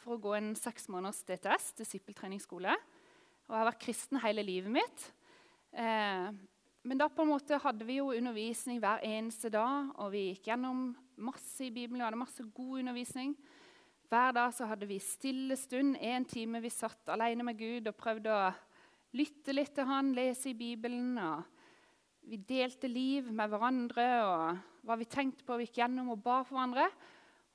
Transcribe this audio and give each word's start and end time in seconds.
for 0.00 0.16
å 0.16 0.22
gå 0.22 0.34
en 0.36 0.52
seks 0.58 0.88
måneders 0.92 1.22
DTS, 1.28 1.72
disippeltreningsskole. 1.80 2.74
Og 3.46 3.54
jeg 3.54 3.60
har 3.60 3.68
vært 3.70 3.82
kristen 3.82 4.20
hele 4.22 4.44
livet 4.46 4.72
mitt. 4.74 5.08
Eh, 5.76 6.28
men 6.86 7.00
da 7.00 7.08
på 7.10 7.24
en 7.24 7.32
måte 7.32 7.58
hadde 7.62 7.86
vi 7.86 7.98
jo 7.98 8.12
undervisning 8.14 8.78
hver 8.82 9.02
eneste 9.06 9.50
dag, 9.50 9.90
og 9.98 10.12
vi 10.12 10.28
gikk 10.28 10.52
gjennom 10.52 10.88
masse 11.18 11.64
i 11.66 11.72
Bibelen. 11.74 11.98
Vi 11.98 12.06
hadde 12.06 12.20
masse 12.20 12.46
god 12.54 12.82
undervisning. 12.82 13.34
Hver 14.06 14.36
dag 14.36 14.52
så 14.54 14.68
hadde 14.70 14.86
vi 14.86 15.00
stille 15.02 15.56
stund, 15.58 15.96
én 15.98 16.26
time 16.30 16.60
vi 16.62 16.70
satt 16.70 17.10
alene 17.10 17.42
med 17.42 17.58
Gud 17.58 17.90
og 17.90 17.98
prøvde 17.98 18.30
å 18.30 18.52
lytte 19.18 19.54
litt 19.54 19.74
til 19.74 19.88
han, 19.88 20.12
lese 20.14 20.52
i 20.52 20.58
Bibelen. 20.58 21.18
og 21.18 21.42
Vi 22.30 22.38
delte 22.38 22.86
liv 22.86 23.32
med 23.34 23.50
hverandre 23.50 24.06
og 24.28 24.86
hva 24.86 24.94
vi 25.00 25.08
tenkte 25.10 25.42
på, 25.42 25.58
vi 25.58 25.66
gikk 25.66 25.80
gjennom 25.82 26.12
og 26.14 26.22
ba 26.22 26.42
for 26.46 26.54
hverandre. 26.54 26.86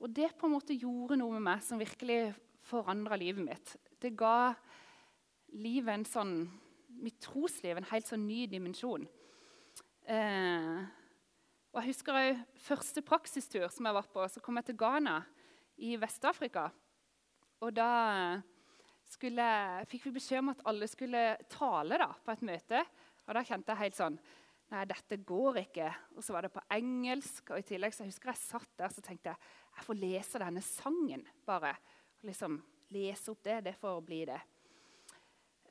Og 0.01 0.09
det 0.09 0.31
på 0.37 0.47
en 0.49 0.55
måte 0.55 0.77
gjorde 0.77 1.19
noe 1.19 1.37
med 1.37 1.45
meg 1.45 1.65
som 1.65 1.81
virkelig 1.81 2.33
forandra 2.65 3.17
livet 3.19 3.45
mitt. 3.45 3.75
Det 4.01 4.15
ga 4.17 4.53
livet 5.53 5.93
en 5.93 6.07
sånn, 6.07 6.33
mitt 7.01 7.19
trosliv 7.21 7.77
en 7.77 7.89
helt 7.91 8.09
sånn 8.09 8.25
ny 8.25 8.47
dimensjon. 8.49 9.05
Eh, 10.09 10.79
og 11.71 11.79
jeg 11.79 11.93
husker 11.93 12.17
òg 12.17 12.41
første 12.65 13.03
praksistur 13.05 13.67
som 13.71 13.87
jeg 13.87 13.97
var 13.99 14.09
på. 14.11 14.25
Så 14.27 14.41
kom 14.43 14.57
jeg 14.59 14.71
til 14.71 14.79
Ghana 14.81 15.19
i 15.85 15.93
Vest-Afrika. 16.01 16.65
Og 17.61 17.73
da 17.77 17.91
skulle, 19.11 19.45
fikk 19.91 20.09
vi 20.09 20.17
beskjed 20.17 20.41
om 20.41 20.53
at 20.55 20.65
alle 20.67 20.89
skulle 20.89 21.25
tale 21.51 21.99
da, 22.01 22.09
på 22.25 22.33
et 22.33 22.45
møte. 22.49 22.81
Og 23.27 23.35
da 23.37 23.45
kjente 23.45 23.75
jeg 23.75 23.85
helt 23.85 23.99
sånn 24.01 24.21
Nei, 24.71 24.85
dette 24.87 25.17
går 25.27 25.57
ikke. 25.65 25.89
Og 26.15 26.23
så 26.23 26.31
var 26.31 26.45
det 26.45 26.53
på 26.53 26.61
engelsk. 26.71 27.49
Og 27.51 27.59
i 27.59 27.65
tillegg 27.67 27.91
så 27.91 28.05
jeg 28.05 28.13
husker 28.13 28.31
jeg 28.31 28.39
satt 28.39 28.69
der 28.79 28.93
så 28.95 29.01
tenkte 29.03 29.33
jeg, 29.33 29.49
jeg 29.75 29.87
får 29.87 29.99
lese 29.99 30.41
denne 30.41 30.61
sangen, 30.65 31.23
bare. 31.47 31.73
Liksom 32.27 32.59
lese 32.93 33.31
opp 33.31 33.43
det. 33.43 33.61
Det 33.65 33.75
får 33.79 34.01
bli 34.05 34.23
det. 34.29 34.39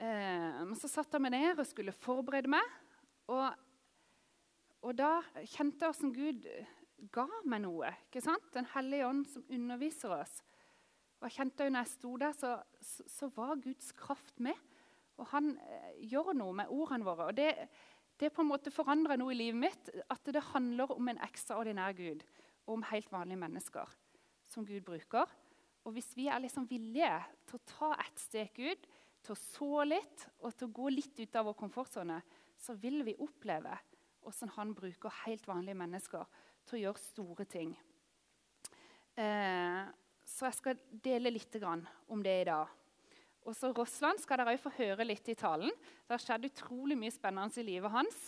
Eh, 0.01 0.61
så 0.81 0.89
satte 0.89 1.19
jeg 1.19 1.27
meg 1.27 1.35
ned 1.37 1.61
og 1.61 1.69
skulle 1.69 1.95
forberede 1.95 2.51
meg. 2.51 2.77
Og, 3.31 3.49
og 4.83 4.97
da 4.99 5.19
kjente 5.45 5.87
jeg 5.87 5.99
hvordan 5.99 6.15
Gud 6.17 6.49
ga 7.15 7.27
meg 7.49 7.65
noe. 7.65 7.93
ikke 8.09 8.25
sant? 8.25 8.51
Den 8.57 8.69
hellige 8.75 9.09
ånd 9.09 9.27
som 9.31 9.47
underviser 9.53 10.17
oss. 10.17 10.41
Og 11.21 11.29
jeg 11.29 11.37
kjente 11.37 11.67
jo 11.67 11.73
når 11.75 11.85
jeg 11.85 11.93
sto 11.93 12.17
der, 12.21 12.37
så, 12.37 12.57
så, 12.81 13.07
så 13.13 13.31
var 13.37 13.61
Guds 13.61 13.93
kraft 13.97 14.41
med. 14.41 14.57
Og 15.21 15.29
han 15.35 15.53
eh, 15.61 15.97
gjør 16.09 16.33
noe 16.37 16.57
med 16.63 16.73
ordene 16.73 17.07
våre. 17.07 17.29
Og 17.29 17.37
det, 17.37 17.53
det 18.21 18.33
på 18.33 18.43
en 18.45 18.51
måte 18.51 18.73
forandra 18.73 19.19
noe 19.21 19.35
i 19.35 19.39
livet 19.39 19.61
mitt. 19.69 19.93
At 20.09 20.25
det 20.33 20.49
handler 20.55 20.97
om 20.97 21.13
en 21.13 21.21
ekstraordinær 21.29 21.97
Gud 21.99 22.25
om 22.73 22.87
helt 22.91 23.11
vanlige 23.13 23.41
mennesker 23.41 23.93
som 24.51 24.67
Gud 24.67 24.83
bruker. 24.87 25.29
Og 25.87 25.95
hvis 25.97 26.11
vi 26.17 26.27
er 26.29 26.43
liksom 26.43 26.67
villige 26.69 27.13
til 27.49 27.59
å 27.59 27.67
ta 27.69 27.93
ett 28.03 28.21
stek 28.21 28.59
ut, 28.61 28.89
til 29.21 29.35
å 29.35 29.41
så 29.41 29.85
litt 29.85 30.27
og 30.41 30.55
til 30.55 30.69
å 30.69 30.75
gå 30.81 30.91
litt 30.93 31.19
ut 31.21 31.37
av 31.37 31.49
vår 31.51 31.57
komfortsone, 31.61 32.19
så 32.61 32.77
vil 32.81 33.03
vi 33.05 33.19
oppleve 33.21 33.77
hvordan 34.21 34.53
han 34.57 34.75
bruker 34.77 35.23
helt 35.25 35.47
vanlige 35.49 35.81
mennesker 35.81 36.27
til 36.69 36.79
å 36.79 36.83
gjøre 36.85 37.03
store 37.03 37.47
ting. 37.49 37.73
Eh, 39.17 39.83
så 40.25 40.47
jeg 40.49 40.59
skal 40.59 40.83
dele 40.93 41.33
litt 41.33 41.57
om 41.65 42.23
det 42.23 42.37
i 42.43 42.49
dag. 42.49 42.69
Og 43.49 43.57
så 43.57 43.71
Rossland 43.73 44.21
skal 44.21 44.41
dere 44.41 44.55
òg 44.55 44.61
få 44.61 44.73
høre 44.77 45.07
litt 45.07 45.29
i 45.33 45.39
talen. 45.39 45.73
Det 46.05 46.13
har 46.13 46.23
skjedd 46.23 46.51
utrolig 46.51 46.99
mye 47.01 47.15
spennende 47.15 47.61
i 47.61 47.67
livet 47.67 47.93
hans 47.93 48.19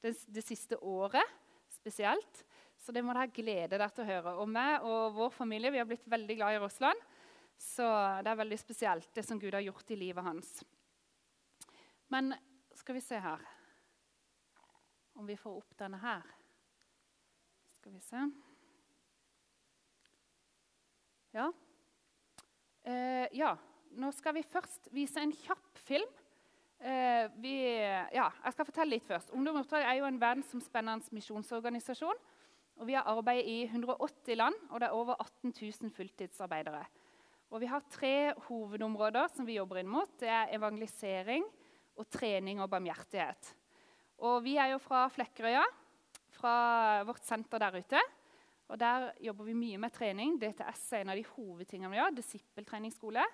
det, 0.00 0.14
det 0.30 0.44
siste 0.46 0.78
året 0.78 1.26
spesielt. 1.74 2.44
Så 2.80 2.94
det 2.96 3.02
må 3.04 3.12
dere 3.12 3.28
glede 3.34 3.76
dere 3.76 3.90
til 3.92 4.06
å 4.06 4.08
høre. 4.08 4.34
Og 4.40 4.48
meg 4.48 4.84
og 4.88 5.16
vår 5.18 5.32
familie 5.34 5.72
vi 5.72 5.80
har 5.82 5.88
blitt 5.88 6.06
veldig 6.08 6.36
glad 6.38 6.56
i 6.56 6.60
Russland. 6.62 7.08
Så 7.60 7.84
det 8.24 8.30
er 8.32 8.38
veldig 8.40 8.56
spesielt, 8.56 9.10
det 9.12 9.24
som 9.26 9.40
Gud 9.40 9.52
har 9.52 9.60
gjort 9.60 9.90
i 9.92 9.98
livet 10.00 10.24
hans. 10.24 10.52
Men 12.08 12.32
skal 12.74 12.96
vi 12.96 13.02
se 13.04 13.18
her 13.20 13.42
Om 15.20 15.26
vi 15.28 15.36
får 15.36 15.58
opp 15.58 15.74
denne 15.76 15.98
her. 16.00 16.22
Skal 17.76 17.92
vi 17.92 18.00
se 18.00 18.22
Ja. 21.36 21.52
Eh, 22.82 23.28
ja. 23.36 23.52
Nå 23.90 24.10
skal 24.14 24.34
vi 24.34 24.42
først 24.46 24.88
vise 24.94 25.20
en 25.20 25.32
kjapp 25.34 25.78
film. 25.78 26.08
Eh, 26.80 27.28
vi, 27.42 27.54
ja, 28.14 28.30
jeg 28.30 28.54
skal 28.54 28.66
fortelle 28.66 28.96
litt 28.96 29.06
først. 29.06 29.30
Ungdom 29.36 29.60
Oppdrag 29.60 29.84
er 29.84 29.98
jo 29.98 30.08
en 30.08 30.20
verdensomspennende 30.20 31.12
misjonsorganisasjon. 31.14 32.18
Og 32.80 32.86
Vi 32.88 32.96
har 32.96 33.04
arbeidet 33.12 33.44
i 33.44 33.58
180 33.68 34.38
land, 34.40 34.54
og 34.70 34.80
det 34.80 34.86
er 34.88 34.96
over 34.96 35.18
18 35.20 35.52
000 35.52 35.90
fulltidsarbeidere. 35.92 36.80
Og 37.52 37.60
Vi 37.60 37.66
har 37.68 37.82
tre 37.92 38.32
hovedområder 38.46 39.28
som 39.34 39.44
vi 39.44 39.58
jobber 39.58 39.82
inn 39.82 39.90
mot. 39.90 40.08
Det 40.16 40.30
er 40.32 40.54
evangelisering, 40.56 41.44
og 42.00 42.08
trening 42.08 42.62
og 42.64 42.70
barmhjertighet. 42.72 43.50
Og 44.24 44.40
Vi 44.44 44.56
er 44.56 44.72
jo 44.72 44.78
fra 44.80 45.02
Flekkerøya, 45.12 45.66
fra 46.32 46.54
vårt 47.04 47.28
senter 47.28 47.60
der 47.60 47.76
ute. 47.76 48.00
Og 48.68 48.80
Der 48.80 49.10
jobber 49.20 49.44
vi 49.44 49.58
mye 49.60 49.78
med 49.78 49.92
trening. 49.92 50.38
DTS 50.40 50.92
er 50.92 51.04
en 51.04 51.12
av 51.12 51.20
de 51.20 51.26
hovedtingene 51.34 51.90
vi 51.90 52.00
gjør. 52.00 52.16
Disippeltreningsskole. 52.16 53.26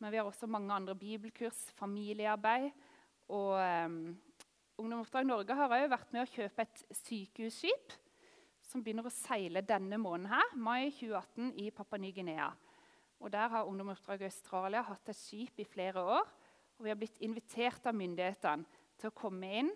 Men 0.00 0.10
vi 0.10 0.18
har 0.18 0.28
også 0.28 0.46
mange 0.46 0.74
andre 0.74 0.94
bibelkurs, 0.94 1.70
familiearbeid. 1.78 2.68
Og 3.28 3.56
um, 3.56 4.18
Ungdomsoppdrag 4.76 5.24
Norge 5.24 5.54
har 5.54 5.72
òg 5.72 5.88
vært 5.88 6.12
med 6.12 6.26
å 6.26 6.32
kjøpe 6.34 6.66
et 6.66 6.84
sykehusskip 6.90 8.01
som 8.72 8.82
begynner 8.84 9.06
å 9.06 9.12
seile 9.12 9.60
denne 9.66 9.98
måneden, 10.00 10.30
her, 10.32 10.52
mai 10.56 10.90
2018, 10.94 11.52
i 11.60 11.70
Papua 11.74 12.00
Ny-Guinea. 12.00 12.48
Og 13.22 13.30
Der 13.30 13.52
har 13.52 13.68
Ungdomsoppdraget 13.68 14.32
Australia 14.32 14.82
hatt 14.82 15.08
et 15.12 15.18
skip 15.18 15.60
i 15.60 15.68
flere 15.68 16.02
år. 16.02 16.30
Og 16.78 16.86
vi 16.86 16.90
har 16.90 16.98
blitt 16.98 17.20
invitert 17.22 17.84
av 17.86 17.94
myndighetene 17.94 18.80
til 18.98 19.10
å 19.10 19.14
komme 19.14 19.50
inn 19.60 19.68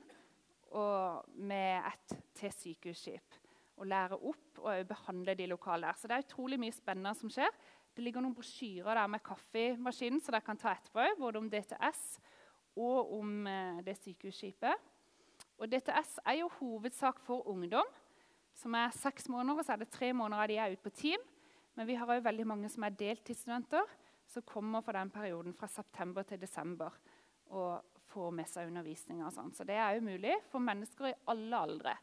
med 1.47 1.85
et 1.87 2.15
til 2.37 2.53
sykehusskip. 2.53 3.37
Og 3.77 3.87
lære 3.87 4.17
opp 4.17 4.63
og 4.65 4.89
behandle 4.89 5.37
de 5.39 5.47
lokale 5.53 5.87
der. 5.87 6.01
Så 6.01 6.09
det 6.09 6.17
er 6.17 6.25
utrolig 6.25 6.59
mye 6.59 6.75
spennende 6.75 7.13
som 7.19 7.31
skjer. 7.31 7.53
Det 7.95 8.03
ligger 8.05 8.25
noen 8.25 8.35
brosjyrer 8.37 8.99
der 8.99 9.13
med 9.13 9.25
kaffemaskinen 9.25 10.21
så 10.25 10.35
dere 10.35 10.45
kan 10.45 10.59
ta 10.61 10.73
etterpå, 10.73 11.05
både 11.21 11.41
om 11.41 11.47
DTS 11.53 12.03
og 12.83 13.13
om 13.21 13.47
eh, 13.49 13.79
det 13.87 13.95
sykehusskipet. 14.01 14.91
Og 15.57 15.71
DTS 15.71 16.19
er 16.27 16.41
jo 16.43 16.51
hovedsak 16.59 17.23
for 17.25 17.47
ungdom, 17.49 17.87
som 18.57 18.75
er 18.75 18.95
seks 18.97 19.29
måneder. 19.29 19.61
og 19.61 19.67
så 19.67 19.75
er 19.75 19.85
det 19.85 19.91
tre 19.93 20.13
måneder 20.13 20.43
av 20.43 20.49
de 20.49 20.57
er 20.57 20.73
ute 20.73 20.83
på 20.83 20.95
team. 21.03 21.21
Men 21.77 21.87
vi 21.87 21.95
har 21.95 22.09
òg 22.09 22.25
veldig 22.25 22.47
mange 22.49 22.69
som 22.73 22.85
er 22.87 22.97
deltidsstudenter, 22.97 23.85
som 24.27 24.43
kommer 24.43 24.83
for 24.83 24.97
den 24.97 25.11
perioden 25.11 25.55
fra 25.55 25.69
september 25.69 26.25
til 26.25 26.41
desember 26.41 26.95
og 27.53 27.85
får 28.11 28.33
med 28.33 28.49
seg 28.49 28.71
undervisning. 28.71 29.25
og 29.25 29.33
sånt. 29.33 29.57
Så 29.57 29.65
det 29.65 29.77
er 29.77 29.97
jo 29.97 30.07
mulig 30.09 30.35
for 30.51 30.59
mennesker 30.59 31.11
i 31.11 31.19
alle 31.29 31.57
aldre 31.57 31.97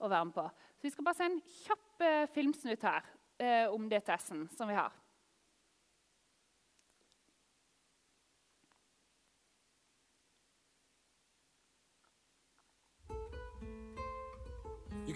å 0.00 0.08
være 0.08 0.24
med 0.24 0.34
på. 0.34 0.46
Så 0.78 0.82
Vi 0.82 0.90
skal 0.90 1.04
bare 1.04 1.18
se 1.18 1.28
en 1.28 1.40
kjapp 1.40 2.02
eh, 2.06 2.26
filmsnutt 2.34 2.82
her 2.82 3.04
eh, 3.38 3.66
om 3.68 3.88
DTS-en 3.88 4.48
som 4.56 4.68
vi 4.68 4.78
har. 4.78 4.92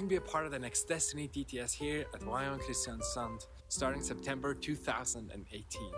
Can 0.03 0.09
be 0.09 0.17
a 0.17 0.21
part 0.21 0.45
of 0.45 0.51
the 0.51 0.59
next 0.59 0.89
Destiny 0.89 1.29
DTS 1.29 1.73
here 1.73 2.05
at 2.13 2.23
Wayon 2.23 2.61
Kristiansand 2.61 3.47
starting 3.69 4.03
September 4.03 4.53
2018. 4.53 5.93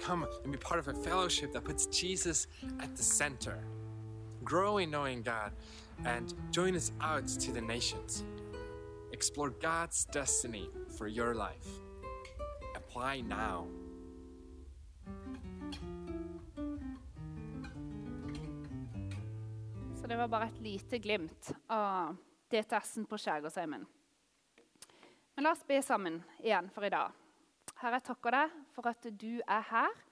Come 0.00 0.26
and 0.42 0.50
be 0.50 0.58
part 0.58 0.80
of 0.80 0.88
a 0.88 0.92
fellowship 0.92 1.52
that 1.52 1.62
puts 1.62 1.86
Jesus 1.86 2.48
at 2.80 2.96
the 2.96 3.02
center. 3.04 3.62
Grow 4.42 4.78
in 4.78 4.90
knowing 4.90 5.22
God 5.22 5.52
and 6.04 6.34
join 6.50 6.74
us 6.74 6.90
out 7.00 7.28
to 7.28 7.52
the 7.52 7.60
nations. 7.60 8.24
Explore 9.12 9.50
God's 9.50 10.04
destiny 10.06 10.68
for 10.98 11.06
your 11.06 11.32
life. 11.32 11.68
Apply 12.74 13.20
now. 13.20 13.68
Så 19.94 20.06
det 20.08 20.16
var 20.16 20.28
bare 20.28 20.44
et 20.44 20.60
lite 20.60 20.98
glimt 20.98 21.52
av 21.68 22.16
DTS-en 22.52 23.06
på 23.08 23.16
Skjærgårdsheimen. 23.16 23.84
Men 25.32 25.46
la 25.46 25.54
oss 25.54 25.64
be 25.64 25.78
sammen 25.84 26.18
igjen 26.42 26.68
for 26.74 26.84
i 26.84 26.92
dag. 26.92 27.14
Herre, 27.80 27.96
jeg 27.96 28.06
takker 28.10 28.36
deg 28.36 28.56
for 28.74 28.88
at 28.90 29.08
du 29.22 29.40
er 29.40 29.64
her. 29.70 30.02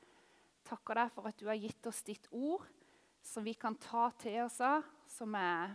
Takker 0.67 1.03
deg 1.03 1.13
for 1.13 1.29
at 1.29 1.37
du 1.41 1.51
har 1.51 1.61
gitt 1.61 1.89
oss 1.91 2.01
ditt 2.07 2.29
ord, 2.33 2.65
som 3.21 3.45
vi 3.45 3.53
kan 3.59 3.77
ta 3.81 4.09
til 4.23 4.41
oss 4.47 4.57
av. 4.65 4.87
Som 5.11 5.37
er 5.37 5.75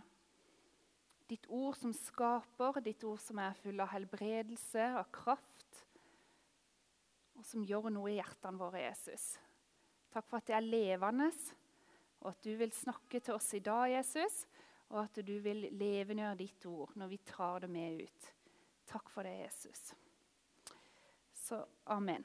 ditt 1.30 1.46
ord 1.52 1.76
som 1.78 1.92
skaper, 1.94 2.80
ditt 2.82 3.04
ord 3.06 3.20
som 3.22 3.38
er 3.42 3.56
full 3.60 3.82
av 3.84 3.92
helbredelse 3.92 4.88
og 4.98 5.12
kraft. 5.14 5.82
Og 7.36 7.46
som 7.46 7.64
gjør 7.66 7.90
noe 7.94 8.10
i 8.10 8.18
hjertene 8.18 8.58
våre, 8.58 8.82
Jesus. 8.88 9.36
Takk 10.10 10.26
for 10.26 10.40
at 10.40 10.48
det 10.48 10.56
er 10.56 10.66
levende, 10.66 11.30
og 12.24 12.30
at 12.32 12.42
du 12.42 12.54
vil 12.58 12.72
snakke 12.74 13.20
til 13.20 13.36
oss 13.36 13.52
i 13.54 13.62
dag, 13.62 13.90
Jesus 13.92 14.46
og 14.92 15.02
at 15.02 15.20
du 15.26 15.34
vil 15.42 15.66
levengjøre 15.74 16.38
ditt 16.38 16.66
ord 16.70 16.92
når 16.98 17.10
vi 17.10 17.20
tar 17.26 17.64
det 17.64 17.70
med 17.70 18.02
ut. 18.06 18.32
Takk 18.86 19.10
for 19.10 19.26
det, 19.26 19.34
Jesus. 19.42 19.90
Så 21.34 21.58
amen. 21.90 22.24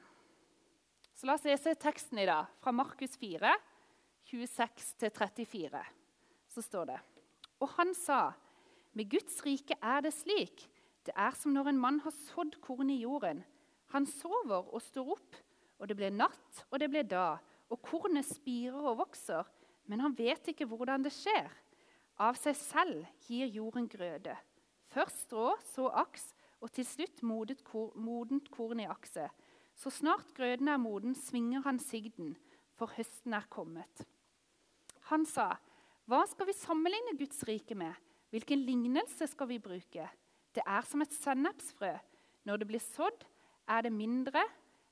Så 1.14 1.26
la 1.26 1.36
oss 1.36 1.46
lese 1.46 1.74
teksten 1.78 2.18
i 2.18 2.26
dag, 2.26 2.48
fra 2.62 2.72
Markus 2.74 3.16
4, 3.20 3.50
26-34. 4.30 5.82
Så 6.50 6.62
står 6.62 6.88
det 6.90 7.00
Og 7.62 7.68
han 7.76 7.92
sa, 7.94 8.32
med 8.92 9.10
Guds 9.10 9.40
rike 9.46 9.76
er 9.78 10.02
det 10.04 10.14
slik. 10.14 10.66
Det 11.06 11.14
er 11.18 11.34
som 11.38 11.54
når 11.54 11.72
en 11.72 11.80
mann 11.82 12.00
har 12.04 12.14
sådd 12.14 12.58
korn 12.62 12.90
i 12.90 13.00
jorden. 13.02 13.42
Han 13.94 14.06
sover 14.06 14.70
og 14.72 14.82
står 14.82 15.14
opp, 15.16 15.38
og 15.78 15.88
det 15.90 15.96
blir 15.98 16.14
natt, 16.14 16.64
og 16.70 16.78
det 16.80 16.88
blir 16.92 17.06
da. 17.06 17.36
Og 17.72 17.80
kornet 17.82 18.26
spirer 18.28 18.90
og 18.92 19.00
vokser, 19.02 19.48
men 19.90 20.02
han 20.04 20.14
vet 20.16 20.52
ikke 20.52 20.68
hvordan 20.70 21.02
det 21.04 21.14
skjer. 21.14 21.50
Av 22.20 22.36
seg 22.36 22.56
selv 22.58 23.06
gir 23.26 23.48
jorden 23.48 23.88
grøde. 23.88 24.34
Først 24.92 25.24
strå, 25.24 25.54
så 25.72 25.88
aks, 26.02 26.32
og 26.60 26.70
til 26.76 26.86
slutt 26.86 27.22
modent, 27.24 27.62
kor, 27.64 27.92
modent 27.96 28.50
korn 28.52 28.82
i 28.82 28.88
akset. 28.90 29.32
Så 29.74 29.90
snart 29.90 30.34
grøden 30.36 30.68
er 30.68 30.76
moden, 30.76 31.14
svinger 31.16 31.64
han 31.64 31.80
sigden, 31.80 32.36
for 32.76 32.92
høsten 32.98 33.32
er 33.34 33.48
kommet. 33.48 34.04
Han 35.08 35.24
sa, 35.26 35.56
'Hva 36.06 36.26
skal 36.28 36.46
vi 36.46 36.52
sammenligne 36.52 37.16
Guds 37.18 37.42
rike 37.48 37.74
med? 37.74 37.94
Hvilken 38.30 38.58
lignelse 38.58 39.26
skal 39.26 39.48
vi 39.48 39.58
bruke?' 39.58 40.10
Det 40.54 40.62
er 40.66 40.82
som 40.82 41.00
et 41.00 41.12
sennepsfrø. 41.12 41.98
Når 42.44 42.56
det 42.56 42.66
blir 42.66 42.80
sådd, 42.80 43.24
er 43.68 43.82
det 43.82 43.92
mindre 43.92 44.42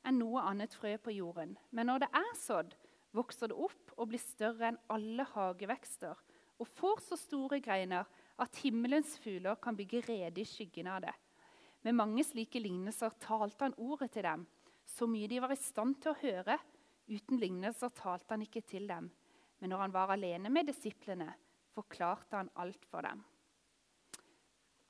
enn 0.04 0.18
noe 0.18 0.40
annet 0.40 0.74
frø 0.74 0.96
på 0.96 1.10
jorden. 1.10 1.58
Men 1.70 1.86
når 1.86 1.98
det 1.98 2.08
er 2.14 2.34
sådd, 2.34 2.74
vokser 3.12 3.46
det 3.46 3.56
opp 3.56 3.92
og 3.96 4.08
blir 4.08 4.18
større 4.18 4.68
enn 4.68 4.78
alle 4.88 5.24
hagevekster 5.24 6.16
og 6.60 6.68
får 6.68 7.02
så 7.08 7.16
store 7.16 7.60
greiner 7.64 8.08
at 8.40 8.60
himmelens 8.62 9.16
fugler 9.20 9.56
kan 9.62 9.76
bygge 9.76 10.02
rede 10.06 10.42
i 10.42 10.48
skyggen 10.48 10.90
av 10.92 11.00
det. 11.06 11.14
Med 11.82 11.96
mange 11.96 12.24
slike 12.26 12.60
lignelser 12.60 13.14
talte 13.22 13.64
han 13.64 13.76
ordet 13.80 14.10
til 14.12 14.26
dem, 14.26 14.44
så 14.84 15.08
mye 15.08 15.28
de 15.30 15.40
var 15.40 15.54
i 15.54 15.60
stand 15.60 15.96
til 16.02 16.12
å 16.12 16.20
høre. 16.20 16.58
Uten 17.08 17.40
lignelser 17.40 17.92
talte 17.96 18.34
han 18.34 18.44
ikke 18.44 18.62
til 18.68 18.88
dem. 18.90 19.08
Men 19.60 19.72
når 19.72 19.84
han 19.86 19.94
var 19.94 20.12
alene 20.12 20.52
med 20.52 20.68
disiplene, 20.68 21.30
forklarte 21.74 22.36
han 22.36 22.50
alt 22.60 22.84
for 22.90 23.06
dem. 23.06 23.22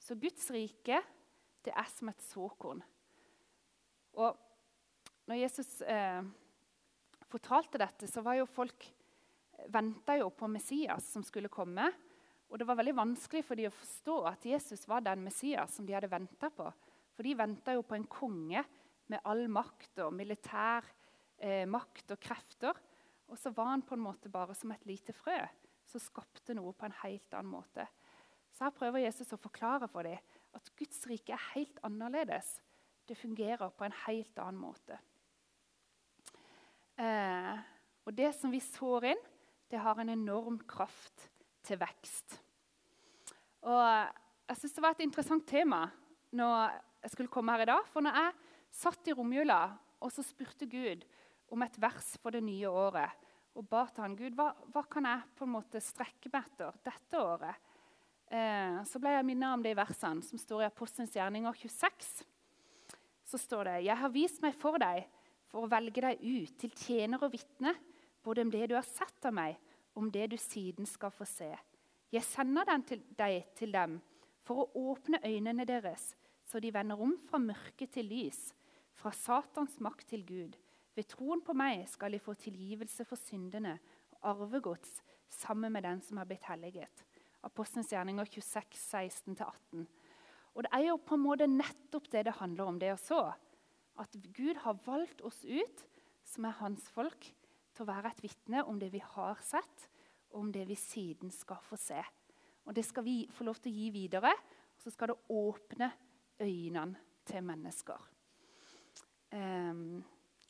Så 0.00 0.16
Guds 0.18 0.48
rike 0.50 1.02
det 1.64 1.74
er 1.76 1.88
som 1.92 2.08
et 2.10 2.22
såkorn. 2.24 2.80
Og 4.18 4.38
når 5.28 5.42
Jesus 5.42 5.68
eh, 5.86 6.24
fortalte 7.30 7.78
dette, 7.78 8.08
så 8.10 8.24
var 8.24 8.38
jo 8.40 8.48
folk 8.48 8.88
venta 9.68 10.16
jo 10.18 10.30
på 10.32 10.48
Messias 10.48 11.10
som 11.12 11.24
skulle 11.26 11.52
komme. 11.52 11.90
Og 12.50 12.58
det 12.58 12.66
var 12.66 12.78
veldig 12.80 12.96
vanskelig 12.98 13.44
for 13.46 13.58
de 13.58 13.68
å 13.68 13.74
forstå 13.74 14.16
at 14.32 14.46
Jesus 14.48 14.86
var 14.90 15.04
den 15.06 15.22
Messias 15.22 15.76
som 15.76 15.86
de 15.86 15.94
hadde 15.94 16.10
venta 16.10 16.50
på. 16.50 16.66
For 17.14 17.26
de 17.26 17.36
venta 17.38 17.74
jo 17.76 17.84
på 17.86 17.98
en 17.98 18.08
konge 18.10 18.64
med 19.10 19.22
all 19.28 19.44
makt 19.52 20.02
og 20.06 20.14
militær 20.16 20.86
eh, 21.38 21.66
makt 21.68 22.14
og 22.16 22.22
krefter. 22.22 22.78
Og 23.30 23.38
så 23.38 23.52
var 23.54 23.74
han 23.74 23.86
på 23.86 23.94
en 23.94 24.02
måte 24.02 24.32
bare 24.32 24.56
som 24.58 24.72
et 24.74 24.86
lite 24.88 25.14
frø 25.14 25.38
som 25.90 26.02
skapte 26.02 26.54
noe 26.54 26.72
på 26.76 26.86
en 26.86 26.96
helt 27.02 27.34
annen 27.34 27.52
måte. 27.52 27.86
Så 28.50 28.66
her 28.66 28.74
prøver 28.74 29.04
Jesus 29.04 29.30
å 29.34 29.40
forklare 29.40 29.88
for 29.90 30.06
dem 30.06 30.18
at 30.56 30.72
Guds 30.78 31.04
rike 31.10 31.34
er 31.34 31.48
helt 31.54 31.78
annerledes. 31.86 32.56
Det 33.06 33.18
fungerer 33.18 33.70
på 33.74 33.86
en 33.86 33.96
helt 34.06 34.38
annen 34.42 34.60
måte. 34.60 34.98
Eh, 37.00 37.54
og 38.06 38.14
det 38.16 38.32
som 38.36 38.52
vi 38.52 38.60
sår 38.62 39.12
inn, 39.12 39.22
det 39.70 39.78
har 39.78 40.00
en 40.00 40.12
enorm 40.12 40.58
kraft 40.68 41.28
til 41.66 41.78
vekst. 41.80 42.40
Og 43.62 43.82
jeg 44.50 44.56
synes 44.58 44.72
Det 44.72 44.82
var 44.82 44.96
et 44.96 45.04
interessant 45.04 45.46
tema 45.46 45.84
når 46.32 46.72
jeg 47.02 47.12
skulle 47.14 47.32
komme 47.32 47.52
her 47.54 47.62
i 47.62 47.70
dag. 47.70 47.86
For 47.86 48.02
når 48.02 48.16
jeg 48.18 48.38
satt 48.70 49.10
i 49.10 49.14
romjula 49.14 49.62
og 50.00 50.12
så 50.12 50.24
spurte 50.24 50.66
Gud 50.70 51.04
om 51.50 51.62
et 51.62 51.76
vers 51.82 52.14
for 52.22 52.34
det 52.34 52.42
nye 52.46 52.70
året, 52.70 53.10
og 53.58 53.66
ba 53.66 53.82
til 53.90 54.04
han, 54.04 54.16
Gud, 54.16 54.36
hva, 54.38 54.52
hva 54.70 54.84
kan 54.88 55.06
jeg 55.08 55.26
på 55.36 55.44
en 55.44 55.54
måte 55.56 55.82
strekke 55.82 56.30
meg 56.32 56.46
etter 56.46 56.76
dette 56.86 57.18
året, 57.20 57.70
eh, 58.30 58.78
så 58.86 59.00
ble 59.02 59.16
jeg 59.16 59.26
minnet 59.26 59.56
om 59.56 59.64
de 59.64 59.74
versene 59.76 60.22
som 60.24 60.38
står 60.38 60.62
i 60.62 60.68
Apostelens 60.68 61.16
gjerninger 61.18 61.58
26. 61.58 62.22
Så 63.26 63.38
står 63.38 63.64
det, 63.64 63.84
'Jeg 63.84 63.96
har 63.98 64.08
vist 64.14 64.42
meg 64.42 64.54
for 64.54 64.78
deg 64.78 65.06
for 65.50 65.66
å 65.66 65.70
velge 65.70 66.00
deg 66.00 66.22
ut 66.22 66.58
til 66.58 66.70
tjener 66.70 67.22
og 67.22 67.32
vitne' 67.34 67.74
både 68.22 68.44
om 68.44 68.50
det 68.52 68.68
du 68.70 68.76
har 68.76 68.86
sett 68.86 69.24
av 69.26 69.34
meg, 69.34 69.58
om 69.94 70.10
det 70.12 70.30
du 70.32 70.36
siden 70.40 70.86
skal 70.86 71.12
få 71.14 71.26
se. 71.28 71.50
Jeg 72.10 72.26
sender 72.26 72.66
den 72.66 72.82
til 72.86 73.02
deg 73.18 73.52
til 73.58 73.72
dem 73.74 73.98
for 74.46 74.64
å 74.64 74.90
åpne 74.90 75.20
øynene 75.24 75.66
deres, 75.68 76.14
så 76.42 76.58
de 76.58 76.72
vender 76.74 76.98
om 76.98 77.14
fra 77.22 77.38
mørke 77.38 77.86
til 77.86 78.08
lys, 78.10 78.50
fra 78.98 79.12
Satans 79.14 79.78
makt 79.80 80.08
til 80.10 80.24
Gud. 80.26 80.56
Ved 80.96 81.06
troen 81.12 81.42
på 81.44 81.54
meg 81.56 81.86
skal 81.88 82.12
de 82.12 82.22
få 82.22 82.34
tilgivelse 82.34 83.06
for 83.06 83.20
syndene 83.20 83.76
og 84.10 84.32
arvegods 84.32 84.98
sammen 85.30 85.72
med 85.72 85.86
den 85.86 86.02
som 86.02 86.18
har 86.18 86.26
blitt 86.28 86.48
helliget. 86.50 87.04
Apostelens 87.46 87.92
gjerninger 87.92 88.26
26, 88.26 88.74
16-18. 88.74 89.86
Og 90.54 90.66
Det 90.66 90.72
er 90.74 90.88
jo 90.88 90.96
på 90.98 91.14
en 91.16 91.22
måte 91.24 91.46
nettopp 91.46 92.10
det 92.10 92.24
det 92.26 92.38
handler 92.40 92.72
om, 92.72 92.80
det 92.80 92.90
å 92.92 92.98
så. 92.98 93.20
At 94.00 94.16
Gud 94.34 94.58
har 94.64 94.80
valgt 94.84 95.22
oss 95.22 95.44
ut, 95.44 95.84
som 96.26 96.44
er 96.44 96.58
hans 96.58 96.88
folk, 96.90 97.30
til 97.74 97.84
å 97.84 97.90
være 97.90 98.12
et 98.12 98.22
vitne 98.24 98.64
om 98.68 98.78
det 98.80 98.90
vi 98.92 99.02
har 99.02 99.40
sett, 99.44 99.88
og 100.30 100.44
om 100.44 100.50
det 100.54 100.66
vi 100.68 100.76
siden 100.78 101.32
skal 101.34 101.60
få 101.64 101.78
se. 101.80 102.00
Og 102.66 102.74
Det 102.74 102.84
skal 102.86 103.04
vi 103.04 103.28
få 103.32 103.44
lov 103.44 103.58
til 103.58 103.72
å 103.72 103.76
gi 103.76 103.88
videre, 103.90 104.30
og 104.30 104.82
så 104.82 104.92
skal 104.92 105.12
det 105.12 105.34
åpne 105.34 105.90
øynene 106.40 107.00
til 107.26 107.42
mennesker. 107.44 108.04
Um, 109.32 110.04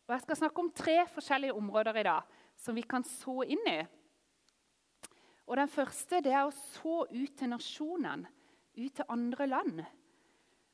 og 0.06 0.14
Jeg 0.14 0.24
skal 0.24 0.36
snakke 0.36 0.60
om 0.60 0.72
tre 0.72 0.98
forskjellige 1.08 1.54
områder 1.54 1.96
i 2.00 2.02
dag 2.08 2.36
som 2.56 2.76
vi 2.76 2.82
kan 2.82 3.04
så 3.04 3.42
inn 3.44 3.64
i. 3.68 3.78
Og 5.46 5.56
Den 5.56 5.68
første 5.68 6.20
det 6.22 6.32
er 6.32 6.44
å 6.46 6.54
så 6.54 7.04
ut 7.10 7.36
til 7.36 7.50
nasjonene, 7.50 8.28
ut 8.76 8.94
til 8.94 9.08
andre 9.08 9.46
land. 9.46 9.80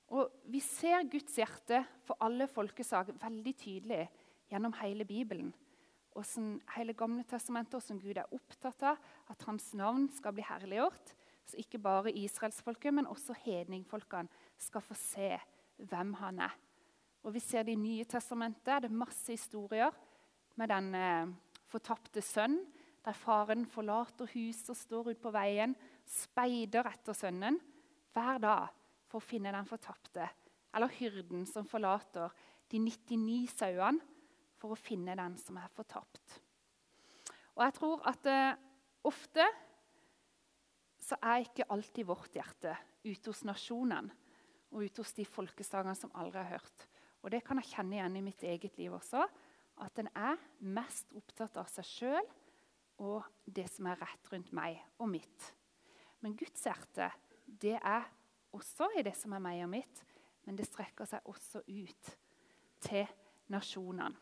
Og 0.08 0.42
Vi 0.44 0.60
ser 0.60 1.08
Guds 1.10 1.36
hjerte 1.38 1.84
for 2.04 2.16
alle 2.20 2.46
folkesak 2.46 3.14
veldig 3.22 3.54
tydelig 3.56 4.08
gjennom 4.50 4.74
hele 4.80 5.04
Bibelen 5.04 5.54
hvordan 6.16 6.60
hele 6.76 6.94
Gamle 6.96 7.24
testamentet, 7.28 7.76
hvordan 7.76 8.00
Gud 8.00 8.16
er 8.20 8.32
opptatt 8.32 8.84
av 8.88 9.00
at 9.32 9.42
hans 9.48 9.72
navn 9.76 10.08
skal 10.16 10.32
bli 10.36 10.44
herliggjort. 10.46 11.12
Så 11.46 11.60
ikke 11.60 11.78
bare 11.78 12.14
israelsfolket, 12.16 12.94
men 12.94 13.06
også 13.06 13.36
hedningfolkene 13.44 14.32
skal 14.58 14.82
få 14.82 14.96
se 14.98 15.34
hvem 15.76 16.14
han 16.22 16.40
er. 16.48 16.56
Og 17.22 17.34
Vi 17.34 17.42
ser 17.42 17.66
det 17.66 17.74
i 17.74 17.80
Nye 17.80 18.04
testamentet. 18.04 18.82
Det 18.82 18.90
er 18.90 19.02
masse 19.02 19.32
historier 19.34 19.92
med 20.56 20.70
den 20.70 20.94
eh, 20.94 21.28
fortapte 21.68 22.22
sønn, 22.22 22.60
der 23.04 23.14
faren 23.14 23.66
forlater 23.66 24.26
huset 24.32 24.72
og 24.72 24.76
står 24.76 25.10
ute 25.12 25.22
på 25.22 25.30
veien, 25.34 25.76
speider 26.06 26.88
etter 26.90 27.14
sønnen 27.14 27.60
hver 28.14 28.40
dag 28.42 28.72
for 29.06 29.20
å 29.20 29.26
finne 29.26 29.52
den 29.54 29.68
fortapte. 29.68 30.26
Eller 30.74 30.90
hyrden 30.98 31.44
som 31.46 31.66
forlater 31.68 32.32
de 32.72 32.80
99 32.82 33.52
sauene 33.52 34.15
for 34.66 34.74
å 34.74 34.80
finne 34.80 35.14
den 35.14 35.38
som 35.38 35.58
er 35.62 35.70
fortapt. 35.74 36.40
Og 37.54 37.62
jeg 37.62 37.74
tror 37.78 38.02
at 38.10 38.26
eh, 38.28 38.58
ofte 39.06 39.46
så 41.06 41.18
er 41.22 41.44
ikke 41.44 41.68
alltid 41.70 42.08
vårt 42.08 42.34
hjerte 42.34 42.74
ute 43.06 43.30
hos 43.30 43.44
nasjonene 43.46 44.10
og 44.74 44.82
ute 44.82 45.04
hos 45.04 45.14
de 45.14 45.24
folkeslagene 45.28 45.94
som 45.94 46.10
aldri 46.18 46.42
har 46.42 46.58
hørt. 46.58 46.88
Og 47.22 47.30
Det 47.30 47.44
kan 47.46 47.60
jeg 47.62 47.70
kjenne 47.70 47.96
igjen 47.96 48.18
i 48.18 48.24
mitt 48.26 48.42
eget 48.42 48.74
liv 48.78 48.92
også. 48.92 49.22
At 49.82 49.98
en 50.02 50.10
er 50.18 50.42
mest 50.66 51.14
opptatt 51.16 51.56
av 51.60 51.70
seg 51.70 51.86
sjøl 51.86 52.28
og 53.06 53.24
det 53.46 53.68
som 53.70 53.86
er 53.86 54.00
rett 54.00 54.30
rundt 54.32 54.52
meg 54.56 54.80
og 54.98 55.10
mitt. 55.12 55.48
Men 56.24 56.36
Guds 56.36 56.66
hjerte 56.66 57.12
det 57.46 57.76
er 57.78 58.06
også 58.56 58.90
i 58.98 59.04
det 59.06 59.14
som 59.14 59.36
er 59.36 59.42
meg 59.44 59.62
og 59.62 59.70
mitt, 59.70 60.02
men 60.46 60.58
det 60.58 60.66
strekker 60.66 61.06
seg 61.06 61.28
også 61.30 61.62
ut 61.62 62.14
til 62.82 63.06
nasjonene. 63.52 64.16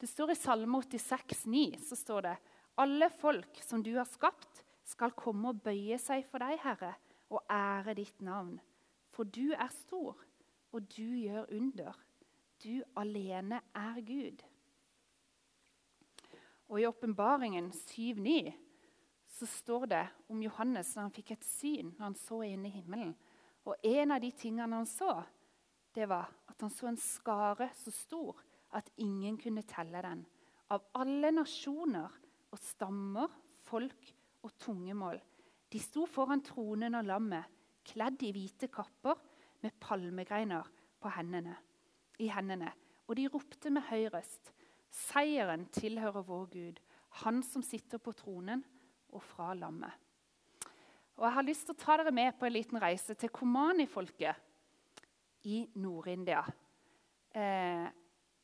Det 0.00 0.10
står 0.10 0.34
i 0.34 0.38
Salme 0.38 0.82
86, 0.82 1.46
9, 1.46 1.64
så 1.78 1.96
står 1.96 2.26
det 2.26 2.36
alle 2.80 3.08
folk 3.10 3.60
som 3.62 3.82
du 3.82 3.92
har 3.96 4.08
skapt, 4.10 4.62
skal 4.84 5.14
komme 5.16 5.52
og 5.52 5.62
bøye 5.64 5.96
seg 6.02 6.26
for 6.28 6.42
deg, 6.44 6.58
Herre, 6.60 6.92
og 7.32 7.44
ære 7.48 7.94
ditt 7.96 8.18
navn. 8.24 8.58
For 9.14 9.24
du 9.24 9.54
er 9.54 9.70
stor, 9.72 10.18
og 10.74 10.90
du 10.92 11.06
gjør 11.06 11.46
under. 11.54 11.96
Du 12.60 12.82
alene 12.98 13.62
er 13.72 14.00
Gud. 14.04 14.42
Og 16.68 16.80
I 16.80 16.86
åpenbaringen 16.88 17.70
7,9 17.72 18.52
så 19.34 19.46
står 19.46 19.86
det 19.90 20.04
om 20.30 20.42
Johannes 20.42 20.92
når 20.94 21.06
han 21.06 21.14
fikk 21.14 21.32
et 21.34 21.46
syn 21.46 21.90
når 21.94 22.04
han 22.04 22.18
så 22.18 22.40
inn 22.46 22.66
i 22.66 22.72
himmelen. 22.74 23.14
Og 23.64 23.76
En 23.82 24.12
av 24.14 24.20
de 24.22 24.30
tingene 24.36 24.76
han 24.76 24.88
så, 24.88 25.22
det 25.94 26.08
var 26.10 26.28
at 26.50 26.60
han 26.60 26.72
så 26.72 26.90
en 26.90 27.00
skare 27.00 27.70
så 27.78 27.92
stor 27.94 28.43
at 28.74 28.90
ingen 29.00 29.38
kunne 29.40 29.64
telle 29.68 30.02
den. 30.04 30.24
Av 30.70 30.84
alle 30.98 31.30
nasjoner 31.34 32.20
og 32.52 32.60
stammer, 32.60 33.30
folk 33.64 34.12
og 34.44 34.52
tungemål. 34.60 35.20
De 35.72 35.80
sto 35.80 36.04
foran 36.06 36.42
tronen 36.44 36.94
og 36.98 37.06
lammet, 37.08 37.44
kledd 37.84 38.22
i 38.24 38.32
hvite 38.34 38.68
kapper 38.72 39.20
med 39.64 39.76
palmegreiner 39.80 40.68
hendene, 41.12 41.56
i 42.18 42.28
hendene. 42.32 42.70
Og 43.08 43.18
de 43.18 43.28
ropte 43.28 43.70
med 43.72 43.84
høy 43.90 44.08
røst. 44.12 44.52
Seieren 44.94 45.66
tilhører 45.74 46.24
vår 46.24 46.46
Gud, 46.52 46.80
han 47.24 47.42
som 47.44 47.62
sitter 47.62 47.98
på 47.98 48.12
tronen, 48.16 48.64
og 49.14 49.22
fra 49.22 49.54
lammet. 49.54 49.92
Og 51.16 51.24
Jeg 51.26 51.32
har 51.36 51.46
lyst 51.46 51.66
til 51.68 51.74
å 51.76 51.78
ta 51.78 51.96
dere 52.00 52.10
med 52.10 52.34
på 52.38 52.46
en 52.46 52.52
liten 52.56 52.80
reise 52.82 53.14
til 53.14 53.30
Komani-folket 53.30 54.34
i 55.46 55.68
Nord-India. 55.78 56.40
Eh, 57.30 57.86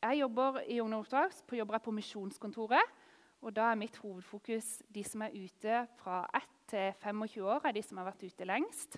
jeg 0.01 0.19
jobber 0.19 0.59
i 0.65 0.79
ungdomsoppdrag, 0.81 1.57
jobber 1.57 1.77
på 1.77 1.91
misjonskontoret. 1.91 2.93
og 3.41 3.55
Da 3.55 3.71
er 3.71 3.75
mitt 3.75 3.97
hovedfokus 3.97 4.81
de 4.89 5.03
som 5.03 5.21
er 5.21 5.33
ute 5.33 5.87
fra 5.97 6.27
1 6.33 6.47
til 6.67 6.93
25 6.99 7.43
år, 7.45 7.61
er 7.65 7.71
de 7.71 7.81
som 7.81 7.97
har 7.97 8.05
vært 8.05 8.23
ute 8.23 8.45
lengst. 8.45 8.97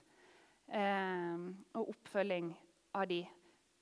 Eh, 0.67 1.37
og 1.73 1.89
oppfølging 1.89 2.53
av 2.95 3.07
de 3.07 3.19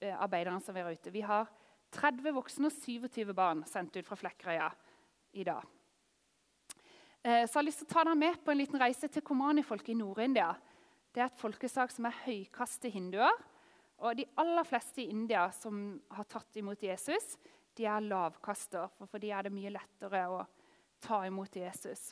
eh, 0.01 0.15
arbeiderne 0.17 0.61
som 0.61 0.75
er 0.77 0.89
ute. 0.91 1.11
Vi 1.11 1.21
har 1.21 1.45
30 1.91 2.33
voksne 2.33 2.71
og 2.71 2.73
27 2.73 3.33
barn 3.33 3.63
sendt 3.67 3.95
ut 3.97 4.07
fra 4.07 4.15
Flekkerøya 4.15 4.71
i 5.33 5.43
dag. 5.43 5.61
Eh, 7.21 7.45
så 7.45 7.53
jeg 7.53 7.59
har 7.59 7.67
lyst 7.67 7.83
til 7.83 7.89
å 7.89 7.93
ta 7.93 8.03
deg 8.09 8.17
med 8.17 8.41
på 8.41 8.51
en 8.51 8.57
liten 8.57 8.81
reise 8.81 9.07
til 9.07 9.21
Komani-folket 9.21 9.93
i 9.93 9.99
Nord-India. 9.99 10.55
Det 11.13 11.21
er 11.21 11.29
et 11.29 11.41
folkeslag 11.41 11.91
som 11.93 12.07
er 12.07 12.21
høykaste 12.25 12.89
hinduer. 12.89 13.35
Og 14.01 14.17
de 14.17 14.25
aller 14.41 14.65
fleste 14.65 15.03
i 15.03 15.11
India 15.13 15.45
som 15.53 15.99
har 16.15 16.25
tatt 16.29 16.57
imot 16.57 16.81
Jesus, 16.83 17.35
de 17.77 17.85
er 17.85 18.03
lavkaster. 18.03 18.89
For 19.05 19.21
de 19.21 19.29
er 19.31 19.45
det 19.45 19.53
mye 19.53 19.73
lettere 19.73 20.23
å 20.31 20.41
ta 21.01 21.21
imot 21.27 21.55
Jesus. 21.55 22.11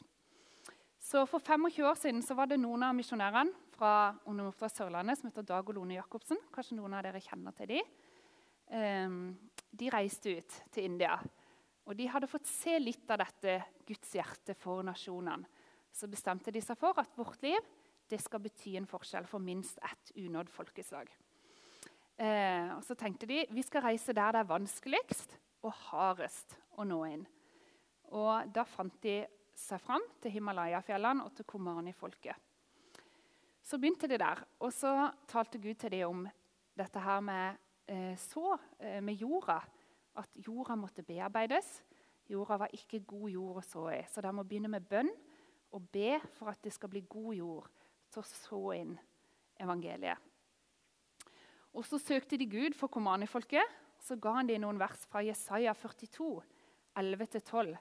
Så 0.99 1.23
For 1.29 1.39
25 1.39 1.85
år 1.87 1.97
siden 1.97 2.21
så 2.25 2.35
var 2.35 2.49
det 2.51 2.59
noen 2.59 2.83
av 2.85 2.95
misjonærene 2.97 3.71
fra, 3.73 4.11
fra 4.57 4.69
Sørlandet 4.69 5.19
som 5.19 5.29
heter 5.29 5.47
Dag 5.47 5.69
og 5.69 5.77
Lone 5.77 5.95
Jacobsen. 5.95 6.41
Kanskje 6.53 6.77
noen 6.77 6.97
av 6.97 7.05
dere 7.07 7.21
kjenner 7.23 7.55
til 7.57 7.71
dem. 7.71 7.93
Um, 8.69 9.21
de 9.71 9.89
reiste 9.89 10.35
ut 10.37 10.57
til 10.75 10.89
India. 10.91 11.15
Og 11.89 11.95
de 11.97 12.09
hadde 12.11 12.29
fått 12.29 12.45
se 12.45 12.75
litt 12.77 13.09
av 13.09 13.23
dette 13.23 13.55
Guds 13.87 14.11
hjerte 14.13 14.53
for 14.57 14.83
nasjonene. 14.85 15.47
Så 15.89 16.05
bestemte 16.11 16.53
de 16.53 16.61
seg 16.61 16.77
for 16.77 16.99
at 17.01 17.15
vårt 17.17 17.41
liv 17.41 17.65
det 18.09 18.19
skal 18.21 18.43
bety 18.43 18.75
en 18.77 18.89
forskjell 18.89 19.25
for 19.29 19.41
minst 19.41 19.79
ett 19.85 20.11
unådd 20.17 20.51
folkeslag. 20.53 21.09
Eh, 22.19 22.71
og 22.75 22.83
så 22.83 22.97
tenkte 22.99 23.29
de 23.29 23.45
vi 23.55 23.63
skal 23.63 23.85
reise 23.87 24.15
der 24.15 24.35
det 24.35 24.43
er 24.43 24.49
vanskeligst 24.49 25.37
og 25.63 25.71
hardest 25.89 26.57
å 26.75 26.87
nå 26.87 26.99
inn. 27.07 27.25
Og 28.11 28.51
Da 28.53 28.65
fant 28.67 28.95
de 29.03 29.21
seg 29.55 29.81
fram 29.83 30.03
til 30.21 30.37
Himalaya-fjellene 30.37 31.23
og 31.23 31.33
til 31.35 31.47
Komani-folket. 31.47 32.35
Så 33.63 33.77
begynte 33.77 34.07
de 34.07 34.17
der, 34.17 34.39
og 34.59 34.71
så 34.73 35.11
talte 35.29 35.59
Gud 35.61 35.75
til 35.77 35.91
dem 35.93 36.07
om 36.09 36.21
dette 36.79 36.99
her 37.03 37.19
med 37.21 37.59
Eh, 37.89 38.17
så 38.17 38.57
eh, 38.79 39.01
med 39.01 39.17
jorda 39.17 39.57
at 40.21 40.29
jorda 40.45 40.75
måtte 40.77 41.01
bearbeides. 41.01 41.81
Jorda 42.29 42.59
var 42.61 42.73
ikke 42.73 43.01
god 43.01 43.29
jord 43.33 43.57
å 43.57 43.65
så 43.65 43.85
i, 43.95 44.03
så 44.05 44.21
de 44.21 44.33
må 44.35 44.45
begynne 44.45 44.69
med 44.69 44.85
bønn 44.85 45.09
og 45.73 45.87
be 45.89 46.19
for 46.35 46.51
at 46.51 46.61
det 46.61 46.73
skal 46.75 46.91
bli 46.93 47.01
god 47.09 47.33
jord 47.33 47.71
til 48.13 48.21
å 48.21 48.27
så 48.29 48.61
inn 48.77 48.93
evangeliet. 49.57 50.28
Og 51.73 51.85
Så 51.85 51.99
søkte 52.01 52.37
de 52.37 52.47
Gud 52.49 52.73
for 52.73 52.87
Komani-folket. 52.87 53.63
Så 53.99 54.15
ga 54.15 54.39
han 54.39 54.47
dem 54.47 54.63
noen 54.63 54.79
vers 54.79 55.03
fra 55.09 55.21
Jesaja 55.25 55.73
42, 55.75 56.41
11-12. 56.97 57.75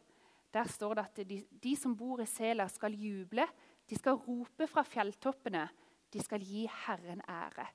Der 0.53 0.69
står 0.69 0.95
det 0.95 1.05
at 1.05 1.21
de, 1.29 1.39
de 1.63 1.75
som 1.77 1.95
bor 1.97 2.21
i 2.21 2.27
Sela, 2.27 2.67
skal 2.69 2.97
juble. 2.97 3.47
De 3.89 3.97
skal 3.97 4.19
rope 4.19 4.67
fra 4.67 4.85
fjelltoppene. 4.85 5.67
De 6.13 6.23
skal 6.25 6.43
gi 6.45 6.67
Herren 6.87 7.23
ære. 7.29 7.69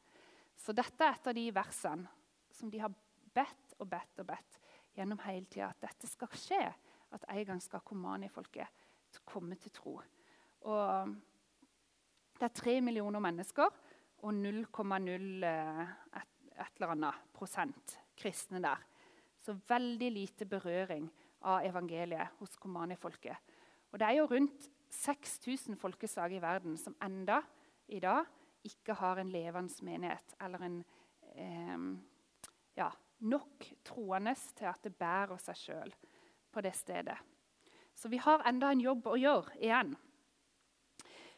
Så 0.57 0.73
dette 0.75 1.05
er 1.05 1.15
et 1.15 1.29
av 1.29 1.37
de 1.37 1.47
versene 1.53 2.09
som 2.53 2.69
de 2.69 2.81
har 2.81 2.93
bedt 3.33 3.75
og 3.79 3.89
bedt 3.89 4.21
og 4.21 4.29
bedt 4.29 4.59
gjennom 4.97 5.21
hele 5.25 5.47
tida. 5.49 5.71
At 5.71 5.89
dette 5.89 6.09
skal 6.09 6.33
skje. 6.37 6.63
At 7.13 7.25
en 7.29 7.45
gang 7.45 7.61
skal 7.61 7.83
Komani-folket 7.85 8.81
komme 9.29 9.55
til 9.61 9.73
tro. 9.73 9.99
Og 10.65 11.13
det 12.39 12.47
er 12.47 12.55
tre 12.57 12.79
millioner 12.81 13.21
mennesker 13.21 13.69
og 14.23 14.31
0,0 14.33 15.45
eh, 15.47 15.81
et, 16.19 16.75
eller 16.75 16.93
annet 16.95 17.25
prosent 17.35 17.97
kristne 18.17 18.61
der. 18.63 18.79
Så 19.43 19.55
veldig 19.67 20.09
lite 20.15 20.47
berøring 20.47 21.09
av 21.43 21.65
evangeliet 21.67 22.37
hos 22.39 22.55
Komani-folket. 22.55 23.35
Og 23.91 23.99
det 23.99 24.07
er 24.07 24.21
jo 24.21 24.29
rundt 24.31 24.69
6000 24.93 25.75
folkeslag 25.81 26.37
i 26.37 26.41
verden 26.41 26.77
som 26.79 26.95
enda 27.03 27.41
i 27.91 27.99
dag 27.99 28.29
ikke 28.63 28.95
har 28.95 29.19
en 29.19 29.31
levende 29.33 29.85
menighet 29.85 30.35
eller 30.41 30.63
en 30.63 30.79
eh, 31.35 31.87
ja, 32.79 32.89
nok 33.27 33.67
troende 33.85 34.35
til 34.55 34.69
at 34.71 34.81
det 34.85 34.95
bærer 34.95 35.39
seg 35.41 35.59
sjøl 35.59 35.93
på 36.53 36.63
det 36.63 36.73
stedet. 36.77 37.17
Så 37.93 38.09
vi 38.09 38.21
har 38.21 38.45
enda 38.47 38.71
en 38.71 38.81
jobb 38.81 39.07
å 39.11 39.19
gjøre 39.19 39.57
igjen. 39.59 39.93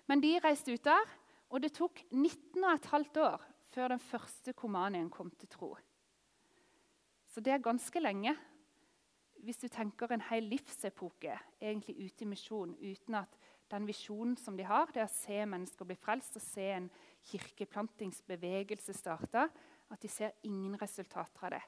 Men 0.06 0.22
de 0.22 0.36
reiste 0.44 0.76
ut 0.76 0.86
der, 0.86 1.10
og 1.56 1.62
det 1.64 1.72
tok 1.78 2.02
19 2.12 2.60
15 2.60 3.22
år 3.24 3.44
før 3.72 3.94
den 3.94 4.02
første 4.04 4.52
komanien 4.54 5.08
kom 5.10 5.30
til 5.40 5.48
tro. 5.52 5.70
Så 7.32 7.40
det 7.40 7.54
er 7.54 7.64
ganske 7.64 8.00
lenge 8.00 8.36
hvis 9.46 9.62
du 9.62 9.68
tenker 9.70 10.10
en 10.12 10.24
hel 10.32 10.48
livsepoke 10.50 11.36
egentlig 11.62 11.96
ute 12.02 12.26
i 12.26 12.28
misjon 12.28 12.74
uten 12.82 13.18
at 13.20 13.38
den 13.72 13.86
visjonen 13.88 14.36
som 14.38 14.58
de 14.58 14.66
har, 14.66 14.90
det 14.94 15.04
er 15.04 15.08
å 15.08 15.14
se 15.14 15.38
mennesker 15.48 15.88
bli 15.88 15.98
frelst 15.98 16.38
og 16.40 16.44
se 16.44 16.66
en 16.76 16.90
kirkeplantingsbevegelse 17.30 18.94
starte, 18.98 19.48
at 19.90 20.02
de 20.02 20.10
ser 20.10 20.36
ingen 20.50 20.76
resultater 20.82 21.48
av 21.48 21.56
det. 21.56 21.62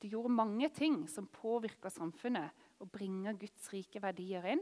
De 0.00 0.10
gjorde 0.12 0.36
mange 0.36 0.68
ting 0.76 1.04
som 1.08 1.28
påvirka 1.32 1.92
samfunnet 1.92 2.64
og 2.82 2.90
bringer 2.92 3.36
Guds 3.40 3.70
rike 3.72 4.02
verdier 4.04 4.44
inn. 4.52 4.60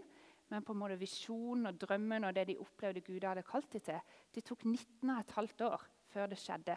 Men 0.52 0.64
på 0.66 0.74
en 0.74 0.82
måte 0.82 0.98
visjonen 1.00 1.70
og 1.70 1.78
drømmen 1.80 2.28
og 2.28 2.34
det 2.36 2.50
de 2.50 2.58
opplevde 2.60 3.00
Gud 3.06 3.24
hadde 3.24 3.44
kalt 3.46 3.70
dem 3.72 3.84
til, 3.86 4.16
det 4.34 4.44
tok 4.44 4.66
19,5 4.68 5.64
år 5.64 5.86
før 6.12 6.28
det 6.28 6.40
skjedde. 6.40 6.76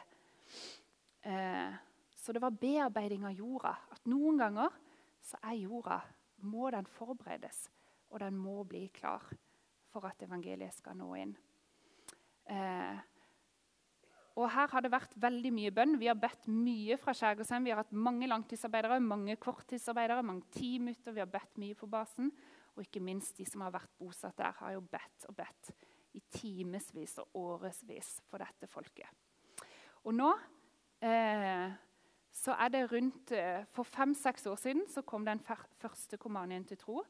Eh, 1.28 1.74
så 2.16 2.34
det 2.34 2.42
var 2.42 2.56
bearbeiding 2.56 3.26
av 3.28 3.36
jorda. 3.36 3.74
At 3.92 4.08
noen 4.08 4.40
ganger 4.40 4.78
så 5.26 5.42
er 5.44 5.60
jorda 5.60 6.00
må 6.46 6.70
den 6.72 6.88
forberedes, 6.88 7.66
og 8.12 8.22
den 8.24 8.38
må 8.38 8.64
bli 8.68 8.86
klar 8.96 9.24
for 9.92 10.08
at 10.08 10.24
evangeliet 10.24 10.76
skal 10.76 10.98
nå 11.00 11.10
inn. 11.20 11.36
Eh, 12.52 13.04
og 14.36 14.50
her 14.52 14.68
har 14.72 14.84
det 14.84 14.92
vært 14.92 15.16
veldig 15.20 15.52
mye 15.56 15.72
bønn. 15.72 15.96
Vi 16.00 16.10
har 16.12 16.18
bedt 16.20 16.50
mye 16.52 16.98
fra 17.00 17.14
Skjærgårdshjem. 17.16 17.68
Vi 17.68 17.72
har 17.72 17.80
hatt 17.80 17.96
mange 17.96 18.28
langtidsarbeidere, 18.28 19.00
mange 19.00 19.38
korttidsarbeidere, 19.40 20.26
mange 20.28 20.44
teamuter. 20.52 21.16
Vi 21.16 21.24
har 21.24 21.32
bedt 21.32 21.62
mye 21.62 21.78
på 21.80 21.88
basen. 21.88 22.34
Og 22.76 22.84
ikke 22.84 23.04
minst 23.04 23.38
de 23.40 23.46
som 23.48 23.64
har 23.64 23.74
vært 23.76 23.94
bosatt 24.00 24.38
der, 24.38 24.56
har 24.60 24.76
jo 24.76 24.84
bedt 24.92 25.28
og 25.30 25.38
bedt 25.38 25.72
i 26.16 26.22
timevis 26.32 27.18
og 27.24 27.40
årevis 27.40 28.20
for 28.30 28.44
dette 28.44 28.68
folket. 28.72 29.10
Og 30.06 30.16
nå 30.16 30.30
eh, 31.04 31.72
så 32.36 32.56
er 32.60 32.72
det 32.72 32.84
rundt 32.92 33.32
eh, 33.32 33.64
For 33.72 33.88
fem-seks 33.88 34.46
år 34.52 34.60
siden 34.60 34.84
så 34.92 35.06
kom 35.08 35.26
den 35.26 35.40
første 35.42 36.20
komanien 36.22 36.66
til 36.68 36.80
tro. 36.80 37.02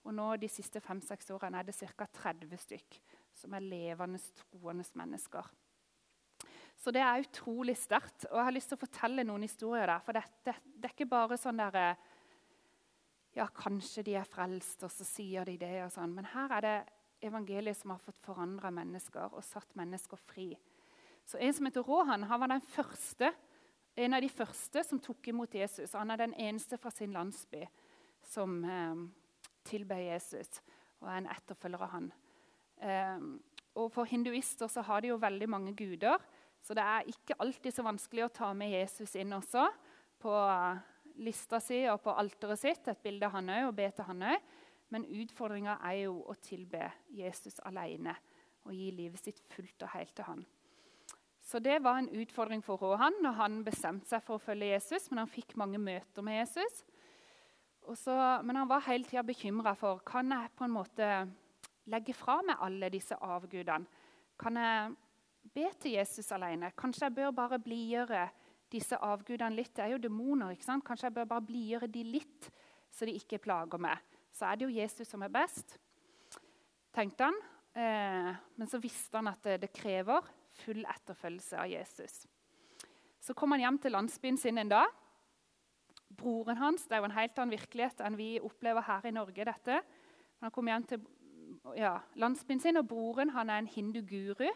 Og 0.00 0.14
nå 0.16 0.30
de 0.40 0.48
siste 0.48 0.80
fem-seks 0.80 1.28
årene 1.34 1.60
er 1.60 1.68
det 1.68 1.76
ca. 1.76 2.06
30 2.06 2.62
stykk 2.64 3.00
som 3.36 3.52
er 3.54 3.64
levende, 3.64 4.18
troende 4.40 4.84
mennesker. 4.96 5.44
Så 6.80 6.92
det 6.96 7.02
er 7.04 7.20
utrolig 7.20 7.76
sterkt. 7.76 8.24
Og 8.30 8.38
jeg 8.38 8.46
har 8.46 8.56
lyst 8.56 8.72
til 8.72 8.78
å 8.78 8.84
fortelle 8.86 9.24
noen 9.28 9.44
historier 9.44 9.84
der. 9.84 10.00
For 10.04 10.16
det, 10.16 10.24
det, 10.48 10.56
det 10.64 10.88
er 10.88 10.94
ikke 10.96 11.12
bare 11.12 11.36
sånn 11.40 11.60
der 11.60 11.76
eh, 11.76 12.08
Ja, 13.36 13.46
kanskje 13.54 14.02
de 14.02 14.16
er 14.18 14.26
frelst, 14.26 14.82
og 14.82 14.90
så 14.90 15.06
sier 15.06 15.46
de 15.46 15.54
det, 15.60 15.76
og 15.84 15.92
sånn. 15.94 16.14
Men 16.16 16.26
her 16.32 16.56
er 16.56 16.66
det 16.66 16.78
evangeliet 17.22 17.78
som 17.78 17.92
har 17.94 18.02
fått 18.02 18.18
forandra 18.24 18.72
mennesker 18.74 19.36
og 19.36 19.44
satt 19.44 19.76
mennesker 19.78 20.18
fri. 20.18 20.54
Så 21.26 21.38
En 21.38 21.54
som 21.54 21.66
heter 21.68 21.84
Rohan, 21.86 22.26
han 22.26 22.40
var 22.40 22.48
den 22.48 22.64
første, 22.64 23.30
en 23.96 24.14
av 24.14 24.22
de 24.22 24.28
første 24.28 24.82
som 24.84 25.00
tok 25.02 25.28
imot 25.28 25.54
Jesus. 25.54 25.92
Han 25.92 26.10
er 26.10 26.16
den 26.16 26.34
eneste 26.34 26.78
fra 26.78 26.90
sin 26.90 27.12
landsby 27.12 27.66
som 28.26 28.64
eh, 28.64 29.04
tilber 29.66 30.00
Jesus 30.00 30.60
og 31.00 31.08
er 31.08 31.20
en 31.20 31.30
etterfølger 31.30 31.84
av 31.86 31.92
han. 31.94 32.10
Eh, 32.80 33.24
og 33.78 33.92
For 33.94 34.08
hinduister 34.08 34.70
så 34.70 34.82
har 34.82 35.00
de 35.00 35.12
jo 35.12 35.20
veldig 35.20 35.48
mange 35.48 35.74
guder. 35.76 36.18
Så 36.62 36.74
det 36.74 36.82
er 36.84 37.08
ikke 37.08 37.38
alltid 37.40 37.74
så 37.74 37.84
vanskelig 37.86 38.26
å 38.26 38.34
ta 38.40 38.50
med 38.56 38.72
Jesus 38.72 39.14
inn 39.16 39.32
også 39.32 39.68
på 40.20 40.34
lista 41.18 41.60
si 41.62 41.82
og 41.90 42.00
på 42.04 42.14
alteret 42.14 42.60
sitt, 42.60 42.88
et 42.88 43.02
bilde 43.02 43.26
av 43.26 43.36
han 43.38 43.50
òg, 43.50 43.68
og 43.68 43.76
be 43.78 43.88
til 43.94 44.06
han 44.08 44.22
òg. 44.32 44.48
Men 44.90 45.06
utfordringa 45.06 45.78
er 45.86 46.04
jo 46.04 46.16
å 46.26 46.34
tilbe 46.42 46.88
Jesus 47.14 47.60
alene 47.66 48.16
og 48.66 48.74
gi 48.74 48.90
livet 48.92 49.22
sitt 49.22 49.38
fullt 49.52 49.86
og 49.86 49.94
helt 49.94 50.14
til 50.16 50.26
han. 50.26 50.42
Så 51.50 51.58
det 51.58 51.80
var 51.82 51.98
en 51.98 52.10
utfordring 52.20 52.62
for 52.62 52.78
Råhan 52.78 53.16
når 53.24 53.36
han 53.38 53.60
bestemte 53.66 54.10
seg 54.10 54.22
for 54.22 54.38
å 54.38 54.42
følge 54.42 54.70
Jesus. 54.70 55.08
Men 55.10 55.24
han 55.24 55.30
fikk 55.30 55.56
mange 55.58 55.80
møter 55.82 56.22
med 56.22 56.40
Jesus. 56.42 56.82
Så, 57.96 58.14
men 58.46 58.60
han 58.60 58.68
var 58.70 58.84
hele 58.86 59.08
tida 59.08 59.24
bekymra 59.26 59.72
for 59.78 60.02
kan 60.06 60.30
jeg 60.30 60.52
på 60.54 60.66
en 60.66 60.74
måte 60.74 61.08
legge 61.90 62.14
fra 62.14 62.38
meg 62.46 62.60
alle 62.62 62.90
disse 62.92 63.16
avgudene. 63.18 63.88
Kan 64.38 64.58
jeg 64.60 64.92
be 65.54 65.66
til 65.80 65.96
Jesus 65.96 66.30
alene. 66.36 66.70
Kanskje 66.78 67.08
jeg 67.08 67.16
bør 67.16 67.34
bare 67.34 67.58
blidgjøre 67.62 68.28
disse 68.70 68.96
avgudene 68.96 69.56
litt. 69.56 69.72
Det 69.76 69.84
er 69.84 69.94
jo 69.94 70.02
demoner. 70.02 70.54
ikke 70.54 70.66
sant? 70.66 70.84
Kanskje 70.86 71.08
jeg 71.08 71.16
bør 71.18 71.30
bare 71.34 71.46
blidgjøre 71.48 71.90
de 71.90 72.04
litt 72.06 72.50
så 72.90 73.06
de 73.06 73.14
ikke 73.18 73.40
plager 73.42 73.80
meg. 73.80 73.98
Så 74.34 74.46
er 74.46 74.58
det 74.58 74.66
jo 74.66 74.74
Jesus 74.74 75.08
som 75.10 75.22
er 75.24 75.32
best, 75.32 75.76
tenkte 76.94 77.28
han. 77.28 77.38
Eh, 77.70 78.30
men 78.58 78.70
så 78.70 78.80
visste 78.82 79.18
han 79.18 79.30
at 79.30 79.46
det, 79.62 79.70
krever 79.74 80.26
full 80.60 80.82
etterfølgelse 80.82 81.58
av 81.60 81.70
Jesus. 81.70 82.24
Så 83.20 83.36
kom 83.36 83.54
han 83.54 83.62
hjem 83.62 83.78
til 83.82 83.94
landsbyen 83.94 84.40
sin 84.40 84.58
en 84.58 84.72
dag. 84.72 84.98
Broren 86.10 86.58
hans 86.58 86.88
Det 86.88 86.96
er 86.96 87.02
jo 87.02 87.08
en 87.08 87.14
helt 87.14 87.38
annen 87.38 87.54
virkelighet 87.54 88.00
enn 88.02 88.18
vi 88.18 88.32
opplever 88.42 88.82
her 88.82 89.06
i 89.06 89.14
Norge. 89.14 89.44
dette. 89.44 89.82
Han 90.40 90.50
kom 90.50 90.66
hjem 90.66 90.86
til 90.88 91.06
ja, 91.76 92.00
landsbyen 92.14 92.60
sin, 92.60 92.76
og 92.76 92.88
broren 92.88 93.30
han 93.30 93.50
er 93.50 93.58
en 93.58 93.70
hindu-guru 93.70 94.48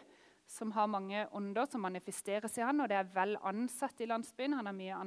som 0.47 0.71
har 0.71 0.87
mange 0.87 1.25
ånder 1.35 1.65
som 1.69 1.81
manifesteres 1.81 2.57
i 2.59 2.63
han, 2.65 2.81
og 2.81 2.89
det 2.89 2.99
er 2.99 3.13
vel 3.13 3.35
ansett 3.43 4.01
i 4.01 4.09
landsbyen. 4.09 4.57
Han 4.59 4.69
har 4.69 4.77
mye, 4.77 4.99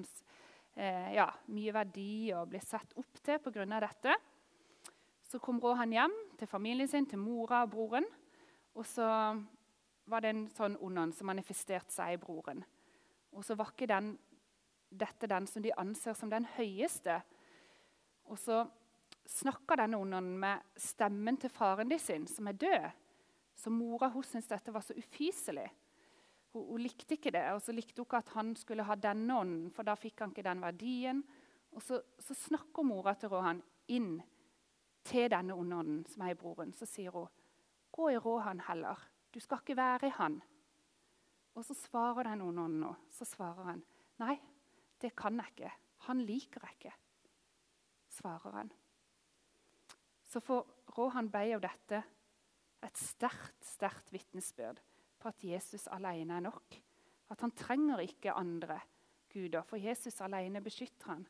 eh, 0.74 1.12
ja, 1.14 1.28
mye 1.54 1.74
verdi 1.74 2.32
og 2.34 2.48
blir 2.50 2.64
sett 2.64 2.96
opp 2.98 3.22
til 3.22 3.38
pga. 3.38 3.80
dette. 3.80 4.16
Så 5.28 5.38
kom 5.38 5.60
Rohan 5.60 5.92
hjem 5.92 6.14
til 6.38 6.48
familien 6.48 6.88
sin, 6.88 7.06
til 7.06 7.18
mora 7.18 7.62
og 7.62 7.70
broren. 7.70 8.06
Og 8.74 8.86
så 8.86 9.04
var 10.06 10.20
det 10.20 10.30
en 10.30 10.48
sånn 10.48 10.76
ond 10.80 11.14
som 11.14 11.26
manifesterte 11.26 11.92
seg 11.92 12.14
i 12.14 12.20
broren. 12.20 12.64
Og 13.32 13.44
så 13.44 13.54
var 13.54 13.72
ikke 13.74 13.86
den, 13.86 14.18
dette 14.90 15.28
den 15.28 15.46
som 15.46 15.62
de 15.62 15.72
anser 15.76 16.14
som 16.14 16.30
den 16.30 16.46
høyeste. 16.56 17.20
Og 18.24 18.38
så 18.38 18.64
snakker 19.28 19.76
denne 19.76 20.00
ånden 20.00 20.38
med 20.40 20.64
stemmen 20.80 21.36
til 21.36 21.52
faren 21.52 21.90
de 21.90 21.98
sin, 22.00 22.26
som 22.26 22.48
er 22.48 22.56
død. 22.56 22.88
Så 23.58 23.70
mora 23.74 24.08
hun 24.12 24.22
syntes 24.22 24.50
dette 24.52 24.72
var 24.72 24.84
så 24.86 24.94
ufyselig. 24.94 25.66
Hun, 26.54 26.64
hun, 26.68 26.82
likte 26.82 27.16
ikke 27.16 27.32
det. 27.34 27.44
Og 27.56 27.62
så 27.62 27.74
likte 27.74 27.98
hun 27.98 28.06
ikke 28.06 28.22
at 28.22 28.34
han 28.36 28.54
skulle 28.56 28.86
ha 28.86 28.94
denne 28.94 29.38
ånden, 29.42 29.70
for 29.74 29.86
da 29.86 29.96
fikk 29.98 30.22
han 30.22 30.34
ikke 30.34 30.46
den 30.46 30.62
verdien. 30.62 31.22
Og 31.74 31.82
så, 31.82 31.98
så 32.22 32.36
snakker 32.38 32.86
mora 32.86 33.16
til 33.18 33.32
Rohan 33.32 33.62
inn 33.90 34.20
til 35.08 35.28
denne 35.32 35.56
onde 35.56 36.06
som 36.10 36.22
er 36.24 36.34
i 36.34 36.38
broren. 36.38 36.72
Så 36.76 36.86
sier 36.86 37.10
hun, 37.14 37.28
'Gå 37.92 38.10
i 38.12 38.18
Rohan 38.18 38.60
heller. 38.60 39.00
Du 39.34 39.40
skal 39.40 39.58
ikke 39.58 39.76
være 39.76 40.06
i 40.06 40.14
han.' 40.14 40.42
Og 41.54 41.64
så 41.64 41.74
svarer 41.74 42.22
den 42.22 42.40
ånden 42.40 42.80
nå. 42.80 42.94
Så 43.10 43.24
svarer 43.24 43.64
han, 43.64 43.82
'Nei, 44.18 44.38
det 45.00 45.16
kan 45.16 45.36
jeg 45.36 45.46
ikke. 45.56 45.72
Han 46.06 46.20
liker 46.20 46.60
jeg 46.62 46.76
ikke.' 46.78 46.96
Svarer 48.08 48.52
han. 48.52 48.72
Så 50.24 50.40
for 50.40 50.66
Rohan 50.98 51.30
be 51.30 51.38
jo 51.38 51.58
dette 51.58 52.02
et 52.84 53.00
sterkt, 53.00 53.58
sterkt 53.64 54.12
vitnesbyrd 54.14 54.80
på 55.18 55.30
at 55.30 55.44
Jesus 55.44 55.88
alene 55.90 56.38
er 56.38 56.46
nok. 56.46 56.78
At 57.28 57.42
han 57.44 57.52
trenger 57.56 58.00
ikke 58.04 58.36
andre 58.36 58.78
guder, 59.32 59.64
for 59.66 59.80
Jesus 59.80 60.20
alene 60.24 60.62
beskytter 60.64 61.12
han. 61.12 61.26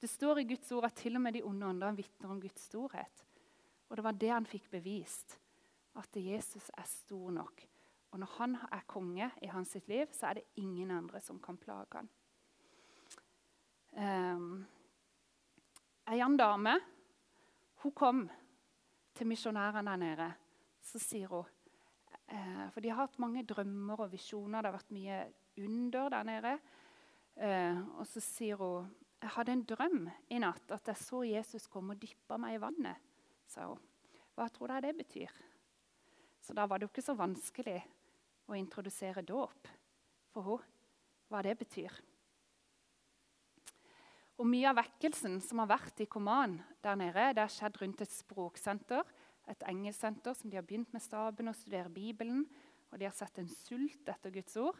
Det 0.00 0.10
står 0.10 0.40
i 0.42 0.46
Guds 0.48 0.70
ord 0.74 0.88
at 0.88 0.96
til 0.98 1.18
og 1.18 1.22
med 1.22 1.36
de 1.36 1.44
onde 1.46 1.66
åndene 1.68 1.96
vitner 1.96 2.32
om 2.32 2.40
Guds 2.42 2.64
storhet. 2.68 3.24
Og 3.88 3.98
det 3.98 4.04
var 4.06 4.16
det 4.16 4.30
han 4.32 4.48
fikk 4.48 4.70
bevist, 4.72 5.36
at 6.00 6.16
Jesus 6.16 6.70
er 6.78 6.88
stor 6.88 7.30
nok. 7.30 7.66
Og 8.12 8.20
når 8.20 8.30
han 8.38 8.56
er 8.72 8.86
konge 8.88 9.28
i 9.42 9.50
hans 9.52 9.74
sitt 9.76 9.88
liv, 9.88 10.08
så 10.12 10.30
er 10.30 10.40
det 10.40 10.48
ingen 10.60 10.90
andre 10.90 11.20
som 11.20 11.38
kan 11.40 11.58
plage 11.60 12.00
han. 12.00 12.08
Um, 13.92 14.64
Ei 16.08 16.18
annen 16.18 16.38
dame 16.40 16.72
hun 17.82 17.92
kom 17.92 18.22
til 19.14 19.28
misjonærene 19.28 19.90
der 19.90 20.00
nede. 20.00 20.28
Så 20.82 21.00
sier 21.02 21.30
hun 21.30 21.46
eh, 22.26 22.64
For 22.74 22.82
de 22.82 22.90
har 22.90 23.04
hatt 23.04 23.20
mange 23.22 23.44
drømmer 23.46 24.04
og 24.06 24.12
visjoner. 24.14 24.60
Det 24.60 24.70
har 24.70 24.78
vært 24.78 24.94
mye 24.94 25.20
under 25.62 26.12
der 26.12 26.28
nede. 26.28 26.56
Eh, 27.36 27.78
og 27.96 28.04
så 28.08 28.22
sier 28.24 28.60
hun 28.60 28.90
jeg 29.22 29.30
hadde 29.36 29.52
en 29.54 29.66
drøm 29.70 29.98
i 30.34 30.38
natt 30.42 30.72
at 30.74 30.88
jeg 30.90 30.98
så 30.98 31.20
Jesus 31.22 31.68
komme 31.70 31.94
og 31.94 32.00
dyppe 32.02 32.34
meg 32.42 32.56
i 32.56 32.62
vannet. 32.62 32.98
sa 33.46 33.68
hun. 33.68 33.78
Hva 34.34 34.48
tror 34.50 34.72
du 34.72 34.80
det 34.82 34.96
betyr? 34.98 35.30
Så 36.42 36.56
da 36.58 36.66
var 36.66 36.78
det 36.78 36.88
jo 36.88 36.90
ikke 36.90 37.04
så 37.06 37.14
vanskelig 37.14 37.76
å 38.50 38.56
introdusere 38.58 39.22
dåp 39.22 39.70
for 40.32 40.56
henne. 40.56 40.70
Hva 41.32 41.40
det 41.40 41.54
betyr. 41.56 41.94
Og 44.36 44.44
Mye 44.50 44.68
av 44.68 44.76
vekkelsen 44.82 45.38
som 45.40 45.62
har 45.62 45.70
vært 45.70 46.02
i 46.04 46.06
Koman 46.10 46.58
der 46.84 46.98
nede, 47.00 47.30
det 47.32 47.40
har 47.40 47.52
skjedd 47.52 47.78
rundt 47.80 48.02
et 48.04 48.12
språksenter, 48.12 49.06
et 49.50 49.64
engelsenter 49.68 50.36
som 50.36 50.50
de 50.50 50.58
har 50.58 50.66
begynt 50.66 50.92
med 50.94 51.02
staben 51.02 51.50
å 51.50 51.56
studere 51.56 51.92
Bibelen. 51.92 52.44
Og 52.92 53.00
de 53.00 53.08
har 53.08 53.14
sett 53.16 53.40
en 53.40 53.50
sult 53.50 54.10
etter 54.12 54.34
Guds 54.34 54.56
ord. 54.60 54.78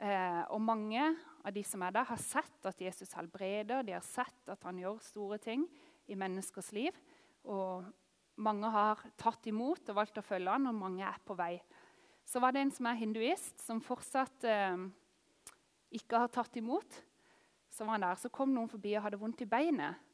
Eh, 0.00 0.42
og 0.52 0.62
mange 0.64 1.02
av 1.44 1.52
de 1.52 1.62
som 1.66 1.82
er 1.84 1.92
der, 1.92 2.08
har 2.08 2.20
sett 2.20 2.68
at 2.68 2.80
Jesus 2.80 3.12
helbreder, 3.16 3.84
de 3.84 3.96
har 3.96 4.04
sett 4.04 4.48
at 4.48 4.62
han 4.64 4.78
gjør 4.80 5.00
store 5.04 5.40
ting 5.42 5.66
i 6.08 6.16
menneskers 6.16 6.70
liv. 6.76 6.96
Og 7.44 7.84
mange 8.40 8.70
har 8.72 9.02
tatt 9.20 9.48
imot 9.50 9.92
og 9.92 9.98
valgt 9.98 10.20
å 10.20 10.24
følge 10.24 10.54
han, 10.54 10.70
og 10.70 10.78
mange 10.78 11.04
er 11.04 11.20
på 11.24 11.36
vei. 11.36 11.58
Så 12.24 12.40
var 12.40 12.54
det 12.54 12.62
en 12.64 12.72
som 12.72 12.88
er 12.88 13.00
hinduist, 13.00 13.58
som 13.64 13.82
fortsatt 13.84 14.46
eh, 14.48 14.86
ikke 16.00 16.24
har 16.24 16.32
tatt 16.32 16.56
imot. 16.60 17.00
Så 17.70 17.84
var 17.84 17.98
han 17.98 18.06
der, 18.06 18.20
så 18.20 18.32
kom 18.32 18.54
noen 18.54 18.70
forbi 18.70 18.94
og 18.96 19.04
hadde 19.04 19.20
vondt 19.20 19.44
i 19.44 19.50
beinet. 19.50 20.09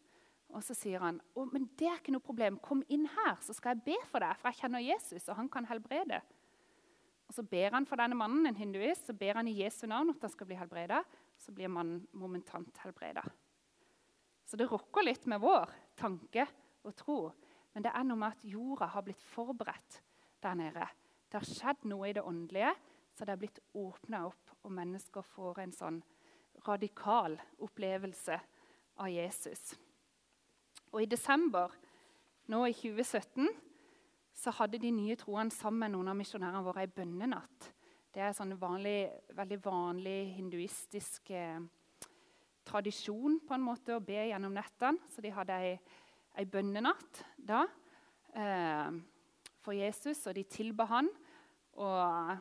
Og 0.57 0.65
Så 0.65 0.73
sier 0.73 1.03
han 1.05 1.19
å, 1.37 1.45
men 1.53 1.67
det 1.77 1.91
er 1.91 1.99
ikke 2.01 2.15
noe 2.15 2.25
problem. 2.25 2.57
Kom 2.65 2.81
inn 2.89 3.05
her, 3.13 3.37
så 3.45 3.53
skal 3.57 3.75
jeg 3.75 3.85
be 3.91 3.99
for 4.09 4.25
deg. 4.25 4.39
For 4.41 4.49
jeg 4.49 4.63
kjenner 4.63 4.85
Jesus, 4.85 5.29
og 5.29 5.37
han 5.37 5.51
kan 5.53 5.69
helbrede. 5.69 6.23
Og 7.29 7.35
Så 7.37 7.45
ber 7.45 7.77
han 7.77 7.87
for 7.89 8.01
denne 8.01 8.17
mannen, 8.17 8.47
en 8.49 8.57
hinduist, 8.57 9.11
så 9.11 9.17
ber 9.17 9.37
han 9.37 9.51
i 9.51 9.59
Jesu 9.59 9.85
navn 9.91 10.15
at 10.15 10.25
han 10.25 10.33
skal 10.33 10.49
bli 10.49 10.57
helbreda. 10.57 11.03
Så 11.37 11.53
blir 11.53 11.69
mannen 11.69 12.07
momentant 12.17 12.81
helbreda. 12.81 13.25
Så 14.47 14.57
det 14.57 14.71
rokker 14.71 15.05
litt 15.05 15.27
med 15.29 15.43
vår 15.43 15.69
tanke 15.99 16.47
og 16.87 16.95
tro. 16.97 17.21
Men 17.75 17.85
det 17.85 17.93
er 17.93 18.05
noe 18.07 18.21
med 18.21 18.37
at 18.37 18.45
jorda 18.49 18.89
har 18.95 19.05
blitt 19.05 19.25
forberedt 19.35 20.01
der 20.41 20.57
nede. 20.57 20.87
Det 21.29 21.43
har 21.43 21.49
skjedd 21.51 21.89
noe 21.91 22.09
i 22.09 22.15
det 22.17 22.25
åndelige, 22.25 22.71
så 23.13 23.27
det 23.27 23.35
er 23.35 23.41
blitt 23.43 23.59
åpna 23.77 24.23
opp, 24.29 24.55
og 24.63 24.73
mennesker 24.73 25.27
får 25.35 25.61
en 25.61 25.75
sånn 25.75 25.99
radikal 26.65 27.37
opplevelse 27.67 28.39
av 29.03 29.11
Jesus. 29.13 29.75
Og 30.97 31.03
I 31.05 31.09
desember 31.13 31.75
nå 32.49 32.63
i 32.71 32.73
2017 32.73 33.51
så 34.37 34.53
hadde 34.57 34.79
de 34.81 34.89
nye 34.97 35.17
troende 35.21 35.53
sammen 35.53 35.83
med 35.83 35.93
noen 35.93 36.09
av 36.09 36.17
misjonærene 36.17 36.63
våre 36.65 36.87
ei 36.87 36.89
bønnenatt. 36.89 37.67
Det 38.09 38.23
er 38.23 38.31
en 38.31 38.39
sånn 38.39 38.55
vanlig, 38.57 39.11
veldig 39.37 39.59
vanlig 39.61 40.15
hinduistisk 40.39 41.35
eh, 41.37 41.61
tradisjon 42.65 43.37
på 43.45 43.59
en 43.59 43.67
måte 43.67 43.93
å 43.93 44.01
be 44.01 44.25
gjennom 44.31 44.57
nettene. 44.57 45.05
Så 45.13 45.21
de 45.21 45.35
hadde 45.37 45.61
ei, 45.67 45.77
ei 46.41 46.49
bønnenatt 46.49 47.21
da 47.37 47.67
eh, 48.33 48.97
for 49.61 49.77
Jesus, 49.77 50.25
og 50.25 50.41
de 50.41 50.49
tilba 50.49 50.89
han. 50.97 51.13
Og, 51.77 52.41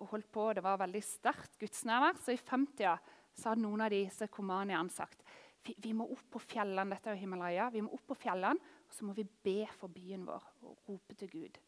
og, 0.00 0.08
holdt 0.14 0.32
på. 0.32 0.48
Det 0.56 0.64
var 0.64 0.80
veldig 0.80 1.04
sterkt 1.04 1.60
gudsnærvær. 1.60 2.24
Så 2.24 2.32
i 2.32 2.40
50-åra 2.40 2.96
hadde 3.44 3.60
noen 3.66 3.84
av 3.84 3.92
disse 3.92 4.32
komaniene 4.32 4.96
sagt 4.96 5.20
vi, 5.64 5.74
vi 5.80 5.92
må 5.96 6.06
opp 6.12 6.26
på 6.36 6.42
fjellene. 6.42 6.94
Dette 6.94 7.12
er 7.12 7.20
Himalaya. 7.20 7.70
Vi 7.72 7.82
må 7.84 7.92
opp 7.96 8.06
på 8.12 8.18
fjellene 8.26 8.60
og 8.94 8.94
så 8.94 9.06
må 9.08 9.14
vi 9.16 9.26
be 9.26 9.64
for 9.74 9.90
byen 9.90 10.26
vår 10.26 10.44
og 10.62 10.88
rope 10.88 11.16
til 11.18 11.30
Gud. 11.32 11.58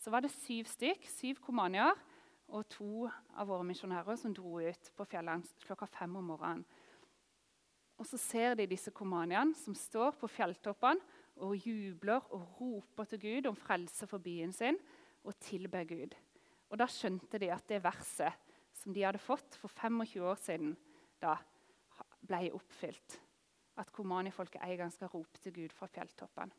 Så 0.00 0.10
var 0.10 0.24
det 0.24 0.32
syv 0.34 0.66
stykk, 0.70 1.04
syv 1.10 1.40
komanier 1.44 1.92
og 2.52 2.64
to 2.72 3.08
av 3.36 3.48
våre 3.48 3.66
misjonærer 3.68 4.16
som 4.18 4.34
dro 4.34 4.58
ut 4.60 4.90
på 4.96 5.06
fjellene 5.08 5.66
klokka 5.66 5.88
fem 5.90 6.16
om 6.16 6.30
morgenen. 6.32 6.64
Og 8.00 8.08
Så 8.08 8.18
ser 8.18 8.56
de 8.58 8.66
disse 8.66 8.90
komaniene 8.90 9.54
som 9.54 9.76
står 9.78 10.16
på 10.18 10.30
fjelltoppene 10.32 11.04
og 11.44 11.54
jubler 11.54 12.24
og 12.34 12.56
roper 12.58 13.06
til 13.10 13.20
Gud 13.20 13.46
om 13.46 13.56
frelse 13.56 14.08
for 14.10 14.18
byen 14.18 14.52
sin 14.52 14.78
og 15.22 15.36
tilber 15.38 15.84
Gud. 15.84 16.16
Og 16.70 16.78
Da 16.78 16.88
skjønte 16.88 17.38
de 17.38 17.52
at 17.52 17.68
det 17.68 17.84
verset 17.84 18.32
som 18.72 18.94
de 18.94 19.04
hadde 19.04 19.20
fått 19.20 19.54
for 19.60 19.68
25 19.68 20.24
år 20.24 20.40
siden, 20.40 20.72
da 21.20 21.36
ble 22.26 22.48
oppfylt 22.56 23.20
at 23.80 23.92
komanifolket 23.94 24.60
en 24.62 24.76
gang 24.82 24.92
skal 24.92 25.10
rope 25.12 25.40
til 25.42 25.54
Gud 25.56 25.74
fra 25.76 25.88
fjelltoppen. 25.90 26.52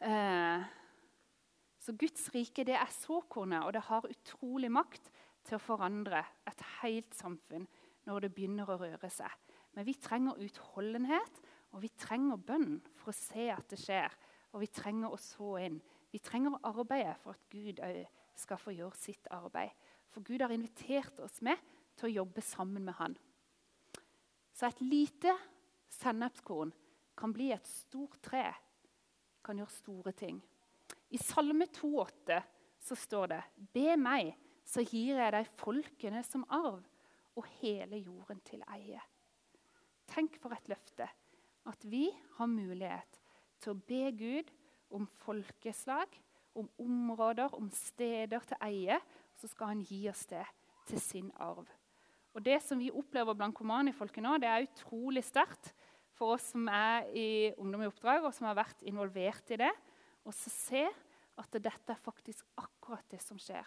Eh, 0.00 0.68
så 1.80 1.94
Guds 1.96 2.28
rike 2.34 2.64
det 2.68 2.76
er 2.76 2.92
såkornet, 2.92 3.64
og 3.64 3.72
det 3.72 3.86
har 3.88 4.08
utrolig 4.08 4.70
makt 4.72 5.10
til 5.46 5.56
å 5.56 5.62
forandre 5.62 6.22
et 6.48 6.64
helt 6.80 7.16
samfunn 7.16 7.66
når 8.08 8.26
det 8.26 8.34
begynner 8.36 8.68
å 8.68 8.78
røre 8.80 9.10
seg. 9.12 9.32
Men 9.76 9.86
vi 9.86 9.94
trenger 10.00 10.40
utholdenhet, 10.40 11.40
og 11.70 11.84
vi 11.84 11.92
trenger 11.94 12.40
bønn 12.42 12.80
for 12.98 13.12
å 13.12 13.16
se 13.16 13.48
at 13.54 13.68
det 13.70 13.78
skjer. 13.80 14.12
Og 14.50 14.64
vi 14.64 14.70
trenger 14.74 15.12
å 15.12 15.20
så 15.20 15.54
inn. 15.62 15.78
Vi 16.10 16.18
trenger 16.18 16.56
å 16.56 16.72
arbeide 16.72 17.14
for 17.22 17.36
at 17.36 17.44
Gud 17.52 17.78
òg 17.86 18.00
skal 18.34 18.58
få 18.58 18.74
gjøre 18.74 18.98
sitt 18.98 19.28
arbeid. 19.30 19.70
For 20.10 20.26
Gud 20.26 20.42
har 20.42 20.50
invitert 20.50 21.20
oss 21.22 21.38
med 21.46 21.60
til 21.98 22.08
å 22.08 22.14
jobbe 22.20 22.42
sammen 22.42 22.84
med 22.88 22.98
Han. 22.98 23.14
Så 24.60 24.68
et 24.68 24.80
lite 24.84 25.32
sennepskorn 25.88 26.74
kan 27.16 27.32
bli 27.32 27.46
et 27.54 27.64
stort 27.64 28.18
tre, 28.20 28.42
kan 29.40 29.56
gjøre 29.56 29.72
store 29.72 30.12
ting. 30.12 30.42
I 31.16 31.16
Salme 31.16 31.64
2,8 31.72 32.36
så 32.84 32.98
står 32.98 33.30
det 33.32 33.38
Be 33.72 33.96
meg, 33.96 34.34
så 34.60 34.84
gir 34.84 35.16
jeg 35.16 35.32
deg 35.32 35.48
folkene 35.56 36.20
som 36.28 36.44
arv 36.52 36.84
og 37.40 37.48
hele 37.62 38.02
jorden 38.04 38.44
til 38.44 38.60
eie. 38.76 39.00
Tenk 40.12 40.36
for 40.42 40.52
et 40.52 40.68
løfte. 40.68 41.08
at 41.64 41.84
vi 41.84 42.10
har 42.36 42.46
mulighet 42.48 43.20
til 43.60 43.72
å 43.72 43.80
be 43.88 44.12
Gud 44.12 44.48
om 44.90 45.06
folkeslag, 45.06 46.08
om 46.54 46.68
områder, 46.78 47.54
om 47.54 47.70
steder 47.70 48.40
til 48.40 48.56
eie. 48.60 49.00
Så 49.36 49.48
skal 49.48 49.72
han 49.72 49.84
gi 49.84 50.08
oss 50.08 50.26
det 50.26 50.44
til 50.88 51.00
sin 51.00 51.32
arv. 51.36 51.68
Og 52.34 52.42
Det 52.44 52.60
som 52.62 52.78
vi 52.78 52.92
opplever 52.94 53.34
blant 53.34 53.56
Komani-folket 53.56 54.22
nå, 54.22 54.36
det 54.38 54.48
er 54.48 54.66
utrolig 54.68 55.24
sterkt 55.26 55.72
for 56.14 56.36
oss 56.36 56.50
som 56.52 56.68
er 56.70 57.08
i 57.16 57.28
Ungdom 57.58 57.82
i 57.82 57.88
oppdrag, 57.90 58.24
og 58.24 58.34
som 58.36 58.46
har 58.46 58.58
vært 58.58 58.84
involvert 58.86 59.50
i 59.54 59.58
det. 59.62 59.72
Og 60.28 60.36
så 60.36 60.52
se 60.52 60.84
at 61.40 61.56
dette 61.56 61.94
er 61.94 62.00
faktisk 62.00 62.46
akkurat 62.60 63.06
det 63.10 63.22
som 63.24 63.38
skjer. 63.40 63.66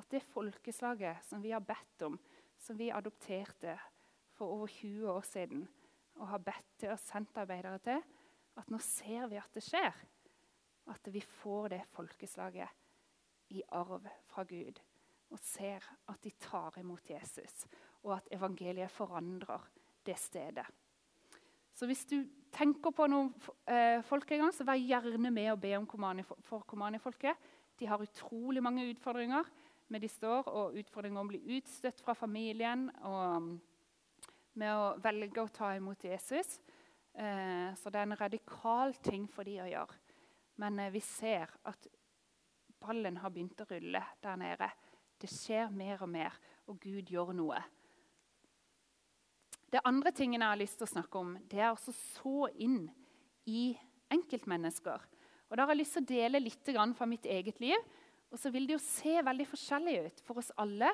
At 0.00 0.08
det 0.10 0.24
folkeslaget 0.32 1.26
som 1.28 1.42
vi 1.44 1.52
har 1.52 1.62
bedt 1.62 2.06
om, 2.06 2.16
som 2.60 2.78
vi 2.78 2.90
adopterte 2.92 3.76
for 4.36 4.56
over 4.56 4.70
20 4.72 5.10
år 5.12 5.26
siden, 5.28 5.66
og 6.20 6.28
har 6.32 6.42
bedt 6.44 6.72
til 6.80 6.94
og 6.94 7.00
sendt 7.00 7.36
arbeidere 7.40 7.78
til, 7.84 8.00
at 8.58 8.72
nå 8.72 8.80
ser 8.82 9.28
vi 9.30 9.38
at 9.40 9.54
det 9.54 9.62
skjer. 9.64 9.96
At 10.90 11.12
vi 11.12 11.20
får 11.20 11.68
det 11.76 11.82
folkeslaget 11.94 13.52
i 13.54 13.62
arv 13.76 14.08
fra 14.30 14.44
Gud. 14.48 14.80
Og 15.30 15.38
ser 15.44 15.84
at 16.10 16.18
de 16.24 16.32
tar 16.42 16.80
imot 16.80 17.06
Jesus, 17.12 17.66
og 18.04 18.16
at 18.16 18.28
evangeliet 18.32 18.90
forandrer 18.90 19.66
det 20.06 20.16
stedet. 20.18 20.66
Så 21.72 21.86
hvis 21.86 22.04
du 22.08 22.18
tenker 22.52 22.92
på 22.92 23.06
noen 23.08 23.30
eh, 23.70 24.02
folk 24.04 24.30
en 24.32 24.44
gang, 24.44 24.54
så 24.54 24.66
vær 24.68 24.80
gjerne 24.80 25.30
med 25.32 25.52
og 25.52 25.60
be 25.62 25.74
om 25.78 25.86
Komani, 25.88 26.24
for 26.24 26.64
Komani-folket. 26.68 27.36
De 27.80 27.88
har 27.88 28.02
utrolig 28.02 28.62
mange 28.62 28.84
utfordringer. 28.90 29.48
Men 29.90 30.02
de 30.02 30.08
står 30.08 30.46
og 30.46 30.76
utfordringer 30.78 31.18
om 31.18 31.26
å 31.26 31.32
bli 31.32 31.56
utstøtt 31.56 32.02
fra 32.04 32.14
familien 32.14 32.86
og 33.02 33.42
mm, 33.42 33.48
med 34.60 34.70
å 34.70 34.92
velge 35.02 35.42
å 35.42 35.50
ta 35.50 35.72
imot 35.74 36.04
Jesus. 36.06 36.60
Eh, 37.14 37.72
så 37.74 37.90
det 37.90 37.98
er 37.98 38.06
en 38.06 38.20
radikal 38.20 38.94
ting 39.02 39.26
for 39.30 39.48
de 39.48 39.56
å 39.64 39.66
gjøre. 39.66 39.98
Men 40.62 40.78
eh, 40.78 40.92
vi 40.94 41.02
ser 41.02 41.50
at 41.66 41.90
ballen 42.80 43.18
har 43.18 43.34
begynt 43.34 43.64
å 43.64 43.66
rulle 43.70 44.04
der 44.22 44.38
nede. 44.38 44.70
Det 45.20 45.28
skjer 45.32 45.74
mer 45.74 46.06
og 46.06 46.12
mer, 46.12 46.38
og 46.70 46.78
Gud 46.80 47.10
gjør 47.10 47.34
noe. 47.36 47.58
Det 49.70 49.82
andre 49.86 50.10
tingen 50.10 50.42
jeg 50.42 50.50
har 50.50 50.58
lyst 50.58 50.80
til 50.80 50.88
å 50.88 50.90
snakke 50.90 51.20
om, 51.20 51.36
det 51.46 51.60
er 51.62 51.70
å 51.70 51.94
så 51.94 52.48
inn 52.58 52.88
i 53.46 53.70
enkeltmennesker. 54.10 55.04
Og 55.50 55.56
Da 55.56 55.64
har 55.64 55.74
jeg 55.74 55.82
lyst 55.82 55.96
til 55.96 56.02
å 56.02 56.10
dele 56.10 56.42
litt 56.42 56.70
fra 56.96 57.06
mitt 57.06 57.26
eget 57.26 57.60
liv. 57.60 57.78
Og 58.30 58.38
så 58.38 58.50
vil 58.50 58.66
det 58.66 58.76
jo 58.76 58.82
se 58.82 59.16
veldig 59.22 59.46
forskjellig 59.46 59.96
ut 60.06 60.20
for 60.26 60.38
oss 60.38 60.52
alle 60.56 60.90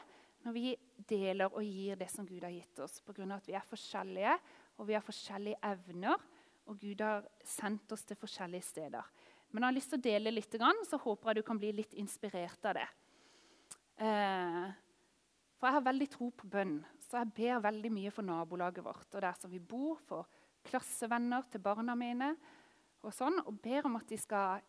når 0.47 0.53
vi 0.53 0.77
deler 1.09 1.53
og 1.53 1.65
gir 1.65 1.97
det 1.97 2.09
som 2.09 2.27
Gud 2.27 2.45
har 2.45 2.53
gitt 2.55 2.79
oss, 2.79 3.01
pga. 3.01 3.25
at 3.35 3.49
vi 3.49 3.53
er 3.53 3.67
forskjellige 3.67 4.39
og 4.79 4.87
vi 4.87 4.95
har 4.95 5.05
forskjellige 5.05 5.61
evner. 5.63 6.21
Og 6.67 6.79
Gud 6.81 7.01
har 7.01 7.27
sendt 7.45 7.93
oss 7.93 8.05
til 8.05 8.17
forskjellige 8.17 8.63
steder. 8.63 9.05
Men 9.51 9.63
jeg 9.63 9.69
har 9.69 9.77
lyst 9.77 9.91
til 9.93 9.99
å 9.99 10.07
dele 10.07 10.33
litt, 10.33 10.57
så 10.85 10.99
håper 10.99 11.31
jeg 11.31 11.37
du 11.37 11.47
kan 11.47 11.59
bli 11.59 11.73
litt 11.73 11.95
inspirert 11.95 12.65
av 12.67 12.75
det. 12.75 12.87
Eh, 13.97 14.65
for 15.57 15.69
jeg 15.69 15.77
har 15.79 15.87
veldig 15.87 16.09
tro 16.11 16.31
på 16.31 16.49
bønn, 16.51 16.81
så 17.07 17.21
jeg 17.23 17.33
ber 17.37 17.63
veldig 17.65 17.91
mye 17.95 18.13
for 18.15 18.27
nabolaget 18.27 18.85
vårt. 18.85 19.09
Og 19.15 19.23
der 19.23 19.37
som 19.39 19.53
vi 19.53 19.61
bor, 19.63 20.01
for 20.09 20.27
klassevenner 20.67 21.47
til 21.51 21.63
barna 21.63 21.95
mine. 21.99 22.33
Og 23.07 23.15
sånn, 23.15 23.39
og 23.47 23.61
ber 23.63 23.87
om 23.87 23.99
at 24.01 24.09
de 24.11 24.19
skal 24.19 24.65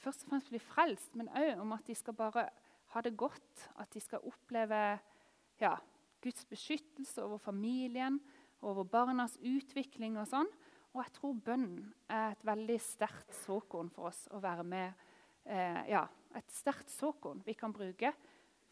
først 0.00 0.24
og 0.24 0.32
fremst 0.32 0.52
bli 0.52 0.60
frelst, 0.62 1.16
men 1.18 1.30
òg 1.36 1.60
om 1.60 1.74
at 1.76 1.86
de 1.88 1.96
skal 1.98 2.16
bare 2.16 2.46
ha 2.94 3.02
det 3.04 3.16
godt. 3.18 3.66
At 3.82 3.90
de 3.94 4.02
skal 4.02 4.24
oppleve 4.26 4.80
ja, 5.60 5.74
Guds 6.22 6.46
beskyttelse 6.48 7.24
over 7.24 7.42
familien, 7.42 8.20
over 8.62 8.84
barnas 8.84 9.36
utvikling 9.42 10.18
og 10.20 10.28
sånn. 10.30 10.50
Og 10.90 11.04
jeg 11.04 11.14
tror 11.16 11.42
bønnen 11.46 11.92
er 12.10 12.32
et 12.32 12.46
veldig 12.46 12.78
sterkt 12.82 13.34
såkorn 13.44 13.90
for 13.94 14.10
oss 14.10 14.24
å 14.34 14.40
være 14.42 14.64
med 14.66 15.06
eh, 15.46 15.82
Ja, 15.92 16.02
et 16.36 16.50
sterkt 16.54 16.90
såkorn 16.92 17.42
vi 17.46 17.54
kan 17.58 17.74
bruke. 17.74 18.12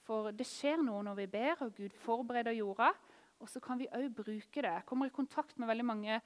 For 0.09 0.33
det 0.33 0.47
skjer 0.49 0.81
noe 0.81 1.03
når 1.05 1.19
vi 1.21 1.29
ber, 1.31 1.63
og 1.67 1.75
Gud 1.77 1.95
forbereder 2.01 2.57
jorda. 2.57 2.91
Og 3.39 3.51
så 3.51 3.61
kan 3.63 3.79
vi 3.79 3.89
òg 3.95 4.11
bruke 4.15 4.63
det. 4.63 4.71
Jeg 4.71 4.87
kommer 4.87 5.09
i 5.09 5.15
kontakt 5.15 5.59
med 5.59 5.71
veldig 5.71 5.87
mange 5.87 6.21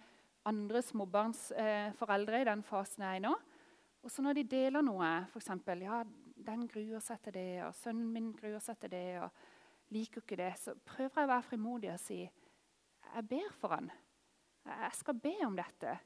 andre 0.48 0.82
småbarnsforeldre 0.82 2.38
eh, 2.38 2.44
i 2.44 2.48
den 2.48 2.62
fasen 2.66 3.04
jeg 3.04 3.18
er 3.18 3.20
i 3.20 3.24
nå. 3.26 3.32
Og 4.02 4.10
så 4.10 4.24
når 4.24 4.40
de 4.40 4.48
deler 4.50 4.82
noe, 4.82 5.10
f.eks. 5.30 5.50
ja, 5.84 6.02
den 6.42 6.64
gruer 6.70 7.02
seg 7.04 7.20
til 7.22 7.36
det, 7.36 7.50
og 7.66 7.74
sønnen 7.78 8.08
min 8.10 8.32
gruer 8.34 8.62
seg 8.62 8.80
til 8.82 8.90
det, 8.90 9.06
og 9.22 9.92
liker 9.94 10.24
ikke 10.24 10.40
det, 10.40 10.52
så 10.58 10.74
prøver 10.74 11.20
jeg 11.20 11.28
å 11.28 11.32
være 11.34 11.48
frimodig 11.50 11.92
og 11.92 12.00
si 12.02 12.22
jeg 12.22 13.28
ber 13.28 13.52
for 13.60 13.76
han. 13.76 13.90
Jeg 14.64 14.96
skal 14.96 15.18
be 15.20 15.34
om 15.44 15.56
dette. 15.58 15.98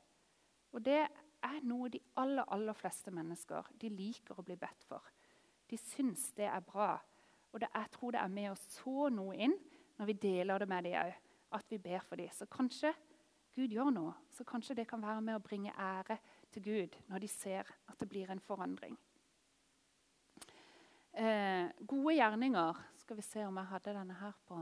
Og 0.74 0.82
det 0.84 1.04
er 1.46 1.58
noe 1.64 1.88
de 1.92 2.00
aller, 2.18 2.44
aller 2.52 2.76
fleste 2.76 3.12
mennesker 3.14 3.68
de 3.80 3.92
liker 3.92 4.40
å 4.40 4.44
bli 4.44 4.56
bedt 4.58 4.82
for. 4.88 5.04
De 5.70 5.78
syns 5.78 6.32
det 6.36 6.48
er 6.50 6.64
bra. 6.66 6.96
Og 7.52 7.62
det, 7.62 7.70
jeg 7.70 7.92
tror 7.94 8.16
det 8.16 8.20
er 8.20 8.32
med 8.32 8.50
å 8.50 8.58
så 8.58 9.08
noe 9.14 9.36
inn 9.46 9.54
når 9.96 10.10
vi 10.10 10.18
deler 10.22 10.58
det 10.62 10.68
med 10.68 10.84
dem 10.84 10.96
òg, 11.00 11.18
at 11.56 11.70
vi 11.70 11.78
ber 11.78 12.02
for 12.04 12.20
dem. 12.20 12.30
Så 12.32 12.48
kanskje 12.50 12.92
Gud 13.56 13.72
gjør 13.72 13.90
noe. 13.94 14.14
Så 14.30 14.44
kanskje 14.44 14.76
det 14.76 14.88
kan 14.88 15.02
være 15.02 15.22
med 15.24 15.38
å 15.38 15.44
bringe 15.44 15.72
ære 15.72 16.18
til 16.52 16.64
Gud 16.64 16.96
når 17.08 17.24
de 17.24 17.30
ser 17.30 17.68
at 17.88 18.00
det 18.00 18.08
blir 18.10 18.30
en 18.30 18.42
forandring. 18.42 18.96
Eh, 21.16 21.70
gode 21.88 22.12
gjerninger 22.12 22.82
Skal 23.00 23.16
vi 23.16 23.22
se 23.22 23.44
om 23.46 23.56
jeg 23.56 23.70
hadde 23.70 23.92
denne 23.94 24.14
her 24.18 24.34
på 24.44 24.58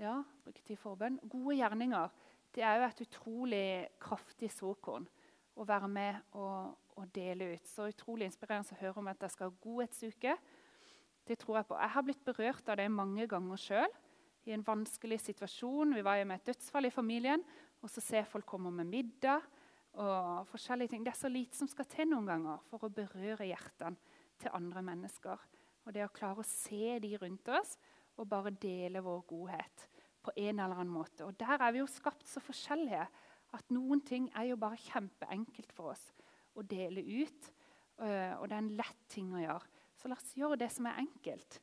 Ja, 0.00 0.22
bruke 0.44 0.60
tid 0.66 0.76
forbønn. 0.76 1.20
Gode 1.30 1.54
gjerninger 1.56 2.10
det 2.56 2.64
er 2.64 2.80
jo 2.80 2.88
et 2.88 3.00
utrolig 3.04 3.68
kraftig 4.00 4.50
såkorn 4.52 5.06
å 5.56 5.64
være 5.68 5.88
med 5.88 6.36
og, 6.36 6.74
og, 6.96 7.06
dele 7.14 7.52
ut. 7.54 7.68
Så 7.68 7.88
utrolig 7.92 8.28
inspirerende 8.28 8.76
å 8.76 8.80
høre 8.80 9.00
om 9.00 9.08
at 9.12 9.22
jeg 9.24 9.32
skal 9.32 9.50
ha 9.50 9.56
godhetsuke. 9.62 10.36
Det 11.26 11.38
tror 11.38 11.58
Jeg 11.58 11.66
på. 11.66 11.78
Jeg 11.80 11.90
har 11.90 12.04
blitt 12.06 12.24
berørt 12.24 12.68
av 12.70 12.78
det 12.78 12.90
mange 12.90 13.26
ganger 13.26 13.58
sjøl. 13.58 13.94
I 14.46 14.54
en 14.54 14.62
vanskelig 14.66 15.18
situasjon. 15.24 15.96
Vi 15.96 16.04
var 16.06 16.20
jo 16.20 16.28
med 16.30 16.38
et 16.38 16.52
dødsfall 16.52 16.86
i 16.86 16.94
familien. 16.94 17.42
Og 17.82 17.90
så 17.90 18.00
ser 18.00 18.28
folk 18.30 18.46
komme 18.46 18.70
med 18.70 18.86
middag 18.86 19.42
og 19.96 20.46
forskjellige 20.50 20.92
ting. 20.92 21.04
Det 21.04 21.12
er 21.14 21.18
så 21.18 21.30
lite 21.32 21.56
som 21.56 21.68
skal 21.70 21.88
til 21.90 22.08
noen 22.10 22.28
ganger 22.28 22.62
for 22.70 22.86
å 22.86 22.92
berøre 22.92 23.48
hjertene 23.48 23.98
til 24.38 24.54
andre 24.54 24.84
mennesker. 24.86 25.42
Og 25.86 25.94
det 25.94 26.04
å 26.04 26.14
klare 26.14 26.42
å 26.42 26.46
se 26.46 26.98
de 27.02 27.12
rundt 27.18 27.48
oss 27.54 27.76
og 28.16 28.28
bare 28.30 28.54
dele 28.54 29.02
vår 29.04 29.22
godhet 29.28 29.86
på 30.24 30.34
en 30.36 30.60
eller 30.60 30.78
annen 30.78 30.92
måte. 30.92 31.26
Og 31.26 31.38
Der 31.38 31.58
er 31.58 31.72
vi 31.72 31.82
jo 31.82 31.90
skapt 31.90 32.26
så 32.28 32.42
forskjellige 32.42 33.06
at 33.56 33.70
noen 33.74 34.02
ting 34.04 34.28
er 34.34 34.50
jo 34.50 34.60
bare 34.60 34.78
kjempeenkelt 34.80 35.72
for 35.74 35.94
oss 35.94 36.04
å 36.56 36.64
dele 36.66 37.02
ut. 37.02 37.50
Øh, 38.02 38.34
og 38.40 38.48
det 38.48 38.56
er 38.56 38.62
en 38.62 38.76
lett 38.78 39.02
ting 39.12 39.32
å 39.34 39.42
gjøre. 39.42 39.75
Så 40.06 40.12
la 40.12 40.20
oss 40.20 40.36
gjøre 40.38 40.54
det 40.60 40.68
som 40.70 40.86
er 40.86 41.00
enkelt, 41.02 41.56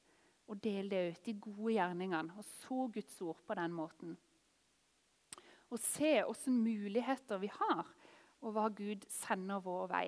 og 0.51 0.57
dele 0.59 0.89
det 0.91 1.03
ut. 1.13 1.19
De 1.23 1.33
gode 1.45 1.75
gjerningene. 1.77 2.33
Og 2.35 2.43
så 2.43 2.89
Guds 2.91 3.13
ord 3.23 3.39
på 3.47 3.55
den 3.55 3.71
måten. 3.71 4.17
Og 5.71 5.79
se 5.79 6.09
hvilke 6.17 6.51
muligheter 6.51 7.39
vi 7.39 7.47
har, 7.55 7.87
og 8.43 8.51
hva 8.51 8.67
Gud 8.75 9.07
sender 9.07 9.63
vår 9.63 9.87
vei. 9.93 10.03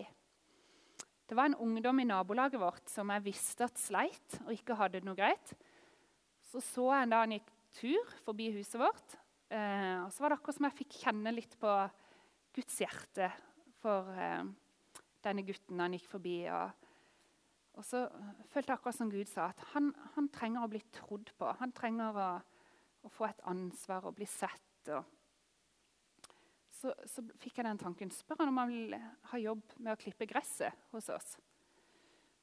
Det 1.23 1.39
var 1.39 1.47
en 1.47 1.55
ungdom 1.63 2.03
i 2.03 2.09
nabolaget 2.11 2.59
vårt 2.59 2.91
som 2.91 3.15
jeg 3.15 3.23
visste 3.29 3.69
at 3.69 3.79
sleit 3.79 4.39
og 4.41 4.51
ikke 4.51 4.75
hadde 4.83 4.99
det 4.99 5.07
noe 5.07 5.15
greit. 5.15 5.55
Så 6.51 6.59
så 6.59 6.91
jeg 6.91 7.07
en 7.07 7.15
dag 7.15 7.23
han 7.23 7.37
gikk 7.37 7.55
tur 7.79 8.15
forbi 8.27 8.51
huset 8.57 8.81
vårt. 8.83 9.15
Eh, 9.47 10.01
og 10.03 10.11
så 10.11 10.25
var 10.25 10.35
det 10.35 10.41
akkurat 10.41 10.59
som 10.59 10.67
jeg 10.67 10.81
fikk 10.83 11.03
kjenne 11.05 11.39
litt 11.39 11.55
på 11.63 11.81
Guds 12.59 12.83
hjerte 12.83 13.31
for 13.79 14.11
eh, 14.11 14.43
denne 15.23 15.47
gutten 15.47 15.87
han 15.87 15.95
gikk 15.95 16.11
forbi. 16.17 16.41
Og, 16.51 16.84
og, 17.75 17.83
så 17.83 18.05
følte 18.51 18.71
jeg 18.71 18.77
akkurat 18.77 18.97
som 18.97 19.11
Gud 19.11 19.29
sa, 19.29 19.49
at 19.51 19.63
han, 19.73 19.91
han 20.15 20.29
trenger 20.33 20.63
å 20.63 20.71
bli 20.71 20.81
trodd 20.95 21.31
på. 21.39 21.49
Han 21.59 21.73
trenger 21.75 22.19
å, 22.19 22.29
å 23.03 23.11
få 23.11 23.27
et 23.27 23.43
ansvar 23.51 24.07
og 24.07 24.15
bli 24.19 24.27
sett. 24.29 24.91
Og. 24.95 25.03
Så, 26.75 26.93
så, 27.09 27.23
fikk 27.41 27.59
jeg 27.59 27.67
den 27.67 27.81
tanken. 27.81 28.13
Spør 28.13 28.43
han 28.43 28.53
om 28.53 28.61
han 28.61 28.71
vil 28.71 28.95
ha 29.31 29.41
jobb 29.41 29.75
med 29.79 29.95
å 29.95 29.99
klippe 29.99 30.27
gresset 30.29 30.87
hos 30.93 31.09
oss. 31.13 31.35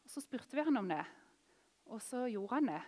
Og 0.02 0.10
Så 0.10 0.24
spurte 0.24 0.58
vi 0.58 0.64
han 0.66 0.80
om 0.80 0.90
det, 0.90 1.02
og 1.88 2.02
så 2.02 2.26
gjorde 2.28 2.58
han 2.58 2.72
det. 2.72 2.82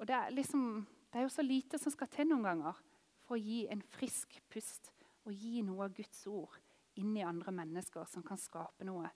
Og 0.00 0.08
det 0.08 0.16
er, 0.18 0.34
liksom, 0.34 0.64
det 1.12 1.20
er 1.20 1.28
jo 1.28 1.36
så 1.36 1.44
lite 1.46 1.78
som 1.80 1.94
skal 1.94 2.10
til 2.10 2.28
noen 2.28 2.48
ganger 2.48 2.80
for 3.22 3.38
å 3.38 3.42
gi 3.42 3.64
en 3.70 3.84
frisk 3.94 4.40
pust 4.50 4.90
og 5.22 5.36
gi 5.38 5.62
noe 5.64 5.86
av 5.86 5.94
Guds 5.94 6.24
ord 6.26 6.58
inn 6.98 7.14
i 7.16 7.24
andre 7.24 7.54
mennesker 7.54 8.08
som 8.10 8.24
kan 8.26 8.40
skape 8.40 8.84
noe. 8.84 9.08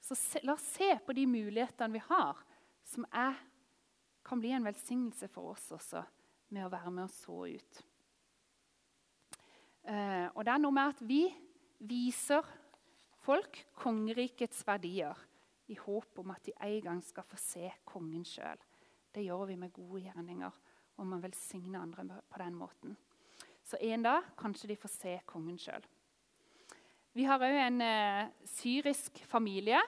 Så 0.00 0.14
se, 0.18 0.40
la 0.46 0.54
oss 0.54 0.66
se 0.76 0.92
på 1.06 1.14
de 1.16 1.26
mulighetene 1.26 1.96
vi 1.96 2.02
har, 2.08 2.38
som 2.86 3.06
er, 3.10 3.38
kan 4.26 4.40
bli 4.42 4.52
en 4.54 4.66
velsignelse 4.66 5.28
for 5.32 5.54
oss 5.54 5.70
også, 5.74 6.02
med 6.54 6.66
å 6.66 6.72
være 6.72 6.92
med 6.94 7.08
og 7.08 7.14
så 7.14 7.38
ut. 7.50 7.80
Eh, 9.86 10.26
og 10.34 10.44
det 10.46 10.52
er 10.52 10.62
noe 10.62 10.74
med 10.74 10.94
at 10.94 11.02
vi 11.06 11.22
viser 11.86 12.46
folk 13.22 13.58
kongerikets 13.78 14.62
verdier 14.66 15.18
i 15.70 15.76
håp 15.78 16.22
om 16.22 16.30
at 16.34 16.46
de 16.46 16.54
en 16.54 16.80
gang 16.84 17.02
skal 17.02 17.26
få 17.26 17.38
se 17.40 17.70
kongen 17.86 18.24
sjøl. 18.26 18.58
Det 19.10 19.24
gjør 19.24 19.46
vi 19.50 19.58
med 19.58 19.74
gode 19.74 20.04
gjerninger, 20.04 20.62
og 20.96 21.06
man 21.08 21.22
velsigner 21.22 21.82
andre 21.82 22.20
på 22.30 22.40
den 22.42 22.54
måten. 22.54 22.96
Så 23.66 23.78
en 23.82 24.04
dag 24.04 24.28
kanskje 24.38 24.70
de 24.70 24.78
får 24.78 24.92
se 24.92 25.14
kongen 25.26 25.58
sjøl. 25.58 25.86
Vi 27.16 27.24
har 27.24 27.40
òg 27.40 27.54
en 27.56 27.80
eh, 27.80 28.26
syrisk 28.44 29.22
familie, 29.24 29.78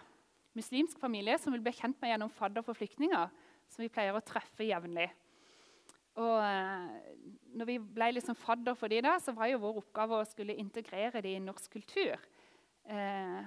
muslimsk 0.57 0.97
familie 0.97 1.35
som 1.37 1.53
vil 1.53 1.61
bli 1.61 1.75
kjent 1.77 1.99
med 2.01 2.15
gjennom 2.15 2.31
fadder 2.33 2.65
for 2.65 2.79
flyktninger, 2.79 3.29
som 3.69 3.85
vi 3.85 3.91
pleier 3.93 4.17
å 4.17 4.23
treffe 4.25 4.65
jevnlig. 4.65 5.11
Og 6.17 6.39
eh, 6.41 6.87
når 7.53 7.69
vi 7.69 7.77
ble 7.85 8.09
liksom 8.17 8.39
fadder 8.39 8.79
for 8.81 8.89
dem, 8.89 9.11
så 9.21 9.37
var 9.37 9.53
jo 9.53 9.61
vår 9.61 9.83
oppgave 9.83 10.23
å 10.23 10.29
skulle 10.31 10.57
integrere 10.57 11.21
dem 11.21 11.37
i 11.37 11.45
norsk 11.51 11.77
kultur. 11.77 12.17
Eh, 12.89 13.45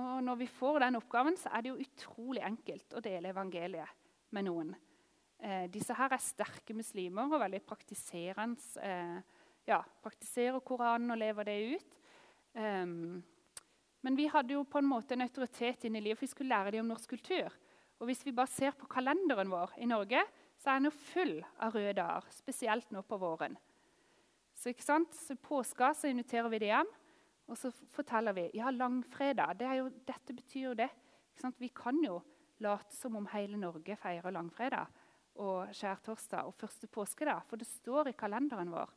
og 0.00 0.24
når 0.24 0.40
vi 0.40 0.48
får 0.56 0.80
den 0.86 0.96
oppgaven, 1.02 1.36
så 1.36 1.52
er 1.52 1.66
det 1.66 1.74
jo 1.74 1.84
utrolig 1.84 2.46
enkelt 2.46 2.96
å 2.96 3.04
dele 3.04 3.34
evangeliet 3.34 4.10
med 4.32 4.48
noen. 4.48 4.72
Eh, 5.44 5.66
disse 5.68 5.92
her 5.92 6.16
er 6.16 6.24
sterke 6.24 6.72
muslimer 6.72 7.28
og 7.28 7.44
veldig 7.44 7.66
praktiserende. 7.68 8.80
Eh, 8.80 9.40
ja, 9.68 9.84
praktiserer 10.00 10.64
Koranen 10.64 11.12
og 11.12 11.20
lever 11.20 11.52
det 11.52 11.62
ut. 11.76 11.99
Um, 12.54 13.22
men 14.00 14.16
vi 14.16 14.28
hadde 14.32 14.54
jo 14.56 14.64
på 14.64 14.80
en 14.80 14.88
måte 14.88 15.14
en 15.14 15.26
autoritet 15.26 15.84
inn 15.84 15.98
i 15.98 16.02
livet, 16.02 16.18
for 16.18 16.26
vi 16.26 16.34
skulle 16.34 16.54
lære 16.54 16.74
dem 16.74 16.86
om 16.86 16.94
norsk 16.94 17.10
kultur. 17.12 17.56
Og 18.00 18.08
hvis 18.08 18.24
vi 18.24 18.32
bare 18.32 18.48
ser 18.48 18.72
på 18.76 18.88
kalenderen 18.90 19.52
vår 19.52 19.74
i 19.80 19.88
Norge, 19.88 20.22
så 20.60 20.72
er 20.72 20.80
den 20.80 20.88
jo 20.88 20.94
full 20.96 21.34
av 21.60 21.76
røde 21.76 21.98
dager. 21.98 22.30
Spesielt 22.32 22.90
nå 22.94 23.02
på 23.04 23.18
våren. 23.20 23.58
Så 24.56 24.72
ikke 24.72 24.84
sant? 24.84 25.14
Så 25.16 25.36
påska 25.40 25.92
så 25.96 26.08
inviterer 26.08 26.48
vi 26.52 26.62
dem 26.64 26.72
hjem, 26.72 26.90
og 27.50 27.58
så 27.58 27.70
forteller 27.92 28.36
vi 28.36 28.48
ja, 28.56 28.72
langfredag. 28.72 29.56
Det 29.60 29.68
jo, 29.78 29.88
dette 30.08 30.36
betyr 30.36 30.66
jo 30.70 30.74
det. 30.78 30.90
Vi 31.58 31.70
kan 31.72 31.96
jo 32.04 32.18
late 32.60 32.92
som 32.96 33.16
om 33.16 33.28
hele 33.32 33.56
Norge 33.56 33.96
feirer 33.96 34.34
langfredag 34.36 34.90
og 35.40 35.70
skjærtorsdag 35.76 36.48
og 36.48 36.56
første 36.60 36.88
påskedag, 36.92 37.46
for 37.48 37.60
det 37.60 37.68
står 37.68 38.10
i 38.10 38.18
kalenderen 38.18 38.72
vår. 38.72 38.92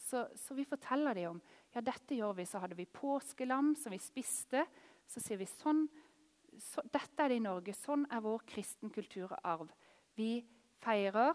Så, 0.00 0.24
så, 0.36 0.56
vi 0.56 0.64
forteller 0.68 1.16
dem 1.16 1.36
om 1.36 1.42
ja, 1.74 1.82
dette 1.82 2.16
gjør 2.16 2.36
vi. 2.38 2.46
Så 2.46 2.60
hadde 2.62 2.78
vi 2.78 2.86
påskelam 2.86 3.74
som 3.78 3.94
vi 3.94 4.00
spiste. 4.02 4.64
Så 5.10 5.22
sier 5.22 5.40
vi 5.40 5.48
sånn 5.50 5.84
så, 6.54 6.84
Dette 6.86 7.24
er 7.24 7.32
det 7.32 7.40
i 7.40 7.42
Norge. 7.42 7.74
Sånn 7.74 8.04
er 8.14 8.22
vår 8.22 8.44
kristen 8.46 8.92
kulturarv. 8.94 9.72
Vi 10.14 10.38
feirer 10.84 11.34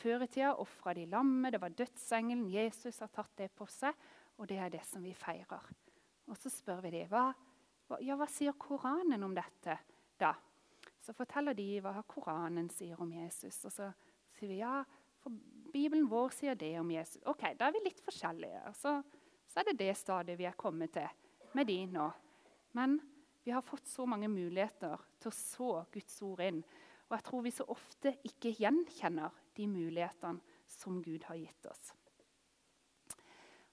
Før 0.00 0.24
i 0.24 0.26
tida 0.32 0.54
ofra 0.58 0.94
de 0.96 1.04
lammet. 1.06 1.52
Det 1.54 1.60
var 1.62 1.74
dødsengelen. 1.76 2.48
Jesus 2.50 2.98
har 3.04 3.10
tatt 3.14 3.34
det 3.38 3.50
på 3.54 3.68
seg. 3.70 3.94
Og 4.40 4.48
det 4.50 4.56
er 4.58 4.72
det 4.72 4.82
som 4.88 5.04
vi 5.04 5.12
feirer. 5.14 5.68
Og 6.26 6.38
så 6.40 6.50
spør 6.50 6.80
vi 6.82 6.90
dem 6.96 7.10
hva, 7.12 7.28
hva, 7.86 8.00
ja, 8.02 8.16
hva 8.18 8.26
sier 8.30 8.56
Koranen 8.58 9.22
om 9.22 9.36
dette. 9.36 9.76
da? 10.18 10.32
Så 10.98 11.14
forteller 11.14 11.54
de 11.54 11.68
hva 11.84 12.00
Koranen 12.08 12.70
sier 12.72 12.98
om 13.00 13.12
Jesus. 13.14 13.60
Og 13.68 13.72
så 13.76 13.92
sier 14.34 14.50
vi 14.50 14.58
ja, 14.58 14.80
for 15.22 15.36
Bibelen 15.72 16.08
vår 16.10 16.34
sier 16.34 16.58
det 16.58 16.72
om 16.80 16.90
Jesus. 16.90 17.22
Ok, 17.30 17.44
Da 17.58 17.68
er 17.68 17.76
vi 17.76 17.84
litt 17.84 18.02
forskjellige. 18.04 18.64
Så, 18.80 18.98
så 19.56 19.62
er 19.62 19.70
det 19.70 19.78
det 19.80 19.92
stadiet 19.96 20.36
vi 20.36 20.44
er 20.44 20.56
kommet 20.60 20.92
til 20.92 21.06
med 21.56 21.64
de 21.64 21.78
nå. 21.88 22.10
Men 22.76 22.98
vi 23.40 23.54
har 23.54 23.62
fått 23.64 23.86
så 23.88 24.04
mange 24.04 24.28
muligheter 24.28 25.00
til 25.16 25.30
å 25.30 25.32
så 25.32 25.68
Guds 25.94 26.18
ord 26.26 26.42
inn. 26.44 26.58
Og 27.06 27.14
jeg 27.16 27.24
tror 27.24 27.44
vi 27.46 27.52
så 27.56 27.64
ofte 27.72 28.12
ikke 28.28 28.52
gjenkjenner 28.58 29.32
de 29.56 29.68
mulighetene 29.70 30.60
som 30.68 30.98
Gud 31.00 31.24
har 31.24 31.38
gitt 31.40 31.70
oss. 31.70 31.94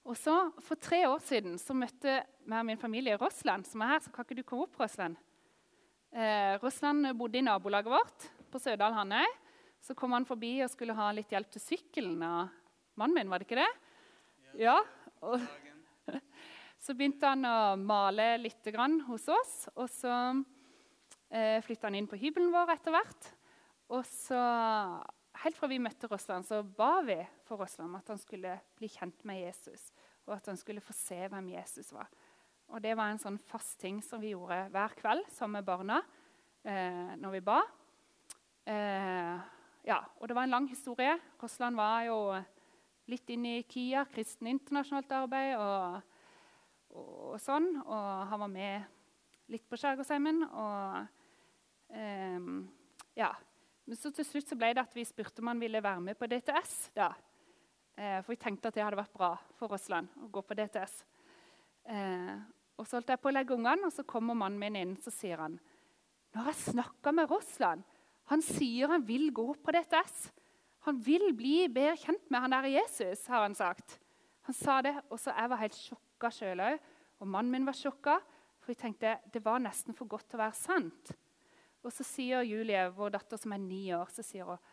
Og 0.08 0.16
så, 0.16 0.38
For 0.64 0.80
tre 0.80 1.02
år 1.04 1.20
siden 1.20 1.60
så 1.60 1.76
møtte 1.76 2.14
jeg 2.14 2.48
og 2.48 2.64
min 2.64 2.80
familie 2.80 3.20
Rossland, 3.20 3.68
som 3.68 3.84
er 3.84 3.92
her. 3.92 4.00
så 4.00 4.14
kan 4.14 4.24
ikke 4.24 4.40
du 4.40 4.42
komme 4.48 4.64
opp, 4.64 4.80
Rossland? 4.80 5.20
Eh, 6.16 6.56
Rossland 6.64 7.12
bodde 7.12 7.42
i 7.42 7.44
nabolaget 7.44 7.92
vårt 7.92 8.28
på 8.48 8.62
Sødal 8.62 8.96
Hanøy. 8.96 9.28
Så 9.84 9.92
kom 9.92 10.16
han 10.16 10.24
forbi 10.24 10.62
og 10.64 10.72
skulle 10.72 10.96
ha 10.96 11.12
litt 11.12 11.28
hjelp 11.28 11.52
til 11.52 11.60
sykkelen 11.60 12.24
av 12.24 12.48
mannen 12.96 13.20
min. 13.20 13.28
var 13.28 13.44
det 13.44 13.50
ikke 13.50 13.60
det? 13.60 13.72
Ja. 14.64 14.80
Og, 15.20 15.40
så 16.84 16.92
begynte 16.92 17.30
han 17.30 17.46
å 17.48 17.76
male 17.80 18.34
litt 18.42 18.66
hos 19.06 19.28
oss. 19.32 19.54
Og 19.80 19.88
så 19.88 20.12
eh, 21.30 21.62
flytta 21.64 21.88
han 21.88 21.96
inn 21.96 22.08
på 22.10 22.18
hybelen 22.20 22.52
vår 22.52 22.74
etter 22.76 22.92
hvert. 22.92 23.30
Og 23.94 24.04
så, 24.08 24.40
helt 25.44 25.56
fra 25.56 25.70
vi 25.70 25.80
møtte 25.80 26.10
Rossland, 26.10 26.44
så 26.44 26.60
ba 26.62 27.00
vi 27.06 27.16
for 27.48 27.60
Rossland 27.60 27.96
at 27.96 28.12
han 28.12 28.20
skulle 28.20 28.58
bli 28.76 28.90
kjent 28.92 29.24
med 29.24 29.40
Jesus. 29.46 29.88
Og 30.28 30.36
at 30.36 30.52
han 30.52 30.60
skulle 30.60 30.84
få 30.84 30.96
se 30.96 31.22
hvem 31.24 31.54
Jesus 31.54 31.92
var. 31.94 32.10
Og 32.68 32.80
Det 32.84 32.94
var 32.96 33.12
en 33.12 33.20
sånn 33.20 33.40
fast 33.40 33.78
ting 33.80 34.00
som 34.04 34.20
vi 34.20 34.34
gjorde 34.34 34.66
hver 34.72 34.96
kveld 34.98 35.24
sammen 35.32 35.60
med 35.60 35.68
barna 35.68 36.00
eh, 36.64 37.12
når 37.20 37.38
vi 37.38 37.44
ba. 37.44 37.60
Eh, 38.64 39.36
ja, 39.84 40.00
og 40.20 40.28
det 40.28 40.36
var 40.36 40.48
en 40.48 40.56
lang 40.56 40.68
historie. 40.68 41.16
Rossland 41.40 41.76
var 41.80 42.06
jo 42.08 42.18
litt 43.12 43.28
inne 43.32 43.58
i 43.58 43.66
KIA, 43.68 44.06
kristen 44.12 44.48
internasjonalt 44.48 45.12
arbeid, 45.12 45.56
og, 45.60 46.13
og, 46.94 47.36
sånn. 47.42 47.70
Og 47.82 48.30
han 48.30 48.42
var 48.44 48.50
med 48.52 49.52
litt 49.52 49.66
på 49.68 49.78
Skjærgårdsheimen. 49.80 50.42
Og 50.48 51.94
um, 51.94 52.64
ja. 53.18 53.30
Men 53.84 54.00
så 54.00 54.12
til 54.14 54.26
slutt 54.26 54.48
så 54.48 54.58
ble 54.58 54.72
det 54.72 54.84
at 54.84 54.96
vi 54.96 55.04
spurte 55.04 55.42
om 55.42 55.52
han 55.52 55.60
ville 55.60 55.82
være 55.84 56.02
med 56.04 56.18
på 56.18 56.28
DTS. 56.30 56.76
da. 56.96 57.12
Eh, 57.94 58.20
for 58.24 58.32
vi 58.32 58.40
tenkte 58.40 58.70
at 58.70 58.76
det 58.76 58.82
hadde 58.82 58.98
vært 58.98 59.14
bra 59.14 59.34
for 59.58 59.70
Russland 59.70 60.10
å 60.24 60.30
gå 60.32 60.42
på 60.42 60.56
DTS. 60.58 60.94
Eh, 61.92 62.32
og 62.74 62.88
så 62.88 62.98
holdt 62.98 63.12
jeg 63.12 63.20
på 63.22 63.30
å 63.30 63.34
legge 63.34 63.54
ungene, 63.54 63.86
og 63.86 63.92
så 63.94 64.02
kommer 64.08 64.34
mannen 64.34 64.58
min 64.58 64.78
inn 64.80 64.96
så 64.98 65.12
sier 65.14 65.44
han, 65.44 65.60
Nå 66.34 66.42
har 66.42 66.50
jeg 66.50 66.72
snakka 66.72 67.12
med 67.14 67.30
Russland. 67.30 67.84
Han 68.32 68.40
sier 68.42 68.90
han 68.90 69.04
vil 69.06 69.28
gå 69.30 69.52
på 69.62 69.74
DTS. 69.76 70.32
Han 70.88 70.98
vil 71.04 71.28
bli 71.36 71.68
bedre 71.70 71.94
kjent 72.00 72.24
med 72.32 72.42
han 72.42 72.56
der 72.56 72.66
Jesus, 72.72 73.22
har 73.30 73.44
han 73.44 73.54
sagt. 73.54 74.00
Han 74.48 74.56
sa 74.58 74.80
det, 74.82 74.96
og 75.08 75.20
så 75.20 75.30
jeg 75.30 75.52
var 75.52 75.62
helt 75.62 75.78
sjokka 75.78 76.04
sjøl 76.32 76.62
òg. 76.64 76.78
Og 77.20 77.28
mannen 77.28 77.52
min 77.52 77.68
var 77.68 77.76
sjokka, 77.76 78.16
for 78.62 78.72
jeg 78.72 78.80
tenkte 78.80 79.18
det 79.32 79.42
var 79.44 79.60
nesten 79.62 79.96
for 79.96 80.08
godt 80.08 80.30
til 80.30 80.40
å 80.40 80.44
være 80.44 80.56
sant. 80.56 81.12
Og 81.84 81.92
så 81.92 82.06
sier 82.06 82.46
Julie, 82.48 82.86
vår 82.96 83.12
datter 83.18 83.40
som 83.40 83.52
er 83.52 83.60
ni 83.60 83.84
år, 83.92 84.08
så 84.12 84.24
sier 84.24 84.48
hun 84.48 84.72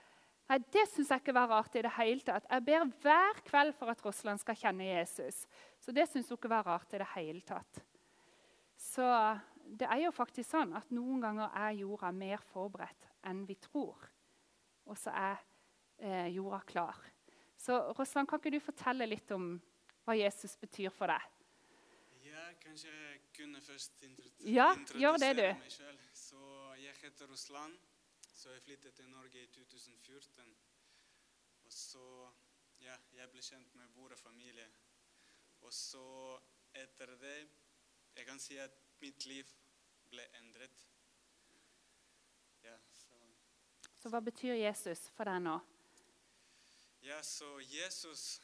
Nei, 0.52 0.58
det 0.74 0.82
syns 0.92 1.08
jeg 1.14 1.22
ikke 1.22 1.36
var 1.38 1.48
rart 1.48 1.76
i 1.80 1.82
det 1.86 1.94
hele 1.96 2.24
tatt. 2.28 2.48
Jeg 2.50 2.64
ber 2.68 2.90
hver 3.00 3.38
kveld 3.48 3.72
for 3.78 3.92
at 3.94 4.02
Russland 4.04 4.42
skal 4.42 4.58
kjenne 4.60 4.84
Jesus. 4.84 5.46
Så 5.80 5.94
det 5.96 6.10
syns 6.12 6.28
hun 6.28 6.36
ikke 6.36 6.52
var 6.52 6.66
rart 6.68 6.92
i 6.92 7.00
det 7.00 7.08
hele 7.14 7.40
tatt. 7.48 7.80
Så 8.76 9.06
det 9.64 9.88
er 9.88 10.02
jo 10.04 10.12
faktisk 10.12 10.50
sånn 10.52 10.74
at 10.76 10.92
noen 10.92 11.24
ganger 11.24 11.56
er 11.56 11.78
jorda 11.80 12.12
mer 12.12 12.44
forberedt 12.52 13.08
enn 13.30 13.46
vi 13.48 13.56
tror. 13.64 14.10
Og 14.92 15.00
så 15.00 15.14
er 15.16 15.40
eh, 16.04 16.28
jorda 16.36 16.60
klar. 16.68 17.00
Så 17.56 17.78
Russland, 17.96 18.28
kan 18.28 18.42
ikke 18.42 18.52
du 18.52 18.60
fortelle 18.60 19.08
litt 19.08 19.32
om 19.32 19.54
hva 20.04 20.18
Jesus 20.18 20.58
betyr 20.60 20.92
for 20.92 21.14
deg? 21.14 21.41
Kanskje 22.62 22.92
jeg 22.94 23.22
kunne 23.36 23.62
først 23.62 24.04
ja, 24.46 24.68
gjør 24.94 25.18
det, 25.18 25.32
du. 25.38 25.48
meg 25.60 25.72
selv. 25.72 26.00
Så 26.14 26.42
jeg 26.82 26.94
heter 27.02 27.28
Ruslan. 27.28 27.80
Så 28.34 28.52
jeg 28.52 28.62
flyttet 28.62 28.94
til 28.94 29.10
Norge 29.10 29.44
i 29.44 29.48
2014. 29.48 30.56
Og 31.64 31.74
så 31.74 32.06
ja, 32.82 32.96
jeg 33.14 33.30
ble 33.30 33.42
kjent 33.42 33.76
med 33.76 33.90
vår 33.98 34.16
familie. 34.16 34.70
Og 35.62 35.74
så 35.74 36.06
etter 36.74 37.16
det 37.22 37.50
Jeg 38.16 38.26
kan 38.26 38.40
si 38.40 38.58
at 38.60 38.72
mitt 39.00 39.26
liv 39.26 39.48
ble 40.12 40.26
endret. 40.36 40.88
Ja, 42.64 42.76
så 44.02 44.10
hva 44.10 44.20
betyr 44.20 44.58
Jesus 44.58 45.06
for 45.16 45.30
deg 45.30 45.44
nå? 45.46 45.60
Ja, 47.06 47.20
så 47.24 47.60
Jesus 47.62 48.42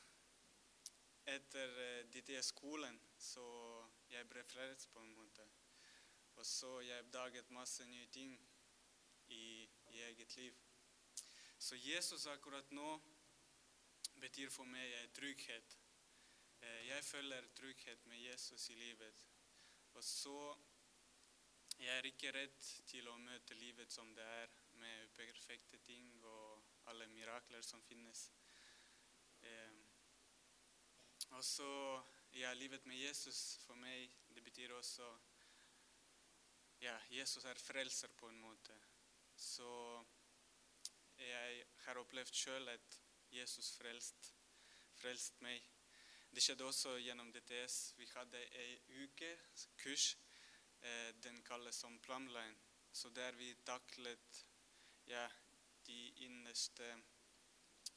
Etter 1.28 1.74
uh, 1.76 2.04
ditt 2.14 2.30
i 2.32 2.38
skolen 2.46 2.96
så 3.20 3.44
jeg 4.12 4.30
ble 4.30 4.44
frelst 4.44 4.92
på 4.94 5.00
en 5.04 5.14
måte. 5.16 5.48
Og 6.36 6.46
så 6.46 6.80
jeg 6.86 7.04
oppdaget 7.04 7.50
masse 7.50 7.86
nye 7.86 8.08
ting 8.14 8.34
i, 9.28 9.70
i 9.90 10.02
eget 10.10 10.36
liv. 10.36 10.56
Så 11.58 11.76
Jesus 11.76 12.26
akkurat 12.26 12.72
nå 12.72 12.90
betyr 14.22 14.50
for 14.54 14.70
meg 14.70 14.94
trygghet. 15.18 15.78
Uh, 16.62 16.82
jeg 16.88 17.04
føler 17.04 17.50
trygghet 17.56 18.06
med 18.06 18.18
Jesus 18.18 18.70
i 18.70 18.76
livet. 18.76 19.28
Og 19.94 20.04
så 20.04 20.40
jeg 21.80 21.98
er 21.98 22.06
ikke 22.10 22.32
redd 22.34 22.62
til 22.90 23.06
å 23.10 23.20
møte 23.22 23.54
livet 23.54 23.92
som 23.94 24.08
det 24.18 24.24
er 24.26 24.54
med 24.82 25.12
perfekte 25.14 25.78
ting 25.86 26.08
og 26.26 26.64
alle 26.90 27.06
mirakler 27.12 27.62
som 27.62 27.84
finnes. 27.86 28.24
Eh, 29.46 29.76
og 31.38 31.44
så 31.46 31.70
ja, 32.34 32.54
livet 32.54 32.86
med 32.86 32.98
Jesus 32.98 33.58
for 33.66 33.76
meg, 33.76 34.12
det 34.36 34.44
betyr 34.44 34.74
også 34.74 35.08
ja, 36.82 36.98
Jesus 37.10 37.46
er 37.46 37.58
frelser 37.58 38.08
på 38.08 38.30
en 38.30 38.40
måte. 38.40 38.76
Så 39.36 40.04
jeg 41.18 41.66
har 41.86 41.98
opplevd 41.98 42.34
sjøl 42.34 42.70
at 42.70 43.00
Jesus 43.34 43.72
frelst, 43.78 44.34
frelst 44.96 45.42
meg. 45.42 45.64
Det 46.30 46.44
skjedde 46.44 46.68
også 46.68 46.98
gjennom 47.02 47.32
DTS. 47.34 47.94
Vi 47.98 48.06
hadde 48.14 48.44
ei 48.62 49.04
uke 49.04 49.32
kurs. 49.82 50.18
Eh, 50.82 51.14
den 51.24 51.42
kalles 51.44 51.76
som 51.76 52.00
Plumline. 52.00 52.58
Så 52.92 53.10
der 53.10 53.32
vi 53.32 53.56
taklet 53.66 54.46
ja, 55.08 55.28
de 55.88 56.14
innerste 56.28 56.92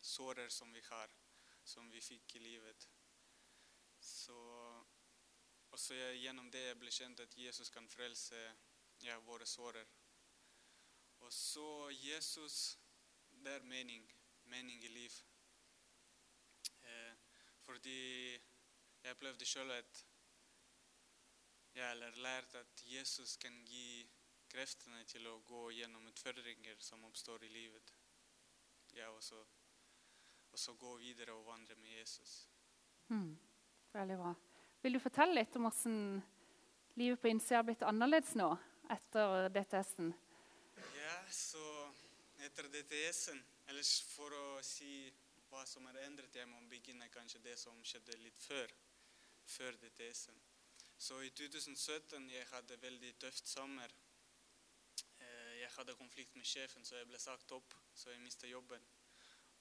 sårer 0.01 0.49
som 0.49 0.73
vi 0.75 0.81
har, 0.89 1.13
som 1.65 1.91
vi 1.93 2.01
fikk 2.01 2.37
i 2.37 2.45
livet. 2.45 2.89
Så 4.11 5.95
jeg, 5.95 6.21
gjennom 6.21 6.51
det 6.51 6.61
jeg 6.67 6.79
ble 6.79 6.91
kjent 6.93 7.21
at 7.21 7.37
Jesus 7.39 7.71
kan 7.71 7.89
frelse 7.89 8.39
ja, 9.03 9.19
våre 9.25 9.47
sårer. 9.47 9.87
Og 11.21 11.33
så 11.33 11.91
Jesus, 11.95 12.79
det 13.31 13.53
er 13.53 13.63
mening. 13.63 14.05
Mening 14.45 14.85
i 14.85 14.89
liv. 14.89 15.13
Eh, 16.83 17.15
fordi 17.65 18.33
jeg 19.03 19.13
opplevde 19.15 19.47
sjøl 19.47 19.71
at 19.71 20.07
ja, 21.75 21.91
eller 21.91 22.17
lært 22.17 22.55
at 22.55 22.83
Jesus 22.85 23.37
kan 23.37 23.55
gi 23.65 24.09
kreftene 24.51 25.05
til 25.07 25.27
å 25.31 25.39
gå 25.47 25.69
gjennom 25.79 26.09
utfordringer 26.11 26.81
som 26.83 27.05
oppstår 27.07 27.45
i 27.47 27.53
livet. 27.55 27.93
Ja, 28.97 29.11
og 29.15 29.23
så, 29.23 29.39
og 30.51 30.59
så 30.59 30.75
gå 30.75 30.97
videre 30.99 31.33
og 31.33 31.47
vandre 31.47 31.77
med 31.79 31.95
Jesus. 32.01 32.49
Mm. 33.09 33.39
Veldig 33.93 34.17
bra. 34.21 34.35
Vil 34.83 34.97
du 34.97 35.01
fortelle 35.03 35.35
litt 35.37 35.57
om 35.59 35.67
hvordan 35.67 35.97
livet 37.01 37.21
på 37.21 37.31
innsida 37.31 37.61
har 37.61 37.67
blitt 37.69 37.83
annerledes 37.87 38.37
nå 38.39 38.51
etter 38.95 39.49
DTS-en? 39.55 40.13
Ja, 40.97 41.17
så 41.31 41.65
etter 42.47 42.69
DTS-en, 42.73 43.43
Ellers 43.71 44.01
for 44.03 44.35
å 44.35 44.47
si 44.67 45.13
hva 45.51 45.61
som 45.67 45.85
er 45.87 46.01
endret, 46.03 46.35
jeg 46.35 46.49
må 46.51 46.59
begynne 46.71 47.07
kanskje 47.15 47.39
det 47.45 47.57
som 47.59 47.77
skjedde 47.87 48.17
litt 48.19 48.39
før, 48.43 48.73
før 49.47 49.77
DTS-en. 49.83 50.39
Så 51.01 51.21
i 51.23 51.31
2017 51.31 52.27
jeg 52.33 52.49
hadde 52.51 52.79
veldig 52.83 53.13
tøft 53.23 53.47
sommer. 53.49 53.93
Eh, 55.21 55.61
Jeg 55.61 55.71
hadde 55.77 55.95
konflikt 55.95 56.35
med 56.37 56.45
sjefen, 56.47 56.85
så 56.85 56.97
jeg 56.97 57.07
ble 57.07 57.19
sagt 57.19 57.53
opp, 57.53 57.75
så 57.95 58.11
jeg 58.11 58.21
mistet 58.25 58.51
jobben. 58.51 58.83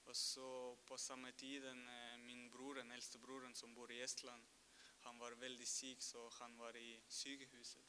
Og 0.04 0.16
så 0.16 0.74
på 0.86 0.96
samme 0.98 1.32
tiden 1.32 1.88
eh, 1.88 2.18
min 2.18 2.50
bror, 2.50 2.74
den 2.74 2.92
eldste 2.92 3.18
broren 3.18 3.54
som 3.54 3.74
bor 3.74 3.90
i 3.90 4.00
Estland, 4.02 4.46
han 5.00 5.18
var 5.18 5.34
veldig 5.40 5.66
syk, 5.68 6.02
så 6.02 6.28
han 6.40 6.58
var 6.58 6.76
i 6.76 7.00
sykehuset. 7.08 7.84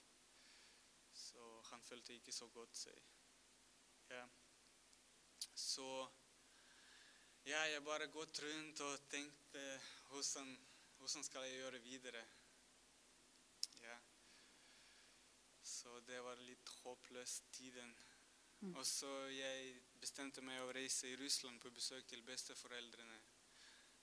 Så 1.14 1.62
han 1.72 1.82
følte 1.82 2.14
ikke 2.14 2.32
så 2.32 2.48
godt 2.48 2.78
seg. 2.78 3.02
Ja. 4.10 4.26
Så 5.56 5.88
ja, 7.46 7.60
jeg 7.74 7.84
bare 7.84 8.08
gått 8.14 8.40
rundt 8.44 8.80
og 8.86 9.10
tenkte 9.10 9.62
hvordan, 10.10 10.54
hvordan 10.98 11.24
skal 11.24 11.48
jeg 11.48 11.60
gjøre 11.60 11.84
videre. 11.84 12.24
Ja. 13.82 13.98
Så 15.64 16.00
det 16.08 16.24
var 16.24 16.44
litt 16.46 16.70
håpløst 16.84 17.52
tiden. 17.52 17.96
Mm. 18.62 18.76
Og 18.76 18.86
så 18.86 19.12
jeg 19.34 19.82
bestemte 20.02 20.42
meg 20.42 20.62
å 20.64 20.72
reise 20.74 21.10
i 21.10 21.18
Russland 21.20 21.62
på 21.62 21.70
besøk 21.74 22.08
til 22.10 22.24
besteforeldrene. 22.26 23.20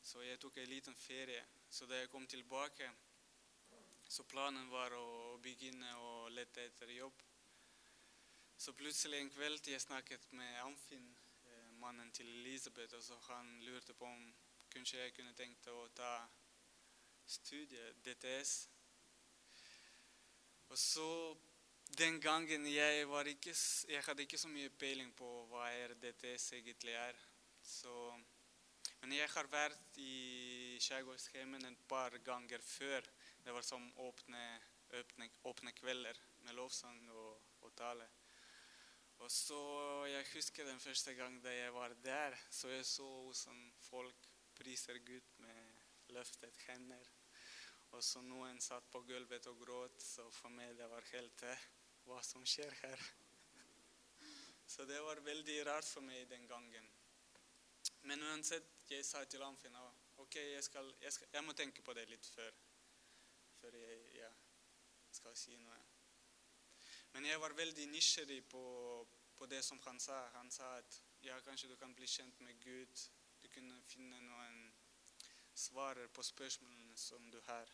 Så 0.02 0.22
jeg 0.22 0.38
tok 0.40 0.56
en 0.56 0.70
liten 0.70 0.94
ferie. 0.96 1.42
Så 1.70 1.86
da 1.86 1.98
jeg 1.98 2.10
kom 2.12 2.26
tilbake, 2.26 2.90
så 4.08 4.24
planen 4.24 4.70
var 4.70 4.94
å 4.96 5.38
begynne 5.42 5.90
å 6.00 6.28
lete 6.32 6.64
etter 6.64 6.92
jobb. 6.94 7.24
Så 8.58 8.72
plutselig 8.74 9.20
en 9.20 9.30
kveld 9.30 9.68
jeg 9.70 9.82
snakket 9.82 10.32
med 10.32 10.60
Amfinn, 10.62 11.10
eh, 11.46 11.70
mannen 11.82 12.10
til 12.12 12.26
Elisabeth, 12.40 12.94
og 12.94 13.02
så 13.02 13.18
han 13.28 13.60
lurte 13.62 13.94
på 13.94 14.06
om 14.06 14.32
kanskje 14.70 15.02
jeg 15.02 15.14
kunne 15.14 15.34
tenkt 15.34 15.68
å 15.68 15.88
ta 15.94 16.12
studiet 17.26 18.00
DTS. 18.04 18.68
Og 20.68 20.78
så 20.78 21.10
den 21.96 22.20
gangen 22.20 22.66
jeg, 22.68 23.08
var 23.08 23.26
ikke, 23.30 23.54
jeg 23.88 24.04
hadde 24.04 24.22
ikke 24.22 24.38
så 24.38 24.50
mye 24.52 24.70
peiling 24.80 25.12
på 25.16 25.28
hva 25.50 25.70
RDTS 25.92 26.20
DTS 26.20 26.52
egentlig 26.58 26.94
er. 26.98 27.16
Så, 27.64 27.94
men 29.00 29.14
jeg 29.16 29.28
har 29.32 29.48
vært 29.50 29.98
i 30.02 30.76
Skjærgårdsheimen 30.82 31.64
et 31.64 31.84
par 31.88 32.14
ganger 32.24 32.62
før. 32.64 33.08
Det 33.44 33.54
var 33.54 33.64
som 33.66 33.88
åpne, 34.04 34.44
åpne, 35.00 35.30
åpne 35.48 35.74
kvelder 35.80 36.20
med 36.44 36.58
lovsang 36.58 37.00
og, 37.10 37.40
og 37.64 37.74
tale. 37.76 38.08
Og 39.18 39.30
så 39.30 39.58
Jeg 40.06 40.26
husker 40.34 40.64
den 40.64 40.80
første 40.80 41.14
gang 41.14 41.40
da 41.42 41.50
jeg 41.50 41.74
var 41.74 41.94
der, 42.04 42.36
så 42.50 42.68
jeg 42.68 42.86
så 42.86 43.06
hvordan 43.06 43.72
folk 43.80 44.28
priser 44.54 44.98
Gud 44.98 45.26
med 45.38 46.12
løftet 46.14 46.56
hender. 46.68 47.10
Og 47.90 48.04
så 48.04 48.22
noen 48.22 48.60
satt 48.60 48.86
på 48.92 49.00
gulvet 49.08 49.46
og 49.50 49.58
gråt, 49.64 50.00
så 50.02 50.28
for 50.30 50.52
meg 50.54 50.76
det 50.78 50.88
var 50.90 51.06
helt 51.12 51.42
eh, 51.48 51.66
Hva 52.08 52.22
som 52.24 52.44
skjer 52.48 52.72
her? 52.80 53.02
Så 54.66 54.84
det 54.88 55.00
var 55.04 55.20
veldig 55.20 55.56
rart 55.66 55.84
for 55.84 56.00
meg 56.00 56.22
den 56.30 56.46
gangen. 56.48 56.86
Men 58.08 58.22
uansett, 58.30 58.64
jeg 58.88 59.04
sa 59.04 59.20
til 59.28 59.44
Amfin 59.44 59.76
«Å, 59.76 59.84
ok, 60.24 60.38
jeg, 60.40 60.64
jeg, 61.02 61.28
jeg 61.34 61.44
må 61.44 61.52
tenke 61.52 61.84
på 61.84 61.92
det 61.98 62.06
litt 62.08 62.24
før, 62.32 62.56
før 63.60 63.76
jeg 63.76 64.00
ja, 64.16 64.30
skal 65.18 65.36
si 65.36 65.56
noe. 65.60 65.76
Men 67.12 67.28
jeg 67.28 67.42
var 67.44 67.56
veldig 67.60 67.86
nysgjerrig 67.92 68.40
på, 68.48 68.64
på 69.36 69.48
det 69.52 69.60
som 69.66 69.80
han 69.84 70.00
sa. 70.00 70.22
Han 70.38 70.48
sa 70.54 70.70
at 70.80 71.00
ja, 71.26 71.36
kanskje 71.44 71.74
du 71.74 71.76
kan 71.76 71.92
bli 71.96 72.08
kjent 72.08 72.40
med 72.40 72.56
Gud. 72.64 73.08
Du 73.42 73.50
kunne 73.52 73.82
finne 73.90 74.22
noen 74.24 74.62
svarer 75.52 76.08
på 76.08 76.24
spørsmålene 76.24 76.96
som 76.96 77.28
du 77.28 77.40
har. 77.50 77.68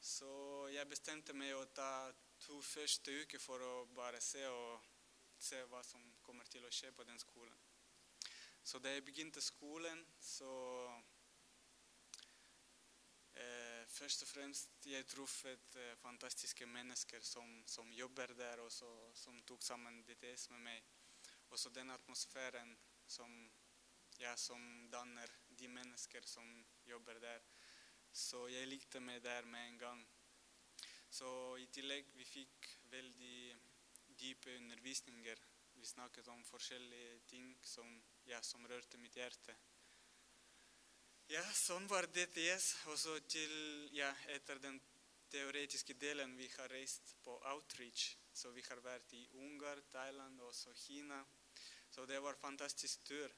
Så 0.00 0.30
jeg 0.72 0.88
bestemte 0.88 1.36
meg 1.36 1.52
å 1.56 1.66
ta 1.76 1.90
to 2.46 2.60
første 2.62 3.14
uker 3.22 3.42
for 3.42 3.62
å 3.62 3.72
bare 3.96 4.20
se, 4.22 4.44
og, 4.46 4.84
se 5.38 5.58
hva 5.70 5.82
som 5.84 6.02
kommer 6.22 6.46
til 6.50 6.64
å 6.66 6.70
skje 6.72 6.92
på 6.94 7.04
den 7.08 7.18
skolen. 7.18 7.58
Så 8.66 8.78
da 8.82 8.92
jeg 8.92 9.04
begynte 9.06 9.42
skolen, 9.42 10.02
så 10.20 10.52
eh, 13.34 13.82
Først 13.96 14.24
og 14.24 14.28
fremst 14.28 14.86
jeg 14.90 15.06
truffet 15.08 15.76
eh, 15.78 15.94
fantastiske 16.02 16.66
mennesker 16.66 17.22
som, 17.24 17.62
som 17.70 17.92
jobber 17.94 18.34
der, 18.36 18.60
og 18.60 18.72
så, 18.72 18.88
som 19.14 19.38
tok 19.46 19.62
sammen 19.62 20.02
DTS 20.04 20.50
med 20.50 20.64
meg. 20.66 20.90
Også 21.54 21.70
den 21.70 21.90
atmosfæren 21.94 22.74
som, 23.06 23.30
ja, 24.18 24.34
som 24.36 24.60
danner 24.92 25.30
de 25.48 25.68
mennesker 25.70 26.26
som 26.26 26.50
jobber 26.84 27.22
der. 27.22 27.46
Så 28.12 28.48
jeg 28.50 28.68
likte 28.68 29.00
meg 29.00 29.22
der 29.22 29.46
med 29.46 29.70
en 29.70 29.78
gang. 29.78 30.06
Så 31.10 31.28
i 31.62 31.66
tillegg 31.72 32.08
vi 32.16 32.24
fikk 32.24 32.68
veldig 32.90 33.56
dype 34.20 34.56
undervisninger. 34.56 35.40
Vi 35.76 35.86
snakket 35.86 36.28
om 36.28 36.44
forskjellige 36.44 37.18
ting 37.30 37.56
som, 37.62 37.88
ja, 38.26 38.42
som 38.42 38.66
rørte 38.66 38.98
mitt 38.98 39.16
hjerte. 39.16 39.56
Ja, 41.28 41.42
sånn 41.58 41.88
var 41.90 42.06
DTS. 42.06 42.68
Og 42.92 42.98
så 42.98 43.16
til, 43.28 43.54
ja, 43.96 44.12
etter 44.34 44.60
den 44.62 44.78
teoretiske 45.30 45.96
delen 45.98 46.36
vi 46.38 46.48
har 46.56 46.70
reist 46.70 47.16
på 47.24 47.34
outreach. 47.52 48.12
Så 48.32 48.52
vi 48.54 48.64
har 48.68 48.80
vært 48.84 49.12
i 49.16 49.24
Ungarn, 49.42 49.82
Thailand 49.92 50.40
og 50.40 50.52
også 50.52 50.74
Kina. 50.78 51.22
Så 51.90 52.06
det 52.06 52.20
var 52.22 52.36
en 52.36 52.44
fantastisk 52.44 53.04
tur. 53.04 53.32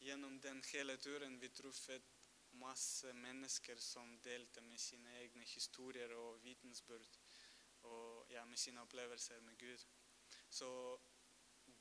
Gjennom 0.00 0.40
den 0.40 0.62
hele 0.72 0.96
turen 1.00 1.38
vi 1.40 1.48
truffet 1.48 2.15
masse 2.60 3.12
mennesker 3.12 3.80
som 3.82 4.16
delte 4.24 4.60
med 4.60 4.78
sine 4.80 5.12
egne 5.20 5.44
historier 5.44 6.12
og 6.16 6.42
vitensbyrd. 6.44 7.18
Og 7.82 8.26
ja, 8.30 8.44
med 8.44 8.58
sine 8.58 8.82
opplevelser 8.82 9.40
med 9.40 9.58
Gud. 9.58 9.86
Så 10.50 10.68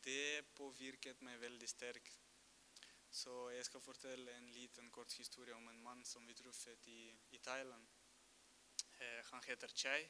det 0.06 0.46
påvirket 0.56 1.22
meg 1.26 1.42
veldig 1.42 1.70
sterkt. 1.70 2.22
Så 3.10 3.50
jeg 3.50 3.66
skal 3.66 3.82
fortelle 3.82 4.32
en 4.38 4.50
liten 4.52 4.90
kort 4.92 5.14
historie 5.14 5.56
om 5.56 5.68
en 5.72 5.82
mann 5.82 6.04
som 6.06 6.28
vi 6.28 6.34
truffet 6.34 6.88
i, 6.88 7.14
i 7.32 7.38
Thailand. 7.38 7.88
Eh, 9.00 9.22
han 9.32 9.44
heter 9.48 9.68
Chai. 9.68 10.10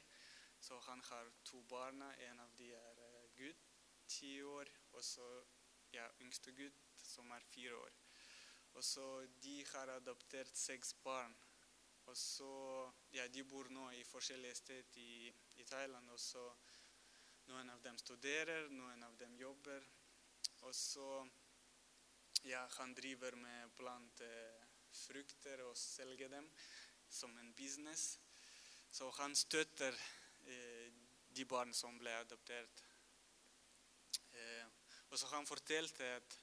Så 0.59 0.79
han 0.79 1.01
har 1.01 1.31
to 1.43 1.61
barn. 1.63 2.01
En 2.01 2.39
av 2.39 2.55
de 2.57 2.71
er 2.73 3.01
eh, 3.07 3.29
gutt, 3.37 3.67
ti 4.07 4.41
år, 4.41 4.71
og 4.91 5.03
så 5.03 5.27
ja, 5.93 6.07
yngste 6.21 6.51
gutt, 6.51 6.81
som 6.97 7.31
er 7.31 7.45
fire 7.53 7.75
år. 7.77 8.04
Og 8.75 8.83
så 8.83 9.27
De 9.41 9.65
har 9.71 9.89
adoptert 9.95 10.57
seks 10.57 10.93
barn. 11.03 11.35
Og 12.05 12.17
så, 12.17 12.91
ja, 13.11 13.27
De 13.27 13.43
bor 13.43 13.69
nå 13.69 13.89
i 13.91 14.03
forskjellige 14.03 14.55
steder 14.55 14.97
i, 15.01 15.33
i 15.55 15.63
Thailand. 15.63 16.09
og 16.09 16.19
så 16.19 16.43
Noen 17.45 17.69
av 17.69 17.81
dem 17.81 17.97
studerer, 17.97 18.69
noen 18.69 19.03
av 19.03 19.17
dem 19.17 19.35
jobber. 19.37 19.83
Og 20.65 20.75
så 20.75 21.09
ja, 22.43 22.67
Han 22.77 22.93
driver 22.93 23.35
med 23.35 23.75
plante 23.77 24.29
frukter 24.95 25.61
og 25.65 25.77
selger 25.77 26.29
dem 26.29 26.49
som 27.09 27.37
en 27.37 27.53
business. 27.53 28.19
Så 28.91 29.09
han 29.19 29.35
støtter 29.35 29.93
eh, 30.47 30.91
de 31.35 31.45
barn 31.45 31.73
som 31.73 31.97
ble 31.99 32.13
adoptert. 32.15 32.83
Eh, 34.31 34.67
og 35.09 35.19
så 35.19 35.27
Han 35.33 35.47
fortalte 35.47 36.07
at 36.15 36.39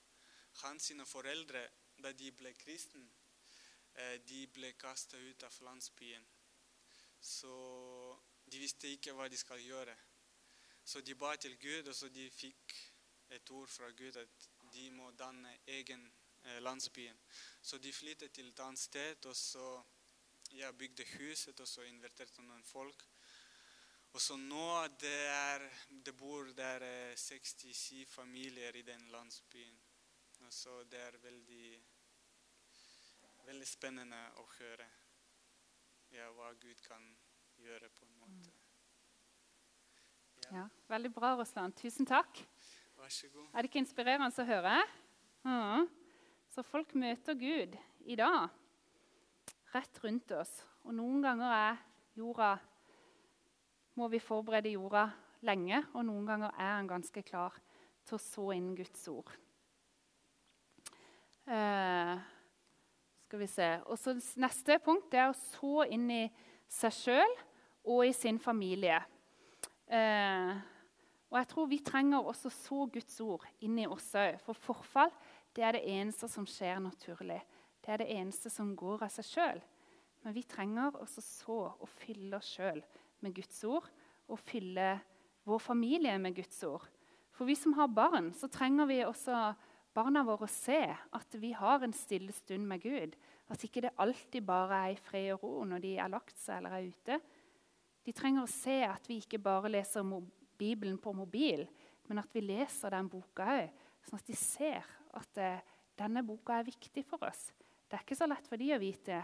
hans 0.62 0.92
foreldre, 1.06 1.62
da 2.02 2.12
de 2.12 2.30
ble 2.32 2.52
kristne, 2.58 3.04
eh, 3.94 4.18
de 4.26 4.46
ble 4.46 4.72
kasta 4.78 5.18
ut 5.18 5.42
av 5.42 5.58
landsbyen. 5.68 6.26
Så 7.20 7.52
de 8.44 8.58
visste 8.58 8.90
ikke 8.90 9.14
hva 9.14 9.28
de 9.28 9.38
skal 9.38 9.62
gjøre. 9.62 9.96
Så 10.84 11.00
de 11.00 11.14
ba 11.14 11.36
til 11.36 11.58
Gud, 11.58 11.88
og 11.88 11.94
så 11.94 12.08
de 12.08 12.30
fikk 12.30 12.74
et 13.30 13.50
ord 13.50 13.68
fra 13.68 13.90
Gud 13.90 14.16
at 14.16 14.48
de 14.72 14.90
må 14.90 15.10
danne 15.10 15.58
egen 15.66 16.04
eh, 16.44 16.58
landsbyen. 16.62 17.18
Så 17.62 17.78
de 17.78 17.92
flyttet 17.92 18.32
til 18.32 18.48
et 18.50 18.60
annet 18.60 18.78
sted, 18.78 19.26
og 19.26 19.36
så 19.36 19.82
jeg 20.52 20.78
bygde 20.78 21.06
huset 21.16 21.60
og 21.60 21.68
så 21.68 21.86
inviterte 21.88 22.42
noen 22.42 22.64
folk. 22.64 23.06
Og 24.12 24.20
så 24.20 24.36
nå 24.36 24.66
det, 25.00 25.20
er, 25.32 25.62
det 26.04 26.12
bor 26.16 26.50
der 26.56 26.84
eh, 26.84 27.16
67 27.16 28.04
familier 28.08 28.76
i 28.76 28.82
den 28.84 29.06
landsbyen. 29.14 29.78
Og 30.42 30.52
så 30.52 30.82
det 30.84 31.00
er 31.00 31.16
veldig, 31.22 31.68
veldig 33.46 33.68
spennende 33.68 34.20
å 34.40 34.46
høre 34.58 34.88
ja, 36.12 36.28
hva 36.36 36.52
Gud 36.60 36.80
kan 36.84 37.04
gjøre 37.62 37.88
på 37.94 38.06
en 38.06 38.18
måte. 38.20 38.52
Ja, 40.52 40.66
veldig 40.90 41.12
bra, 41.14 41.32
Russland. 41.38 41.76
Tusen 41.78 42.08
takk. 42.08 42.42
Vær 42.98 43.12
så 43.12 43.30
god. 43.32 43.46
Er 43.52 43.62
det 43.62 43.70
ikke 43.70 43.80
inspirerende 43.80 44.42
å 44.42 44.48
høre? 44.48 44.74
Ja. 45.46 45.84
Så 46.52 46.64
folk 46.66 46.92
møter 46.98 47.38
Gud 47.38 47.78
i 48.04 48.16
dag, 48.18 48.52
rett 49.72 50.02
rundt 50.04 50.34
oss. 50.36 50.52
Og 50.84 50.92
noen 50.98 51.22
ganger 51.24 51.54
er 51.56 51.80
jorda 52.18 52.56
må 53.96 54.08
vi 54.12 54.20
forberede 54.22 54.72
jorda 54.72 55.06
lenge, 55.44 55.82
og 55.92 56.06
noen 56.08 56.28
ganger 56.28 56.52
er 56.56 56.76
han 56.78 56.88
ganske 56.88 57.22
klar 57.26 57.56
til 58.08 58.16
å 58.16 58.22
så 58.22 58.46
inn 58.56 58.72
Guds 58.76 59.04
ord. 59.12 59.32
Eh, 61.48 62.14
skal 63.32 63.40
vi 63.40 63.48
se. 63.48 63.66
Og 63.88 63.96
så 63.96 64.12
Neste 64.36 64.76
punkt 64.84 65.14
er 65.16 65.30
å 65.30 65.36
så 65.36 65.86
inn 65.88 66.04
i 66.12 66.24
seg 66.68 66.92
sjøl 66.92 67.30
og 67.88 68.02
i 68.04 68.12
sin 68.12 68.36
familie. 68.36 68.98
Eh, 69.88 70.50
og 71.32 71.38
jeg 71.38 71.48
tror 71.48 71.70
vi 71.70 71.78
trenger 71.80 72.28
også 72.28 72.52
så 72.52 72.82
Guds 72.92 73.16
ord 73.24 73.46
inn 73.64 73.78
i 73.80 73.88
oss 73.88 74.10
òg. 74.20 74.36
For 74.44 74.52
forfall 74.52 75.14
det 75.56 75.64
er 75.64 75.78
det 75.78 75.86
eneste 75.94 76.28
som 76.28 76.44
skjer 76.44 76.82
naturlig. 76.84 77.40
Det 77.80 77.94
er 77.94 78.02
det 78.02 78.10
eneste 78.12 78.52
som 78.52 78.74
går 78.76 79.06
av 79.08 79.14
seg 79.16 79.30
sjøl. 79.30 79.64
Men 80.26 80.36
vi 80.36 80.44
trenger 80.44 81.00
også 81.00 81.24
så 81.24 81.58
å 81.72 81.88
fylle 81.88 82.36
oss 82.36 82.52
sjøl 82.58 82.84
med 83.24 83.32
Guds 83.40 83.64
ord 83.64 83.88
og 84.28 84.44
fylle 84.44 84.98
vår 85.48 85.64
familie 85.72 86.20
med 86.20 86.36
Guds 86.36 86.60
ord. 86.68 86.84
For 87.32 87.48
vi 87.48 87.56
som 87.56 87.72
har 87.80 87.88
barn, 87.88 88.34
så 88.36 88.52
trenger 88.52 88.92
vi 88.92 89.00
også 89.08 89.54
barna 89.94 90.22
våre 90.26 90.48
se 90.50 90.80
at 90.88 91.36
vi 91.40 91.52
har 91.56 91.84
en 91.84 91.94
stille 91.96 92.32
stund 92.36 92.66
med 92.68 92.82
Gud. 92.84 93.16
At 93.52 93.64
ikke 93.64 93.84
det 93.84 93.94
alltid 94.00 94.44
bare 94.46 94.78
er 94.86 94.94
i 94.94 95.00
fred 95.00 95.30
og 95.34 95.44
ro 95.44 95.64
når 95.68 95.82
de 95.84 95.96
er 96.00 96.12
lagt 96.12 96.36
seg 96.40 96.60
eller 96.60 96.76
er 96.78 96.88
ute. 96.88 97.18
De 98.02 98.14
trenger 98.16 98.44
å 98.44 98.50
se 98.50 98.80
at 98.86 99.06
vi 99.08 99.20
ikke 99.22 99.40
bare 99.42 99.70
leser 99.70 100.06
Bibelen 100.58 100.98
på 101.02 101.12
mobil, 101.14 101.66
men 102.08 102.22
at 102.22 102.32
vi 102.34 102.42
leser 102.44 102.94
den 102.94 103.10
boka 103.10 103.46
òg, 103.58 103.70
sånn 104.06 104.18
at 104.18 104.28
de 104.28 104.36
ser 104.38 104.88
at 105.18 105.38
eh, 105.38 105.62
denne 105.98 106.24
boka 106.26 106.58
er 106.58 106.66
viktig 106.66 107.04
for 107.06 107.22
oss. 107.28 107.50
Det 107.86 107.98
er 107.98 108.04
ikke 108.04 108.18
så 108.18 108.28
lett 108.30 108.48
for 108.48 108.58
de 108.58 108.72
å 108.74 108.80
vite 108.82 109.20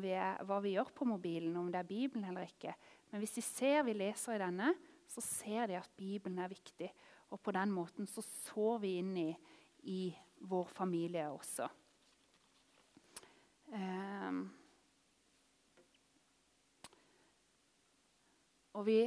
vi 0.00 0.12
er, 0.12 0.40
hva 0.44 0.58
vi 0.60 0.74
gjør 0.74 0.90
på 0.92 1.06
mobilen, 1.08 1.54
om 1.56 1.70
det 1.72 1.80
er 1.80 1.88
Bibelen 1.88 2.26
eller 2.28 2.48
ikke. 2.48 2.74
Men 3.10 3.22
hvis 3.22 3.38
de 3.38 3.44
ser 3.44 3.84
vi 3.86 3.94
leser 3.96 4.36
i 4.36 4.42
denne, 4.42 4.74
så 5.08 5.22
ser 5.24 5.70
de 5.70 5.78
at 5.78 5.94
Bibelen 5.96 6.38
er 6.42 6.50
viktig. 6.52 6.90
Og 7.32 7.40
på 7.40 7.54
den 7.54 7.72
måten 7.72 8.08
så 8.10 8.22
sår 8.24 8.82
vi 8.84 8.96
inn 9.00 9.14
i, 9.18 9.30
i 9.82 10.10
vår 10.50 10.68
familie 10.72 11.28
også. 11.30 11.68
Um, 13.70 14.42
og 18.74 18.86
vi 18.86 19.00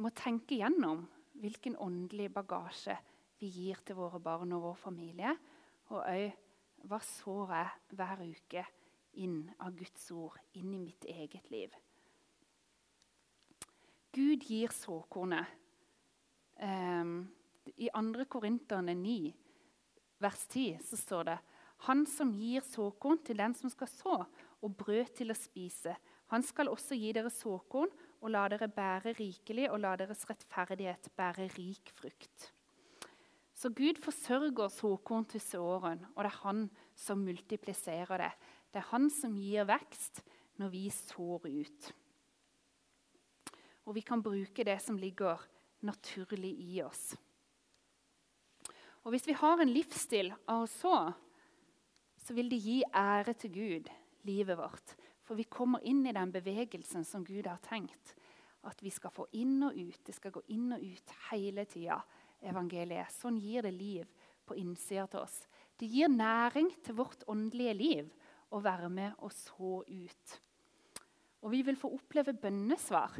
må 0.00 0.10
tenke 0.16 0.58
gjennom 0.60 1.04
hvilken 1.40 1.76
åndelig 1.80 2.30
bagasje 2.34 2.96
vi 3.40 3.50
gir 3.52 3.80
til 3.84 3.98
våre 3.98 4.20
barn 4.22 4.52
og 4.56 4.68
vår 4.68 4.80
familie. 4.86 5.34
Og 5.92 6.00
òg 6.00 6.32
hva 6.88 7.00
sår 7.00 7.54
jeg 7.54 7.96
hver 7.96 8.22
uke 8.24 8.64
inn 9.24 9.40
av 9.62 9.74
Guds 9.78 10.10
ord 10.12 10.36
inn 10.58 10.72
i 10.74 10.80
mitt 10.82 11.06
eget 11.08 11.50
liv. 11.52 11.72
Gud 14.14 14.44
gir 14.46 14.72
såkornet. 14.74 15.46
Um, 16.62 17.24
I 17.80 17.88
2. 17.90 18.26
Korinterne 18.30 18.94
9, 18.94 19.32
vers 20.22 20.46
10, 20.48 20.78
så 20.84 20.98
står 20.98 21.30
det 21.30 21.38
Han 21.88 22.04
som 22.06 22.32
gir 22.32 22.64
såkorn 22.64 23.18
til 23.24 23.38
den 23.38 23.54
som 23.54 23.70
skal 23.72 23.90
så, 23.90 24.18
og 24.62 24.76
brød 24.78 25.14
til 25.18 25.34
å 25.34 25.36
spise. 25.36 25.96
Han 26.32 26.42
skal 26.42 26.70
også 26.72 26.96
gi 26.96 27.12
dere 27.12 27.32
såkorn 27.32 27.90
og 28.22 28.30
la 28.32 28.46
dere 28.48 28.70
bære 28.72 29.12
rikelig 29.18 29.68
og 29.70 29.82
la 29.84 29.94
deres 30.00 30.24
rettferdighet 30.28 31.10
bære 31.18 31.50
rik 31.58 31.92
frukt. 31.92 32.52
Så 33.54 33.70
Gud 33.70 34.00
forsørger 34.02 34.72
såkorn 34.72 35.26
til 35.30 35.40
såren, 35.40 36.02
og 36.14 36.24
det 36.24 36.30
er 36.32 36.40
han 36.42 36.64
som 36.98 37.22
multipliserer 37.22 38.24
det. 38.24 38.32
Det 38.72 38.80
er 38.80 38.90
han 38.90 39.06
som 39.14 39.36
gir 39.38 39.68
vekst 39.68 40.24
når 40.58 40.72
vi 40.72 40.88
sår 40.90 41.46
ut. 41.46 41.90
Og 43.84 43.94
vi 43.94 44.02
kan 44.02 44.22
bruke 44.24 44.64
det 44.66 44.80
som 44.82 44.98
ligger 44.98 45.44
naturlig 45.84 46.54
i 46.64 46.80
oss. 46.82 47.12
Og 49.04 49.12
Hvis 49.12 49.26
vi 49.28 49.36
har 49.36 49.60
en 49.60 49.72
livsstil 49.72 50.32
av 50.48 50.64
å 50.64 50.70
så, 50.70 50.98
så 52.16 52.36
vil 52.36 52.48
det 52.48 52.62
gi 52.64 52.78
ære 52.88 53.34
til 53.36 53.52
Gud, 53.52 53.90
livet 54.24 54.56
vårt. 54.56 54.94
For 55.24 55.36
vi 55.36 55.44
kommer 55.44 55.84
inn 55.84 56.06
i 56.08 56.14
den 56.16 56.32
bevegelsen 56.32 57.04
som 57.04 57.24
Gud 57.24 57.44
har 57.48 57.60
tenkt. 57.64 58.14
At 58.64 58.80
vi 58.80 58.92
skal 58.92 59.12
få 59.12 59.26
inn 59.36 59.58
og 59.66 59.76
ut. 59.76 60.00
Det 60.04 60.16
skal 60.16 60.32
gå 60.32 60.40
inn 60.56 60.72
og 60.72 60.80
ut 60.80 61.14
hele 61.30 61.66
tida. 61.68 62.00
Evangeliet. 62.44 63.12
Sånn 63.12 63.36
gir 63.40 63.64
det 63.64 63.74
liv 63.76 64.08
på 64.44 64.56
innsida 64.60 65.06
til 65.08 65.22
oss. 65.24 65.36
Det 65.80 65.88
gir 65.88 66.08
næring 66.12 66.70
til 66.84 66.96
vårt 66.96 67.24
åndelige 67.28 67.76
liv 67.76 68.10
å 68.52 68.60
være 68.64 68.88
med 68.92 69.20
og 69.20 69.32
så 69.36 69.78
ut. 69.84 70.36
Og 71.44 71.52
vi 71.52 71.60
vil 71.64 71.76
få 71.76 71.92
oppleve 71.92 72.36
bønnesvar. 72.40 73.16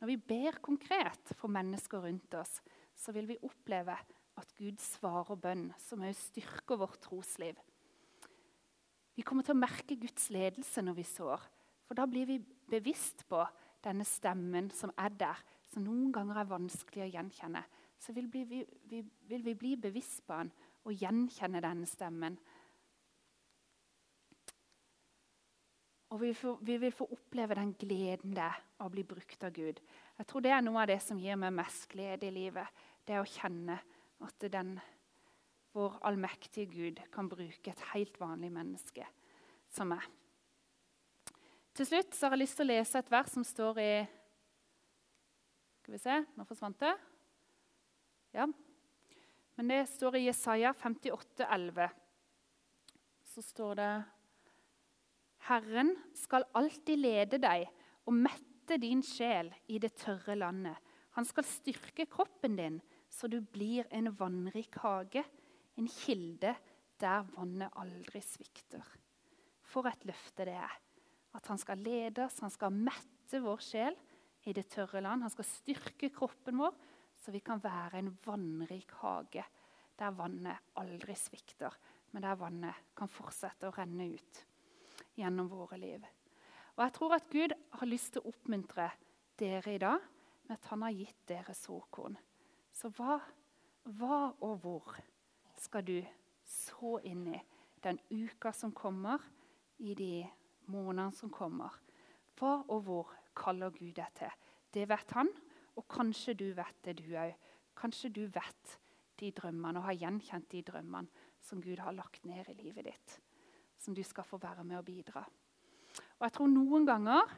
Når 0.00 0.10
vi 0.10 0.16
ber 0.28 0.60
konkret 0.64 1.32
for 1.38 1.52
mennesker 1.52 2.04
rundt 2.04 2.34
oss, 2.36 2.58
så 2.96 3.14
vil 3.16 3.28
vi 3.30 3.40
oppleve 3.48 3.96
at 4.42 4.54
Gud 4.58 4.80
svarer 4.82 5.38
bønn, 5.38 5.68
som 5.80 6.02
også 6.04 6.32
styrker 6.32 6.80
vårt 6.80 7.00
trosliv. 7.04 7.58
Vi 9.16 9.24
kommer 9.26 9.44
til 9.44 9.54
å 9.54 9.60
merke 9.60 9.98
Guds 10.00 10.30
ledelse 10.32 10.82
når 10.84 10.96
vi 10.98 11.06
sår. 11.06 11.42
For 11.86 11.98
da 11.98 12.06
blir 12.08 12.28
vi 12.28 12.38
bevisst 12.72 13.26
på 13.28 13.42
denne 13.84 14.06
stemmen 14.08 14.70
som 14.72 14.92
er 14.96 15.12
der, 15.20 15.40
som 15.68 15.84
noen 15.84 16.12
ganger 16.14 16.40
er 16.40 16.50
vanskelig 16.50 17.06
å 17.06 17.12
gjenkjenne. 17.12 17.62
Så 18.00 18.14
vil, 18.16 18.28
vi, 18.32 18.62
vi, 18.88 19.02
vil 19.28 19.44
vi 19.44 19.54
bli 19.58 19.76
bevisst 19.80 20.24
på 20.26 20.40
den 20.40 20.52
og 20.82 20.98
gjenkjenne 20.98 21.62
denne 21.62 21.86
stemmen. 21.86 22.38
Og 26.12 26.20
vi, 26.20 26.32
får, 26.36 26.58
vi, 26.60 26.76
vil 26.82 26.92
få 26.92 27.06
oppleve 27.14 27.56
den 27.56 27.72
gleden 27.80 28.34
det 28.36 28.44
er 28.44 28.58
å 28.84 28.90
bli 28.92 29.04
brukt 29.08 29.44
av 29.46 29.54
Gud. 29.56 29.78
Jeg 30.18 30.28
tror 30.28 30.44
Det 30.44 30.52
er 30.52 30.64
noe 30.64 30.82
av 30.82 30.90
det 30.90 30.98
som 31.00 31.20
gir 31.20 31.38
meg 31.40 31.54
mest 31.56 31.86
glede 31.92 32.28
i 32.28 32.34
livet. 32.34 32.68
Det 33.06 33.16
å 33.20 33.28
kjenne 33.28 33.78
at 34.24 34.48
den 34.52 34.76
vår 35.72 35.96
allmektige 36.04 36.68
Gud 36.68 37.00
kan 37.12 37.28
bruke 37.32 37.72
et 37.72 37.84
helt 37.92 38.18
vanlig 38.20 38.50
menneske 38.52 39.06
som 39.72 39.92
meg. 39.94 40.04
Til 41.72 41.88
slutt 41.88 42.18
har 42.20 42.34
jeg 42.34 42.42
lyst 42.42 42.58
til 42.60 42.68
å 42.68 42.72
lese 42.74 43.00
et 43.00 43.12
vers 43.12 43.30
som 43.32 43.44
står 43.46 43.80
i 43.80 43.92
Skal 45.80 45.94
vi 45.96 46.00
se, 46.02 46.18
nå 46.36 46.44
forsvant 46.46 46.78
det. 46.78 46.92
Ja. 48.36 48.46
Men 49.56 49.72
det 49.72 49.80
står 49.90 50.18
i 50.20 50.26
Jesaja 50.26 50.72
58, 50.76 51.46
11. 51.48 51.88
Så 53.32 53.42
står 53.44 53.80
det 53.80 53.92
Herren 55.48 55.96
skal 56.14 56.46
alltid 56.54 57.00
lede 57.00 57.40
deg 57.42 57.66
og 58.06 58.14
mette 58.14 58.78
din 58.78 59.02
sjel 59.02 59.50
i 59.66 59.80
det 59.82 59.94
tørre 59.98 60.36
landet. 60.38 60.76
Han 61.16 61.26
skal 61.28 61.48
styrke 61.48 62.06
kroppen 62.06 62.54
din, 62.60 62.78
så 63.12 63.28
du 63.28 63.40
blir 63.44 63.88
en 63.92 64.08
vannrik 64.16 64.78
hage 64.82 65.24
en 65.76 65.88
kilde 65.88 66.54
der 67.00 67.26
vannet 67.34 67.72
aldri 67.80 68.22
svikter. 68.24 68.84
For 69.62 69.88
et 69.88 70.04
løfte 70.08 70.46
det 70.48 70.56
er. 70.60 70.74
At 71.32 71.48
han 71.48 71.60
skal 71.60 71.80
lede 71.80 72.26
oss, 72.26 72.42
han 72.44 72.52
skal 72.52 72.74
mette 72.74 73.40
vår 73.40 73.62
sjel 73.64 73.96
i 74.44 74.52
det 74.52 74.66
tørre 74.72 75.00
land. 75.00 75.24
Han 75.24 75.32
skal 75.32 75.48
styrke 75.48 76.10
kroppen 76.12 76.60
vår, 76.60 76.74
så 77.16 77.32
vi 77.32 77.40
kan 77.44 77.62
være 77.62 78.02
en 78.02 78.12
vannrik 78.24 78.92
hage 79.00 79.44
der 79.98 80.16
vannet 80.16 80.72
aldri 80.80 81.14
svikter, 81.16 81.72
men 82.12 82.24
der 82.24 82.38
vannet 82.40 82.90
kan 82.98 83.10
fortsette 83.12 83.68
å 83.68 83.74
renne 83.76 84.08
ut 84.12 84.42
gjennom 85.16 85.48
våre 85.52 85.78
liv. 85.78 86.04
Og 86.76 86.84
Jeg 86.84 86.94
tror 86.96 87.14
at 87.16 87.30
Gud 87.30 87.54
har 87.78 87.88
lyst 87.88 88.14
til 88.14 88.22
å 88.22 88.32
oppmuntre 88.32 88.88
dere 89.38 89.74
i 89.74 89.80
dag 89.80 90.04
med 90.48 90.56
at 90.56 90.68
han 90.72 90.84
har 90.84 90.96
gitt 90.96 91.20
dere 91.28 91.54
såkorn. 91.56 92.16
Så 92.72 92.90
hva, 92.96 93.18
hva 93.98 94.18
og 94.40 94.58
hvor 94.62 94.96
skal 95.60 95.84
du 95.86 95.98
så 96.48 96.96
inn 97.06 97.26
i 97.34 97.40
den 97.82 97.98
uka 98.10 98.52
som 98.54 98.72
kommer, 98.74 99.20
i 99.82 99.94
de 99.98 100.22
månedene 100.70 101.10
som 101.14 101.30
kommer. 101.32 101.74
Hva 102.38 102.60
og 102.70 102.84
hvor 102.86 103.10
kaller 103.34 103.72
Gud 103.74 103.96
deg 103.96 104.12
til? 104.14 104.30
Det 104.72 104.86
vet 104.88 105.14
han, 105.16 105.30
og 105.76 105.88
kanskje 105.90 106.36
du 106.38 106.48
vet 106.54 106.78
det, 106.84 107.00
du 107.00 107.16
òg. 107.18 107.34
Kanskje 107.76 108.12
du 108.14 108.24
vet 108.30 108.76
de 109.18 109.30
drømmene 109.34 109.80
og 109.80 109.88
har 109.88 109.98
gjenkjent 110.04 110.50
de 110.52 110.62
drømmene 110.66 111.24
som 111.42 111.60
Gud 111.62 111.80
har 111.82 111.94
lagt 111.96 112.26
ned 112.28 112.50
i 112.52 112.58
livet 112.60 112.86
ditt. 112.86 113.16
Som 113.80 113.96
du 113.96 114.02
skal 114.06 114.26
få 114.28 114.38
være 114.38 114.64
med 114.64 114.78
og 114.78 114.86
bidra. 114.86 115.24
Og 116.18 116.26
jeg 116.26 116.34
tror 116.36 116.52
noen 116.52 116.86
ganger 116.86 117.32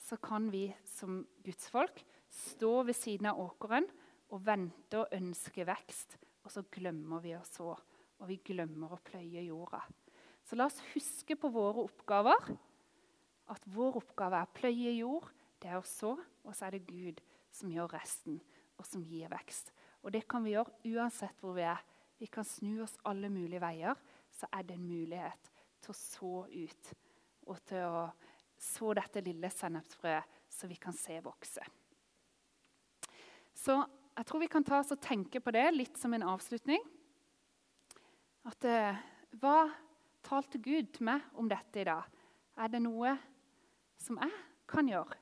så 0.00 0.16
kan 0.22 0.48
vi 0.50 0.66
som 0.88 1.20
gudsfolk 1.44 2.00
stå 2.32 2.72
ved 2.88 2.96
siden 2.96 3.28
av 3.30 3.40
åkeren 3.42 3.86
og 4.32 4.40
vente 4.46 5.00
og 5.00 5.12
ønske 5.12 5.66
vekst, 5.68 6.16
og 6.42 6.52
så 6.52 6.64
glemmer 6.72 7.22
vi 7.22 7.34
å 7.36 7.42
så. 7.46 7.74
Og 8.22 8.28
vi 8.30 8.38
glemmer 8.44 8.94
å 8.94 9.00
pløye 9.04 9.44
jorda. 9.44 9.82
Så 10.46 10.56
la 10.58 10.68
oss 10.68 10.80
huske 10.92 11.36
på 11.38 11.50
våre 11.52 11.84
oppgaver. 11.84 12.52
At 13.52 13.66
vår 13.74 13.98
oppgave 14.00 14.38
er 14.38 14.48
å 14.48 14.54
pløye 14.56 14.94
jord, 14.96 15.28
det 15.62 15.70
er 15.70 15.78
å 15.78 15.86
så, 15.86 16.14
og 16.16 16.54
så 16.54 16.66
er 16.66 16.76
det 16.76 16.86
Gud 16.88 17.20
som 17.52 17.70
gjør 17.70 17.92
resten, 17.94 18.40
og 18.78 18.86
som 18.88 19.02
gir 19.06 19.30
vekst. 19.30 19.70
Og 20.02 20.14
det 20.14 20.24
kan 20.30 20.42
vi 20.42 20.54
gjøre 20.54 20.94
uansett 20.94 21.42
hvor 21.42 21.54
vi 21.58 21.66
er. 21.66 21.82
Vi 22.18 22.28
kan 22.30 22.46
snu 22.46 22.82
oss 22.84 22.96
alle 23.06 23.30
mulige 23.30 23.62
veier. 23.62 23.98
Så 24.32 24.48
er 24.54 24.64
det 24.66 24.78
en 24.78 24.88
mulighet 24.88 25.50
til 25.82 25.92
å 25.92 25.98
så 25.98 26.34
ut 26.48 26.92
og 27.50 27.58
til 27.68 27.84
å 27.84 28.04
så 28.62 28.92
dette 28.94 29.22
lille 29.26 29.50
sennepsfrøet, 29.50 30.36
så 30.46 30.68
vi 30.70 30.78
kan 30.78 30.94
se 30.94 31.16
vokse. 31.24 31.64
Så 33.58 33.76
jeg 34.16 34.28
tror 34.28 34.42
vi 34.42 34.50
kan 34.50 34.64
ta 34.64 34.80
oss 34.82 34.92
og 34.92 35.00
tenke 35.02 35.40
på 35.40 35.52
det 35.54 35.64
litt 35.72 35.96
som 36.00 36.12
en 36.12 36.26
avslutning. 36.34 36.82
At 38.48 38.66
eh, 38.68 39.00
Hva 39.40 39.70
talte 40.26 40.60
Gud 40.60 40.90
til 40.92 41.06
meg 41.08 41.24
om 41.40 41.48
dette 41.48 41.80
i 41.80 41.86
dag? 41.88 42.04
Er 42.60 42.68
det 42.68 42.82
noe 42.84 43.14
som 44.02 44.18
jeg 44.20 44.34
kan 44.68 44.90
gjøre 44.90 45.16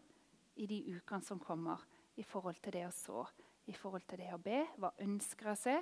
i 0.61 0.66
de 0.66 0.80
ukene 0.97 1.24
som 1.24 1.38
kommer, 1.41 1.78
i 2.18 2.24
forhold 2.26 2.59
til 2.61 2.74
det 2.74 2.82
å 2.88 2.93
så, 2.93 3.22
i 3.70 3.76
forhold 3.76 4.05
til 4.11 4.20
det 4.24 4.32
å 4.34 4.43
be? 4.43 4.64
Hva 4.82 4.91
ønsker 5.05 5.53
jeg 5.53 5.59
å 5.59 5.62
se? 5.62 5.76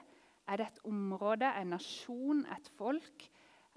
Er 0.48 0.60
det 0.60 0.68
et 0.68 0.84
område, 0.88 1.48
en 1.48 1.72
nasjon, 1.74 2.44
et 2.52 2.70
folk? 2.76 3.26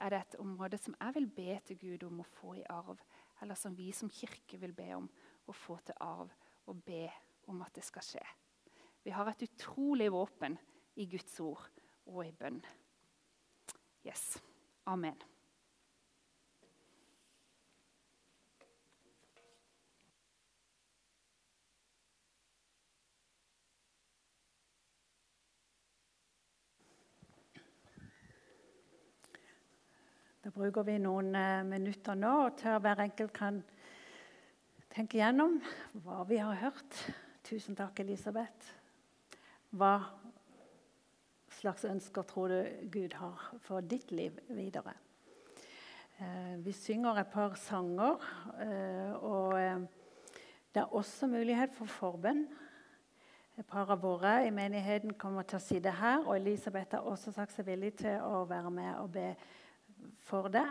Er 0.02 0.12
det 0.12 0.22
et 0.22 0.38
område 0.44 0.80
som 0.82 0.96
jeg 0.98 1.16
vil 1.16 1.32
be 1.32 1.58
til 1.68 1.80
Gud 1.80 2.06
om 2.10 2.22
å 2.24 2.30
få 2.36 2.58
i 2.60 2.68
arv? 2.68 3.00
Eller 3.42 3.58
som 3.58 3.74
vi 3.78 3.90
som 3.96 4.12
kirke 4.12 4.60
vil 4.62 4.76
be 4.76 4.92
om 5.00 5.08
å 5.48 5.56
få 5.56 5.80
til 5.88 5.98
arv, 6.04 6.32
og 6.68 6.84
be 6.86 7.08
om 7.50 7.64
at 7.64 7.74
det 7.76 7.88
skal 7.88 8.06
skje? 8.06 8.28
Vi 9.04 9.12
har 9.12 9.30
et 9.32 9.44
utrolig 9.48 10.12
våpen 10.14 10.58
i 10.96 11.08
Guds 11.10 11.40
ord 11.42 11.82
og 12.06 12.26
i 12.26 12.32
bønn. 12.38 12.62
Yes. 14.06 14.38
Amen. 14.86 15.18
Da 30.42 30.50
bruker 30.50 30.82
vi 30.82 30.96
noen 30.98 31.36
eh, 31.38 31.62
minutter 31.70 32.18
nå 32.18 32.34
til 32.58 32.80
hver 32.82 33.04
enkelt 33.04 33.34
kan 33.34 33.60
tenke 34.90 35.20
gjennom 35.22 35.60
hva 36.02 36.24
vi 36.30 36.42
har 36.42 36.58
hørt. 36.64 37.02
Tusen 37.46 37.78
takk, 37.78 38.02
Elisabeth. 38.02 38.81
Hva 39.72 40.02
slags 41.56 41.86
ønsker 41.88 42.26
tror 42.28 42.52
du 42.52 42.90
Gud 42.92 43.14
har 43.16 43.44
for 43.64 43.80
ditt 43.80 44.10
liv 44.12 44.36
videre? 44.52 44.98
Eh, 46.20 46.58
vi 46.60 46.74
synger 46.76 47.22
et 47.22 47.30
par 47.32 47.56
sanger, 47.56 48.20
eh, 48.66 49.14
og 49.24 49.56
eh, 49.56 49.80
det 50.74 50.82
er 50.82 50.92
også 50.92 51.30
mulighet 51.32 51.72
for 51.74 51.88
forbønn. 51.88 52.44
Et 53.58 53.66
par 53.68 53.88
av 53.96 54.04
våre 54.04 54.42
i 54.44 54.52
menigheten 54.52 55.16
kommer 55.16 55.48
til 55.48 55.62
å 55.62 55.64
si 55.64 55.80
det 55.80 55.96
her, 56.02 56.20
og 56.26 56.36
Elisabeth 56.36 56.98
har 56.98 57.08
også 57.08 57.32
sagt 57.32 57.56
seg 57.56 57.70
villig 57.72 57.94
til 58.04 58.20
å 58.28 58.44
være 58.50 58.72
med 58.76 58.92
og 59.00 59.12
be 59.16 59.30
for 60.20 60.52
det. 60.52 60.68